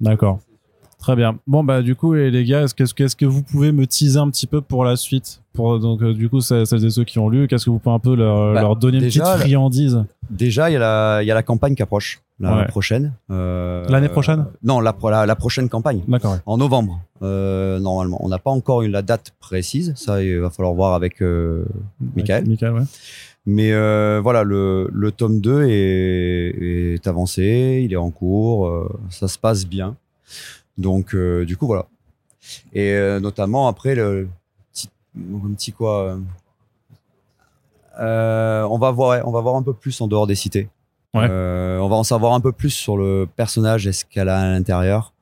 D'accord. 0.00 0.40
Très 1.00 1.16
bien. 1.16 1.38
Bon 1.46 1.64
bah 1.64 1.80
du 1.80 1.94
coup 1.96 2.12
les 2.12 2.44
gars, 2.44 2.62
est-ce 2.62 3.16
que 3.16 3.24
vous 3.24 3.42
pouvez 3.42 3.72
me 3.72 3.86
teaser 3.86 4.18
un 4.18 4.28
petit 4.30 4.46
peu 4.46 4.60
pour 4.60 4.84
la 4.84 4.96
suite? 4.96 5.40
Pour 5.54 5.80
donc 5.80 6.02
euh, 6.02 6.12
du 6.12 6.28
coup 6.28 6.40
celles 6.42 6.62
et 6.84 6.90
ceux 6.90 7.04
qui 7.04 7.18
ont 7.18 7.28
lu, 7.30 7.48
qu'est-ce 7.48 7.64
que 7.64 7.70
vous 7.70 7.78
pouvez 7.78 7.94
un 7.94 7.98
peu 7.98 8.14
leur, 8.14 8.52
Bah, 8.54 8.60
leur 8.60 8.76
donner 8.76 8.98
une 8.98 9.04
déjà, 9.04 9.22
petite 9.22 9.34
la- 9.38 9.38
friandise? 9.40 10.04
Déjà, 10.28 10.70
il 10.70 10.74
y, 10.74 10.76
a 10.76 10.78
la- 10.78 11.22
il 11.22 11.26
y 11.26 11.30
a 11.30 11.34
la 11.34 11.42
campagne 11.42 11.74
qui 11.74 11.82
approche, 11.82 12.20
la 12.38 12.58
Ouais. 12.58 12.66
prochaine. 12.66 13.12
Euh, 13.32 13.84
L'année 13.88 14.08
prochaine? 14.10 14.44
Non, 14.62 14.78
la, 14.80 14.92
pro- 14.92 15.10
la, 15.10 15.26
la 15.26 15.34
prochaine 15.34 15.68
campagne. 15.68 16.02
D'accord. 16.06 16.32
ouais. 16.34 16.38
En 16.46 16.58
novembre, 16.58 17.00
euh, 17.22 17.80
normalement. 17.80 18.18
On 18.24 18.28
n'a 18.28 18.38
pas 18.38 18.50
encore 18.52 18.82
eu 18.82 18.88
la 18.88 19.02
date 19.02 19.32
précise, 19.40 19.92
ça, 19.96 20.22
il 20.22 20.38
va 20.38 20.50
falloir 20.50 20.74
voir 20.74 20.94
avec 20.94 21.20
Michael. 22.14 22.46
Michael, 22.46 22.72
ouais. 22.74 22.82
Mais 23.46 23.72
euh, 23.72 24.20
voilà, 24.22 24.44
le, 24.44 24.88
le 24.92 25.10
tome 25.12 25.40
2 25.40 25.64
est, 25.66 26.94
est 26.98 27.06
avancé, 27.08 27.82
il 27.84 27.92
est 27.92 27.96
en 27.96 28.10
cours, 28.10 28.68
euh, 28.68 28.88
ça 29.08 29.26
se 29.28 29.38
passe 29.38 29.66
bien. 29.66 29.96
Donc, 30.80 31.14
euh, 31.14 31.44
du 31.44 31.56
coup, 31.56 31.66
voilà. 31.66 31.86
Et 32.72 32.92
euh, 32.94 33.20
notamment, 33.20 33.68
après, 33.68 33.94
le 33.94 34.28
petit, 34.72 34.88
un 35.16 35.52
petit 35.54 35.72
quoi. 35.72 36.18
euh, 38.00 38.62
on, 38.64 38.78
va 38.78 38.90
voir, 38.90 39.26
on 39.28 39.30
va 39.30 39.40
voir 39.40 39.56
un 39.56 39.62
peu 39.62 39.72
plus 39.74 40.00
en 40.00 40.08
dehors 40.08 40.26
des 40.26 40.34
cités. 40.34 40.68
Ouais. 41.14 41.28
On 41.28 41.88
va 41.88 41.96
en 41.96 42.04
savoir 42.04 42.34
un 42.34 42.40
peu 42.40 42.52
plus 42.52 42.70
sur 42.70 42.96
le 42.96 43.26
personnage 43.36 43.86
et 43.86 43.92
ce 43.92 44.04
qu'elle 44.04 44.28
a 44.28 44.40
à 44.40 44.46
l'intérieur. 44.50 45.12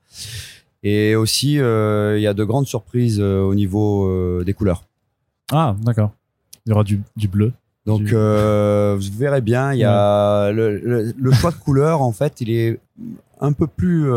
Et 0.83 1.14
aussi, 1.16 1.55
il 1.55 2.21
y 2.21 2.27
a 2.27 2.35
de 2.35 2.44
grandes 2.44 2.66
surprises 2.66 3.21
au 3.21 3.55
niveau 3.55 4.42
des 4.44 4.53
couleurs. 4.55 4.85
Ah 5.51 5.75
d'accord. 5.83 6.11
Il 6.66 6.71
y 6.71 6.73
aura 6.73 6.85
du, 6.85 7.01
du 7.16 7.27
bleu. 7.27 7.53
Donc 7.87 8.03
Du- 8.03 8.12
vous 8.14 9.18
verrez 9.18 9.40
bien, 9.40 9.73
il 9.73 9.79
y 9.79 9.85
a 9.85 10.51
le, 10.53 10.79
le- 10.79 11.14
le 11.16 11.33
choix 11.33 11.51
de 11.51 11.57
couleur 11.57 12.03
en 12.03 12.12
fait, 12.12 12.42
il 12.42 12.51
est 12.51 12.79
un 13.40 13.53
peu 13.55 13.66
plus 13.66 14.11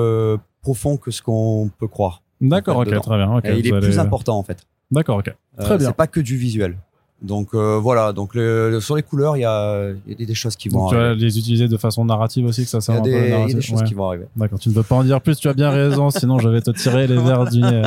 profond 0.61 0.97
que 0.97 1.11
ce 1.11 1.21
qu'on 1.21 1.69
peut 1.79 1.87
croire. 1.87 2.21
D'accord, 2.39 2.77
En 2.77 2.83
fait, 2.85 2.95
ok, 2.95 3.03
très 3.03 3.17
bien. 3.17 3.39
il 3.43 3.67
est 3.67 3.71
allez- 3.73 3.79
plus 3.87 3.99
important 3.99 4.37
en 4.37 4.43
fait. 4.43 4.59
D'accord, 4.91 5.17
ok. 5.19 5.27
Euh, 5.59 5.63
Très 5.63 5.77
bien. 5.77 5.87
C'est 5.87 5.95
pas 5.95 6.07
que 6.07 6.19
du 6.19 6.37
visuel. 6.37 6.77
Donc 7.21 7.49
euh, 7.53 7.77
voilà, 7.77 8.13
donc 8.13 8.33
le- 8.33 8.71
le- 8.71 8.81
sur 8.81 8.95
les 8.95 9.03
couleurs, 9.03 9.37
il 9.37 9.41
y 9.41 9.45
a, 9.45 9.91
il 10.07 10.11
y 10.11 10.13
a 10.13 10.17
des, 10.17 10.25
des 10.25 10.33
choses 10.33 10.55
qui 10.55 10.69
vont 10.69 10.79
Donc, 10.79 10.89
tu 10.89 10.95
vas 10.95 11.09
arriver. 11.09 11.21
les 11.25 11.37
utiliser 11.37 11.67
de 11.67 11.77
façon 11.77 12.03
narrative 12.03 12.47
aussi, 12.47 12.63
que 12.63 12.69
ça 12.69 12.81
sert 12.81 12.95
un 12.95 13.01
des, 13.01 13.11
il 13.11 13.29
y 13.29 13.33
a 13.33 13.45
des 13.53 13.61
choses 13.61 13.81
Ouais. 13.81 13.87
qui 13.87 13.93
vont 13.93 14.07
arriver. 14.07 14.25
D'accord, 14.35 14.57
tu 14.57 14.69
ne 14.69 14.73
peux 14.73 14.81
pas 14.81 14.95
en 14.95 15.03
dire 15.03 15.21
plus, 15.21 15.37
tu 15.37 15.47
as 15.47 15.53
bien 15.53 15.69
raison, 15.69 16.09
sinon 16.09 16.39
je 16.39 16.49
vais 16.49 16.61
te 16.61 16.71
tirer 16.71 17.05
les 17.05 17.17
verres 17.17 17.45
du 17.45 17.61
nez. 17.61 17.83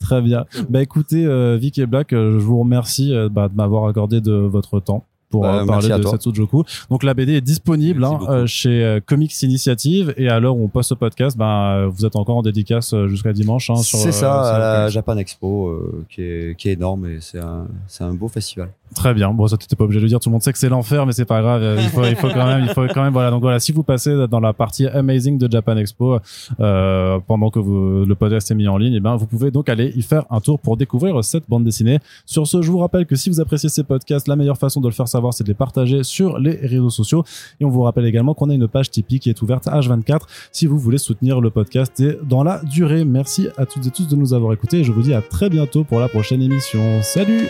Très 0.00 0.20
bien. 0.20 0.46
Bah 0.68 0.82
écoutez, 0.82 1.24
euh, 1.24 1.56
Vic 1.60 1.78
et 1.78 1.86
Black, 1.86 2.12
euh, 2.12 2.40
je 2.40 2.44
vous 2.44 2.58
remercie 2.58 3.14
euh, 3.14 3.28
bah, 3.30 3.48
de 3.48 3.54
m'avoir 3.54 3.86
accordé 3.86 4.20
de 4.20 4.32
votre 4.32 4.80
temps 4.80 5.04
pour 5.32 5.42
Bah, 5.42 5.62
euh, 5.62 5.66
parler 5.66 5.88
de 5.88 5.98
toi. 5.98 6.12
Setsujoku. 6.12 6.62
Donc 6.90 7.02
la 7.02 7.14
BD 7.14 7.32
est 7.32 7.40
disponible 7.40 8.04
hein, 8.04 8.20
euh, 8.28 8.46
chez 8.46 8.84
euh, 8.84 9.00
Comics 9.04 9.42
Initiative 9.42 10.14
et 10.16 10.28
à 10.28 10.38
l'heure 10.38 10.56
où 10.56 10.62
on 10.64 10.68
poste 10.68 10.90
ce 10.90 10.94
podcast, 10.94 11.36
euh, 11.40 11.88
vous 11.92 12.06
êtes 12.06 12.14
encore 12.14 12.36
en 12.36 12.42
dédicace 12.42 12.94
jusqu'à 13.08 13.32
dimanche. 13.32 13.70
Hein, 13.70 13.76
C'est 13.76 14.12
ça, 14.12 14.54
à 14.54 14.58
la. 14.58 14.88
Japan 14.90 15.16
Expo, 15.16 16.04
qui, 16.08 16.22
est, 16.22 16.56
qui 16.56 16.68
est 16.68 16.72
énorme 16.74 17.06
et 17.06 17.18
c'est 17.20 17.38
un, 17.40 17.66
c'est 17.88 18.04
un 18.04 18.12
beau 18.12 18.28
festival. 18.28 18.68
Très 18.94 19.14
bien. 19.14 19.30
Bon, 19.30 19.46
ça 19.46 19.56
t'étais 19.56 19.76
pas 19.76 19.84
obligé 19.84 20.00
de 20.00 20.04
le 20.04 20.08
dire. 20.08 20.20
Tout 20.20 20.28
le 20.28 20.32
monde 20.32 20.42
sait 20.42 20.52
que 20.52 20.58
c'est 20.58 20.68
l'enfer, 20.68 21.06
mais 21.06 21.12
c'est 21.12 21.24
pas 21.24 21.40
grave. 21.40 21.78
Il 21.78 21.88
faut, 21.88 22.04
il 22.04 22.16
faut 22.16 22.28
quand 22.28 22.46
même, 22.46 22.64
il 22.64 22.68
faut 22.68 22.86
quand 22.92 23.02
même. 23.02 23.12
Voilà. 23.12 23.30
Donc 23.30 23.42
voilà, 23.42 23.58
si 23.60 23.72
vous 23.72 23.82
passez 23.82 24.26
dans 24.28 24.40
la 24.40 24.52
partie 24.52 24.86
amazing 24.86 25.38
de 25.38 25.50
Japan 25.50 25.76
Expo 25.76 26.18
euh, 26.60 27.18
pendant 27.26 27.50
que 27.50 27.58
vous, 27.58 28.04
le 28.04 28.14
podcast 28.14 28.50
est 28.50 28.54
mis 28.54 28.68
en 28.68 28.76
ligne, 28.76 28.94
et 28.94 28.96
eh 28.96 29.00
ben 29.00 29.16
vous 29.16 29.26
pouvez 29.26 29.50
donc 29.50 29.68
aller 29.68 29.92
y 29.96 30.02
faire 30.02 30.24
un 30.30 30.40
tour 30.40 30.58
pour 30.58 30.76
découvrir 30.76 31.22
cette 31.24 31.48
bande 31.48 31.64
dessinée. 31.64 31.98
Sur 32.26 32.46
ce, 32.46 32.62
je 32.62 32.70
vous 32.70 32.78
rappelle 32.78 33.06
que 33.06 33.16
si 33.16 33.30
vous 33.30 33.40
appréciez 33.40 33.68
ces 33.68 33.84
podcasts, 33.84 34.28
la 34.28 34.36
meilleure 34.36 34.58
façon 34.58 34.80
de 34.80 34.88
le 34.88 34.94
faire 34.94 35.08
savoir, 35.08 35.32
c'est 35.32 35.44
de 35.44 35.48
les 35.48 35.54
partager 35.54 36.02
sur 36.02 36.38
les 36.38 36.56
réseaux 36.56 36.90
sociaux. 36.90 37.24
Et 37.60 37.64
on 37.64 37.70
vous 37.70 37.82
rappelle 37.82 38.06
également 38.06 38.34
qu'on 38.34 38.50
a 38.50 38.54
une 38.54 38.68
page 38.68 38.90
Tipeee 38.90 39.20
qui 39.20 39.30
est 39.30 39.42
ouverte 39.42 39.66
H24 39.66 40.20
si 40.50 40.66
vous 40.66 40.78
voulez 40.78 40.98
soutenir 40.98 41.40
le 41.40 41.50
podcast 41.50 41.98
et 42.00 42.18
dans 42.22 42.44
la 42.44 42.60
durée. 42.64 43.04
Merci 43.04 43.48
à 43.56 43.66
toutes 43.66 43.86
et 43.86 43.90
tous 43.90 44.08
de 44.08 44.16
nous 44.16 44.34
avoir 44.34 44.52
écoutés 44.52 44.78
et 44.78 44.84
je 44.84 44.92
vous 44.92 45.02
dis 45.02 45.14
à 45.14 45.22
très 45.22 45.48
bientôt 45.48 45.84
pour 45.84 46.00
la 46.00 46.08
prochaine 46.08 46.42
émission. 46.42 47.02
Salut 47.02 47.48